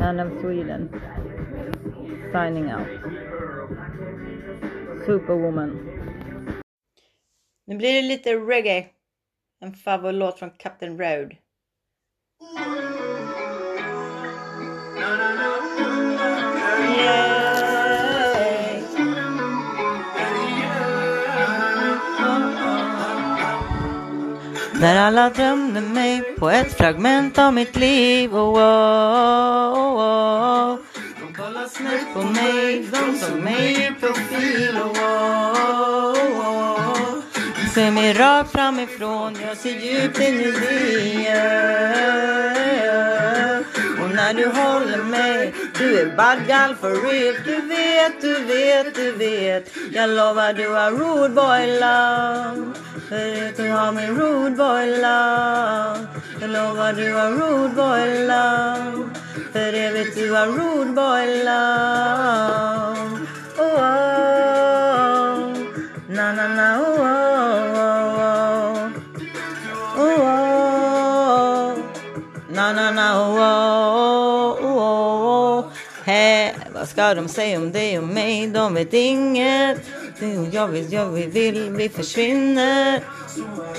And 0.00 0.20
of 0.20 0.40
Sweden. 0.40 0.88
Signing 2.32 2.72
out. 2.72 2.88
Superwoman. 5.06 5.70
Nu 7.66 7.76
blir 7.76 7.92
det 7.92 8.02
lite 8.02 8.34
reggae. 8.34 8.86
En 9.60 9.72
favoritlåt 9.72 10.38
från 10.38 10.50
Captain 10.50 10.98
Road. 10.98 11.36
Där 24.80 24.96
alla 24.96 25.30
drömde 25.30 25.80
mig 25.80 26.22
på 26.38 26.50
ett 26.50 26.72
fragment 26.72 27.38
av 27.38 27.54
mitt 27.54 27.76
liv. 27.76 28.34
Oh, 28.34 28.54
oh, 28.54 29.74
oh, 29.74 30.72
oh. 30.72 30.85
Kolla 31.46 31.68
snett 31.68 32.14
på 32.14 32.22
mig, 32.22 32.88
de 32.92 33.18
såg 33.18 33.38
mig 33.38 33.72
i 33.72 34.00
profil. 34.00 34.76
Oh, 34.76 35.02
oh, 35.60 36.14
oh. 36.40 37.20
Ser 37.74 37.90
mig 37.90 38.12
rakt 38.12 38.52
framifrån, 38.52 39.36
jag 39.46 39.56
ser 39.56 39.70
djupt 39.70 40.20
in 40.20 40.40
i 40.40 40.50
det. 40.50 41.34
Och 44.02 44.10
när 44.14 44.34
du 44.34 44.46
håller 44.46 45.02
mig, 45.02 45.54
du 45.78 46.00
är 46.00 46.16
bad 46.16 46.38
gal 46.48 46.74
for 46.76 46.90
real. 46.90 47.34
Du 47.44 47.60
vet, 47.60 48.20
du 48.20 48.44
vet, 48.44 48.94
du 48.94 49.12
vet. 49.12 49.76
Jag 49.92 50.10
lovar 50.10 50.52
du 50.52 50.68
har 50.68 50.90
rude 50.90 51.34
boy 51.34 51.66
love. 51.66 52.72
För 53.08 53.48
att 53.48 53.56
du 53.56 53.70
har 53.70 53.92
min 53.92 54.18
rude 54.18 54.56
boy 54.56 54.86
love. 54.86 56.06
Jag 56.40 56.50
lovar 56.50 56.92
du 56.92 57.12
har 57.14 57.30
rude 57.30 57.74
boy 57.74 58.26
love. 58.26 59.15
För 59.56 59.72
evigt 59.72 60.16
du 60.16 60.32
har 60.32 60.46
rude 60.46 60.92
boy 60.92 61.44
love. 61.44 63.20
Oh, 63.58 63.64
oh. 63.64 65.38
Na 66.08 66.32
na 66.32 66.48
na 66.48 66.80
oh, 66.80 67.00
oh, 67.00 67.80
oh, 67.80 67.94
oh. 68.18 68.92
Oh. 69.98 70.20
oh. 70.20 71.78
Na 72.48 72.72
na 72.72 72.90
na 72.90 73.06
oh, 73.20 73.38
oh, 73.38 73.44
oh, 74.46 74.64
oh, 74.64 75.58
oh. 75.58 75.64
Hä, 76.04 76.54
vad 76.74 76.88
ska 76.88 77.14
de 77.14 77.28
säga 77.28 77.58
om 77.58 77.72
dig 77.72 77.98
och 77.98 78.04
mig? 78.04 78.46
De 78.46 78.74
vet 78.74 78.94
inget. 78.94 79.78
Jag 80.52 80.68
vill, 80.68 80.92
jag 80.92 81.06
vill, 81.06 81.28
vill 81.28 81.70
vi 81.70 81.88
försvinner. 81.88 83.00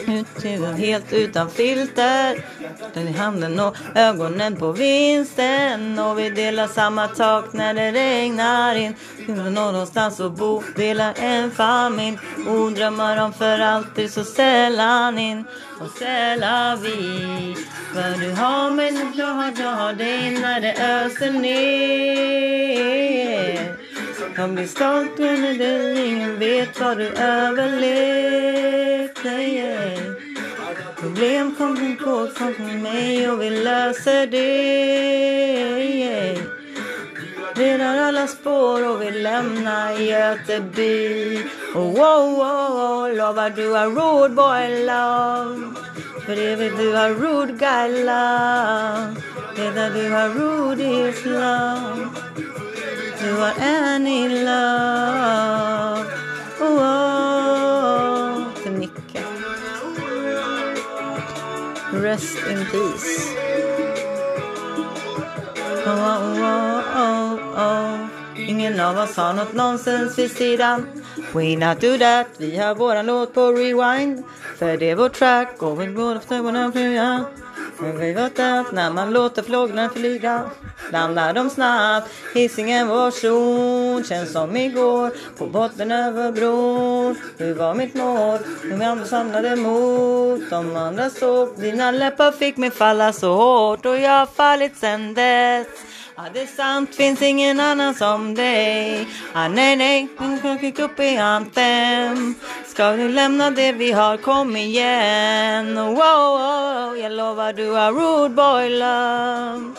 Ut, 0.08 0.44
helt 0.78 1.14
utan 1.14 1.50
filter. 1.50 2.46
Den 2.94 3.08
i 3.08 3.12
handen 3.12 3.60
och 3.60 3.76
ögonen 3.96 4.56
på 4.56 4.72
vinsten. 4.72 6.00
Och 6.00 6.20
vi 6.20 6.30
delar 6.30 6.68
samma 6.68 7.08
tak 7.08 7.54
när 7.54 7.74
det 7.74 7.92
regnar 7.92 8.76
in. 8.76 8.96
Någonstans 9.54 10.20
att 10.20 10.32
bo, 10.32 10.64
delar 10.76 11.14
en 11.18 11.52
familj. 11.52 12.20
Och 12.48 12.72
drömmar 12.72 13.24
om 13.24 13.34
för 13.34 13.60
alltid 13.60 14.12
så 14.12 14.24
sällan 14.24 15.20
in. 15.20 15.46
Och 15.80 15.90
sällan 16.00 16.82
vi. 16.82 17.56
För 17.94 18.20
du 18.20 18.32
har 18.32 18.72
mig, 18.72 18.94
jag 19.16 19.28
har, 19.28 19.54
jag 19.60 19.72
har 19.72 19.94
dig 19.94 20.40
när 20.42 20.62
det 20.62 20.74
öser 20.74 21.32
ner. 21.32 22.78
Jag 24.36 24.50
blir 24.50 24.68
stolt 24.68 25.18
när 25.18 25.54
den 25.58 25.98
ingen 25.98 26.40
vet 26.40 26.80
vad 26.80 26.98
du 26.98 27.08
överlevt. 27.08 28.58
Yeah. 29.26 30.00
Problem 31.00 31.56
kommer 31.56 31.96
på, 31.96 32.28
kom 32.38 32.54
från 32.54 32.82
mig 32.82 33.30
och 33.30 33.42
vi 33.42 33.50
löser 33.50 34.28
det. 34.28 34.38
Yeah. 35.84 36.38
Redan 37.56 38.00
alla 38.00 38.28
spår 38.28 38.90
och 38.90 39.02
vi 39.02 39.12
lämnar 39.12 39.92
Göteby. 39.92 41.40
Oh, 41.76 41.82
oh, 41.82 42.40
oh, 42.40 43.06
oh, 43.06 43.16
lovar 43.16 43.50
du 43.50 43.72
har 43.72 43.88
rude 43.88 44.36
boy 44.36 44.86
love. 44.86 45.74
För 46.26 46.38
evigt 46.38 46.78
du 46.78 46.94
har 46.94 47.10
rude 47.10 47.54
guy 47.54 48.04
love. 48.04 49.16
Redan 49.56 49.94
du 49.94 50.10
har 50.10 50.30
rude 50.30 51.10
is 51.10 51.26
love. 51.26 52.10
You 53.20 53.42
are 53.42 53.54
an 53.60 54.06
in 54.06 54.46
love 54.46 56.06
oh, 56.60 56.66
oh, 56.66 56.80
oh. 58.46 58.64
Till 58.64 58.74
Nicke. 58.74 59.22
Rest 61.94 62.38
in 62.48 62.66
peace. 62.66 63.34
Oh, 65.86 65.98
oh, 66.12 66.44
oh, 66.44 66.84
oh, 66.96 67.30
oh, 67.58 68.50
Ingen 68.50 68.80
av 68.80 68.98
oss 68.98 69.18
har 69.18 69.34
något 69.34 69.54
nonsens 69.54 70.18
vid 70.18 70.32
sidan. 70.32 70.88
We 71.34 71.56
not 71.58 71.82
do 71.82 71.98
that. 71.98 72.28
Vi 72.38 72.58
har 72.58 72.76
våran 72.76 73.06
låt 73.06 73.34
på 73.34 73.52
rewind. 73.52 74.24
För 74.58 74.78
det 74.78 74.90
är 74.90 74.96
vår 74.96 75.10
track. 75.10 75.64
Och 75.64 75.82
vi 75.82 75.86
går 75.86 76.16
efter 76.16 76.42
våran 76.42 76.72
fria. 76.72 77.26
För 77.78 77.92
vi 77.94 78.14
vet 78.14 78.38
när 78.72 78.94
man 78.94 79.14
låter 79.14 79.44
fåglarna 79.44 79.90
flyga 79.90 80.50
landar 80.92 81.34
de 81.34 81.50
snabbt. 81.50 82.10
Hisingen 82.34 82.88
vår 82.88 83.12
zon 83.12 84.04
känns 84.04 84.32
som 84.32 84.58
igår. 84.58 85.12
På 85.38 85.46
botten 85.46 85.92
över 85.92 86.32
bron. 86.32 87.16
Du 87.38 87.54
var 87.54 87.76
mitt 87.76 87.94
mål. 87.94 88.40
Hur 88.64 88.78
vi 88.78 88.86
andra 88.86 89.06
samlade 89.06 89.56
mot. 89.56 90.50
De 90.50 90.76
andra 90.76 91.10
såg. 91.10 91.50
Dina 91.58 91.92
läppar 91.92 92.32
fick 92.32 92.58
mig 92.58 92.72
falla 92.72 93.14
så 93.14 93.34
hårt 93.34 93.86
och 93.86 93.98
jag 93.98 94.20
har 94.20 94.26
fallit 94.26 94.78
sen 94.78 95.14
dess. 95.14 95.68
Ja, 96.20 96.24
det 96.34 96.42
är 96.42 96.46
sant, 96.46 96.96
finns 96.96 97.22
ingen 97.22 97.60
annan 97.60 97.96
som 97.96 98.36
dig. 98.36 99.08
Ah, 99.34 99.48
nej, 99.48 99.76
nej, 99.76 100.08
min 100.20 100.58
gick 100.62 100.80
upp 100.80 101.00
i 101.00 101.18
anthem. 101.18 102.36
Ska 102.66 102.92
du 102.92 103.10
lämna 103.10 103.52
det 103.52 103.72
vi 103.72 103.92
har, 103.92 104.18
kom 104.18 104.56
igen. 104.56 105.76
Wow, 105.76 105.96
wow, 105.96 106.98
jag 106.98 107.12
lovar 107.12 107.54
du 107.54 107.72
har 107.72 107.92
rude 107.92 108.36
boy 108.36 108.70
love. 108.70 109.74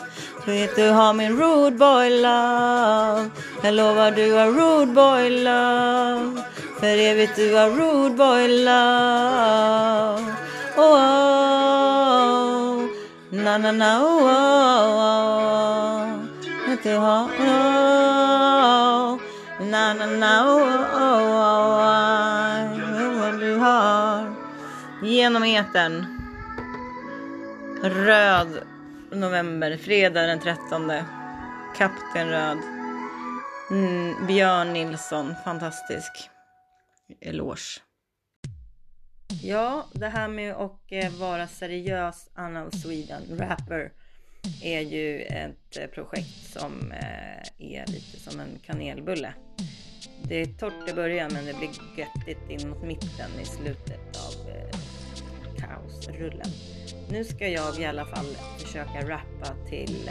Du 0.44 0.52
vet 0.52 0.76
du 0.76 0.88
har 0.88 1.12
min 1.12 1.36
rude 1.36 1.76
boy 1.76 2.10
love. 2.10 3.30
Jag 3.62 3.74
lovar 3.74 4.10
du 4.10 4.32
har 4.32 4.46
rude 4.46 4.92
boy 4.92 5.30
love. 5.30 6.42
För 6.80 6.98
evigt 6.98 7.36
du 7.36 7.54
har 7.54 7.70
rude 7.70 8.14
boy 8.14 8.48
love. 8.48 10.34
Oh, 10.76 10.94
oh. 10.94 11.68
na 13.30 13.58
na 13.58 13.72
na 13.72 14.02
oh, 14.02 14.24
oh, 14.24 15.02
oh. 15.04 16.27
Att 16.78 16.84
du 16.84 16.96
har 16.96 17.28
na 19.70 19.94
na 19.94 20.06
na 20.06 20.44
oh, 20.44 20.62
oh, 20.94 21.32
oh, 23.32 23.38
du 23.38 23.54
har 23.56 24.34
genom 25.02 25.42
etern. 25.42 26.06
Röd 27.82 28.62
november, 29.12 29.76
fredag 29.76 30.26
den 30.26 30.40
13. 30.40 30.92
Kapten 31.76 32.28
Röd. 32.28 32.58
Mm, 33.70 34.26
Björn 34.26 34.72
Nilsson, 34.72 35.34
fantastisk. 35.44 36.30
Eloge. 37.20 37.80
Ja, 39.42 39.86
det 39.92 40.08
här 40.08 40.28
med 40.28 40.54
att 40.54 41.18
vara 41.18 41.46
seriös 41.46 42.28
Anna 42.34 42.64
of 42.64 42.74
Sweden, 42.74 43.22
rapper, 43.38 43.92
är 44.62 44.80
ju 44.80 45.22
ett 45.22 45.76
eh, 45.76 45.86
projekt 45.86 46.52
som 46.52 46.92
eh, 46.92 47.78
är 47.78 47.86
lite 47.86 48.20
som 48.20 48.40
en 48.40 48.58
kanelbulle. 48.66 49.34
Det 50.22 50.40
är 50.40 50.46
torrt 50.46 50.88
i 50.88 50.92
början 50.92 51.30
men 51.32 51.46
det 51.46 51.54
blir 51.54 51.70
göttigt 51.96 52.50
in 52.50 52.68
mot 52.68 52.82
mitten 52.82 53.30
i 53.42 53.44
slutet 53.44 54.16
av 54.16 54.48
eh, 54.50 54.78
kaosrullen. 55.58 56.50
Nu 57.10 57.24
ska 57.24 57.48
jag 57.48 57.78
i 57.80 57.84
alla 57.84 58.06
fall 58.06 58.36
försöka 58.58 59.08
rappa 59.08 59.68
till 59.68 60.10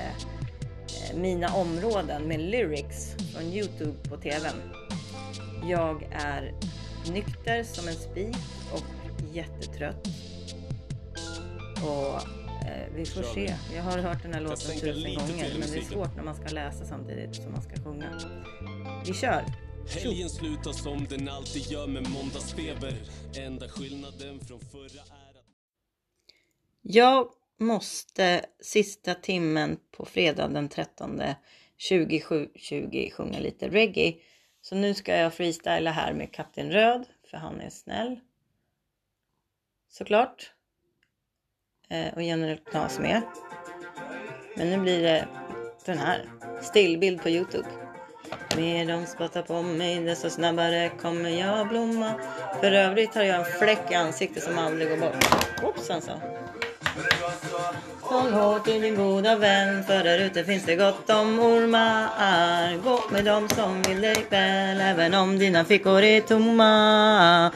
mina 1.15 1.53
områden 1.55 2.23
med 2.23 2.39
lyrics 2.39 3.15
från 3.33 3.43
Youtube 3.43 4.09
på 4.09 4.17
TVn. 4.17 4.61
Jag 5.69 6.03
är 6.11 6.53
nykter 7.11 7.63
som 7.63 7.87
en 7.87 7.93
spik 7.93 8.37
och 8.73 8.83
jättetrött. 9.33 10.07
Och 11.83 12.36
vi 12.95 13.05
får 13.05 13.23
se. 13.23 13.55
Jag 13.75 13.83
har 13.83 13.97
hört 13.97 14.23
den 14.23 14.33
här 14.33 14.41
låten 14.41 14.79
tusen 14.79 15.15
gånger 15.15 15.59
men 15.59 15.71
det 15.71 15.77
är 15.77 15.81
svårt 15.81 16.15
när 16.15 16.23
man 16.23 16.35
ska 16.35 16.47
läsa 16.47 16.85
samtidigt 16.85 17.35
som 17.35 17.51
man 17.51 17.61
ska 17.61 17.83
sjunga. 17.83 18.19
Vi 19.05 19.13
kör! 19.13 19.43
Helgen 19.89 20.29
slutar 20.29 20.71
som 20.71 21.05
den 21.09 21.29
alltid 21.29 21.71
gör 21.71 21.87
med 21.87 22.09
måndagsfeber. 22.09 22.93
Enda 23.39 23.69
skillnaden 23.69 24.39
från 24.39 24.59
förra 24.59 25.01
är 25.01 25.39
att 25.39 25.45
Jag 26.81 27.31
måste 27.59 28.45
sista 28.59 29.13
timmen 29.13 29.79
på 29.91 30.05
fredag 30.05 30.47
den 30.47 30.69
13 30.69 31.21
27.20 31.77 33.11
sjunga 33.11 33.39
lite 33.39 33.69
reggae. 33.69 34.13
Så 34.61 34.75
nu 34.75 34.93
ska 34.93 35.15
jag 35.15 35.33
freestyla 35.33 35.91
här 35.91 36.13
med 36.13 36.33
Kapten 36.33 36.71
Röd 36.71 37.05
för 37.29 37.37
han 37.37 37.61
är 37.61 37.69
snäll. 37.69 38.19
Såklart. 39.89 40.53
Eh, 41.89 42.13
och 42.15 42.21
General 42.21 42.57
Knas 42.71 42.99
med. 42.99 43.21
Men 44.55 44.69
nu 44.69 44.77
blir 44.77 45.03
det 45.03 45.27
den 45.85 45.97
här. 45.97 46.25
Stillbild 46.61 47.21
på 47.21 47.29
Youtube. 47.29 47.67
Mer 48.55 48.85
de 48.85 49.05
spottar 49.05 49.41
på 49.41 49.61
mig 49.61 49.99
desto 49.99 50.29
snabbare 50.29 50.91
kommer 51.01 51.29
jag 51.29 51.67
blomma. 51.67 52.11
För 52.59 52.71
övrigt 52.71 53.15
har 53.15 53.23
jag 53.23 53.39
en 53.39 53.45
fläck 53.45 53.91
i 53.91 53.95
ansiktet 53.95 54.43
som 54.43 54.57
aldrig 54.57 54.89
går 54.89 54.97
bort. 54.97 55.23
Hoppsan 55.61 56.01
så. 56.01 56.11
Håll 58.01 58.33
hårt 58.33 58.67
i 58.67 58.79
din 58.79 58.95
goda 58.95 59.35
vän 59.35 59.83
för 59.83 60.03
där 60.03 60.19
ute 60.19 60.43
finns 60.43 60.65
det 60.65 60.75
gott 60.75 61.09
om 61.09 61.39
ormar. 61.39 62.77
Gå 62.83 63.01
med 63.11 63.25
dem 63.25 63.49
som 63.49 63.81
vill 63.81 64.01
dig 64.01 64.25
väl 64.29 64.81
även 64.81 65.13
om 65.13 65.39
dina 65.39 65.65
fickor 65.65 66.01
är 66.01 66.21
tomma. 66.21 67.51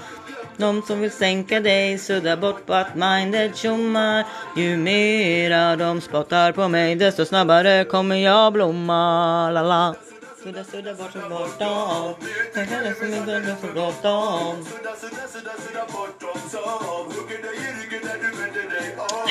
De 0.61 0.81
som 0.81 0.99
vill 0.99 1.11
sänka 1.11 1.59
dig 1.59 1.97
suddar 1.97 2.37
bort 2.37 2.65
butt-minded 2.65 3.55
tjommar. 3.55 4.25
Ju 4.57 4.77
mera 4.77 5.75
de 5.75 6.01
spottar 6.01 6.51
på 6.51 6.67
mig 6.67 6.95
desto 6.95 7.25
snabbare 7.25 7.83
kommer 7.85 8.15
jag 8.15 8.53
blomma. 8.53 9.51
Lala. 9.51 9.95
Sudda, 10.43 10.63
sudda 10.63 10.93
bort 10.93 11.15
och 11.15 11.29
bort 11.29 11.59
dem. 11.59 12.13
Tänk 12.53 12.71
alla 12.71 12.93
som 12.93 13.13
inte 13.13 13.31
har 13.31 13.55
så 13.61 13.73
bråttom. 13.73 14.65
Sudda, 14.65 14.95
sudda, 14.95 15.27
sudda, 15.33 15.51
sudda 15.65 15.85
bort 15.93 16.19
dom 16.21 16.49
som 16.49 17.05
hugger 17.05 17.41
dig 17.41 17.55
i 17.55 17.81
ryggen 17.81 18.01
när 18.03 18.17
du 18.23 18.41
vänder 18.41 18.75
dig 18.75 18.95
om. 18.97 19.27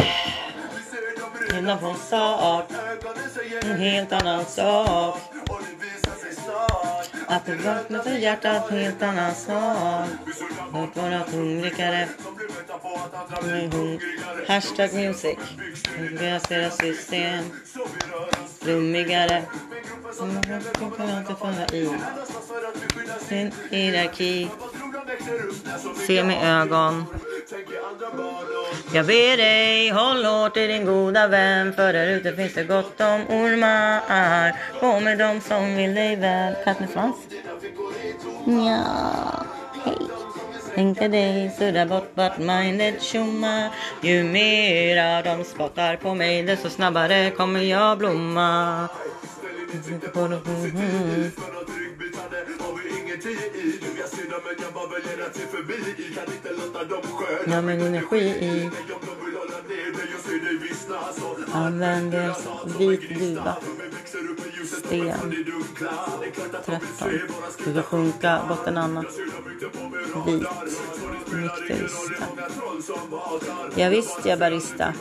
Vi 0.77 0.83
ser 0.91 1.21
dom 1.21 1.63
redan 1.63 1.79
från 1.79 1.97
start. 1.97 2.67
En 3.63 3.79
helt 3.79 4.13
annan 4.13 4.45
sak. 4.45 5.19
Att 7.27 7.47
det 7.47 7.55
vaknar 7.57 8.03
för 8.03 8.11
hjärtat, 8.11 8.71
helt 8.71 9.03
annan 9.03 9.35
sak. 9.35 10.09
Låt 10.73 10.97
vara 10.97 11.19
hungrigare. 11.19 12.09
Med 13.43 13.75
hung- 13.75 14.01
Hashtag 14.49 14.95
music. 14.95 15.39
Deras, 16.21 16.77
system. 16.77 17.45
Flummigare. 18.63 19.43
Mm, 20.21 20.35
Man 20.81 20.91
kan 20.97 21.19
inte 21.19 21.35
falla 21.35 21.67
i 21.73 21.91
sin 23.29 23.53
hierarki. 23.71 24.49
Se 26.07 26.25
med 26.25 26.63
ögon. 26.63 27.05
Jag 28.95 29.07
ber 29.07 29.37
dig, 29.37 29.91
håll 29.91 30.25
hårt 30.25 30.57
i 30.57 30.67
din 30.67 30.85
goda 30.87 31.29
vän 31.29 31.73
För 31.73 31.93
där 31.93 32.07
ute 32.07 32.37
finns 32.37 32.55
det 32.55 32.65
gott 32.65 33.01
om 33.01 33.21
ormar 33.29 34.53
Gå 34.81 35.01
med 35.01 35.19
dem 35.19 35.41
som 35.41 35.77
vill 35.77 35.95
dig 35.95 36.17
väl 36.21 36.55
Katt 36.65 36.81
med 36.81 36.91
svans? 36.91 37.17
Ja, 38.67 39.45
hej 39.85 39.99
Tänka 40.75 41.09
dig, 41.09 41.51
sudda 41.59 41.87
bort 41.87 42.11
vart 42.15 42.39
mindet 42.39 43.03
tjommar 43.03 43.71
Ju 44.03 44.25
mera 44.25 45.23
de 45.23 45.45
spottar 45.45 45.97
på 45.97 46.15
mig 46.15 46.43
desto 46.43 46.71
snabbare 46.71 47.31
kommer 47.31 47.61
jag 47.61 47.99
blomma 47.99 48.89
Mm. 49.75 51.31
Ja 57.47 57.61
men 57.63 57.81
energi 57.81 58.19
i 58.19 58.71
Använder 61.53 62.35
vit 62.79 63.19
duva 63.19 63.57
Sten. 64.79 65.35
13 66.67 67.09
Du 67.65 67.73
ska 67.73 67.83
sjunka 67.83 68.41
bottenanna, 68.49 69.05
Vit 70.27 70.49
Nykterista? 71.33 72.25
Ja, 73.77 73.89
visst 73.89 74.25
jag 74.25 74.39
barista. 74.39 74.95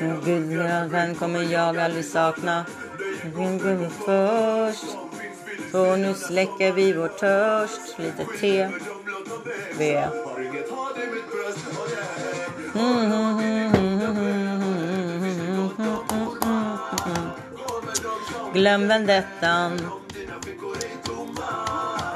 Och 0.00 0.24
Gud 0.24 0.58
vän 0.90 1.14
kommer 1.14 1.42
jag 1.42 1.78
aldrig 1.78 2.04
sakna. 2.04 2.64
Min 3.36 3.58
gubbe 3.58 3.90
först 4.04 4.96
Så 5.72 5.96
nu 5.96 6.14
släcker 6.14 6.72
vi 6.72 6.92
vår 6.92 7.08
törst. 7.08 7.98
Lite 7.98 8.24
te. 8.40 8.68
V 9.78 10.06
Glöm 18.56 18.88
vendettan 18.88 19.80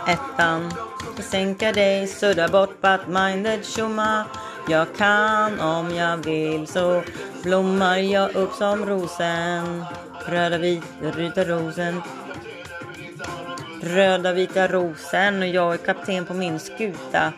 Ettan 0.07 0.73
Sänka 1.19 1.73
dig, 1.73 2.07
sudda 2.07 2.49
bort 2.49 2.81
but 2.81 3.09
minded 3.09 3.65
tjomma 3.65 4.25
Jag 4.69 4.97
kan 4.97 5.61
om 5.61 5.95
jag 5.95 6.17
vill 6.17 6.67
så 6.67 7.03
blommar 7.43 7.97
jag 7.97 8.35
upp 8.35 8.53
som 8.53 8.87
rosen. 8.87 9.85
Röda 10.27 10.59
vita 11.17 11.45
rosen. 11.45 12.03
Röda 13.83 14.33
vita 14.33 14.69
rosen 14.69 15.43
och 15.43 15.49
jag 15.49 15.75
är 15.75 15.79
kapten 15.79 16.25
på 16.25 16.35
min 16.35 16.59
skuta. 16.59 17.33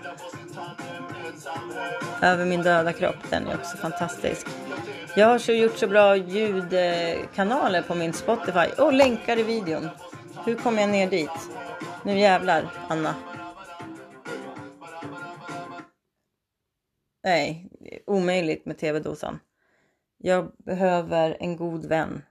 Över 2.20 2.44
min 2.44 2.62
döda 2.62 2.92
kropp, 2.92 3.30
den 3.30 3.46
är 3.46 3.54
också 3.54 3.76
fantastisk. 3.76 4.46
Jag 5.16 5.26
har 5.26 5.38
så 5.38 5.52
gjort 5.52 5.76
så 5.76 5.86
bra 5.86 6.16
ljudkanaler 6.16 7.82
på 7.82 7.94
min 7.94 8.12
Spotify 8.12 8.82
och 8.82 8.92
länkar 8.92 9.38
i 9.38 9.42
videon. 9.42 9.88
Hur 10.44 10.54
kommer 10.54 10.80
jag 10.80 10.90
ner 10.90 11.10
dit? 11.10 11.50
Nu 12.04 12.18
jävlar, 12.18 12.70
Anna. 12.88 13.14
Nej, 17.24 17.70
omöjligt 18.06 18.66
med 18.66 18.78
tv-dosan. 18.78 19.40
Jag 20.18 20.52
behöver 20.58 21.36
en 21.40 21.56
god 21.56 21.84
vän. 21.84 22.22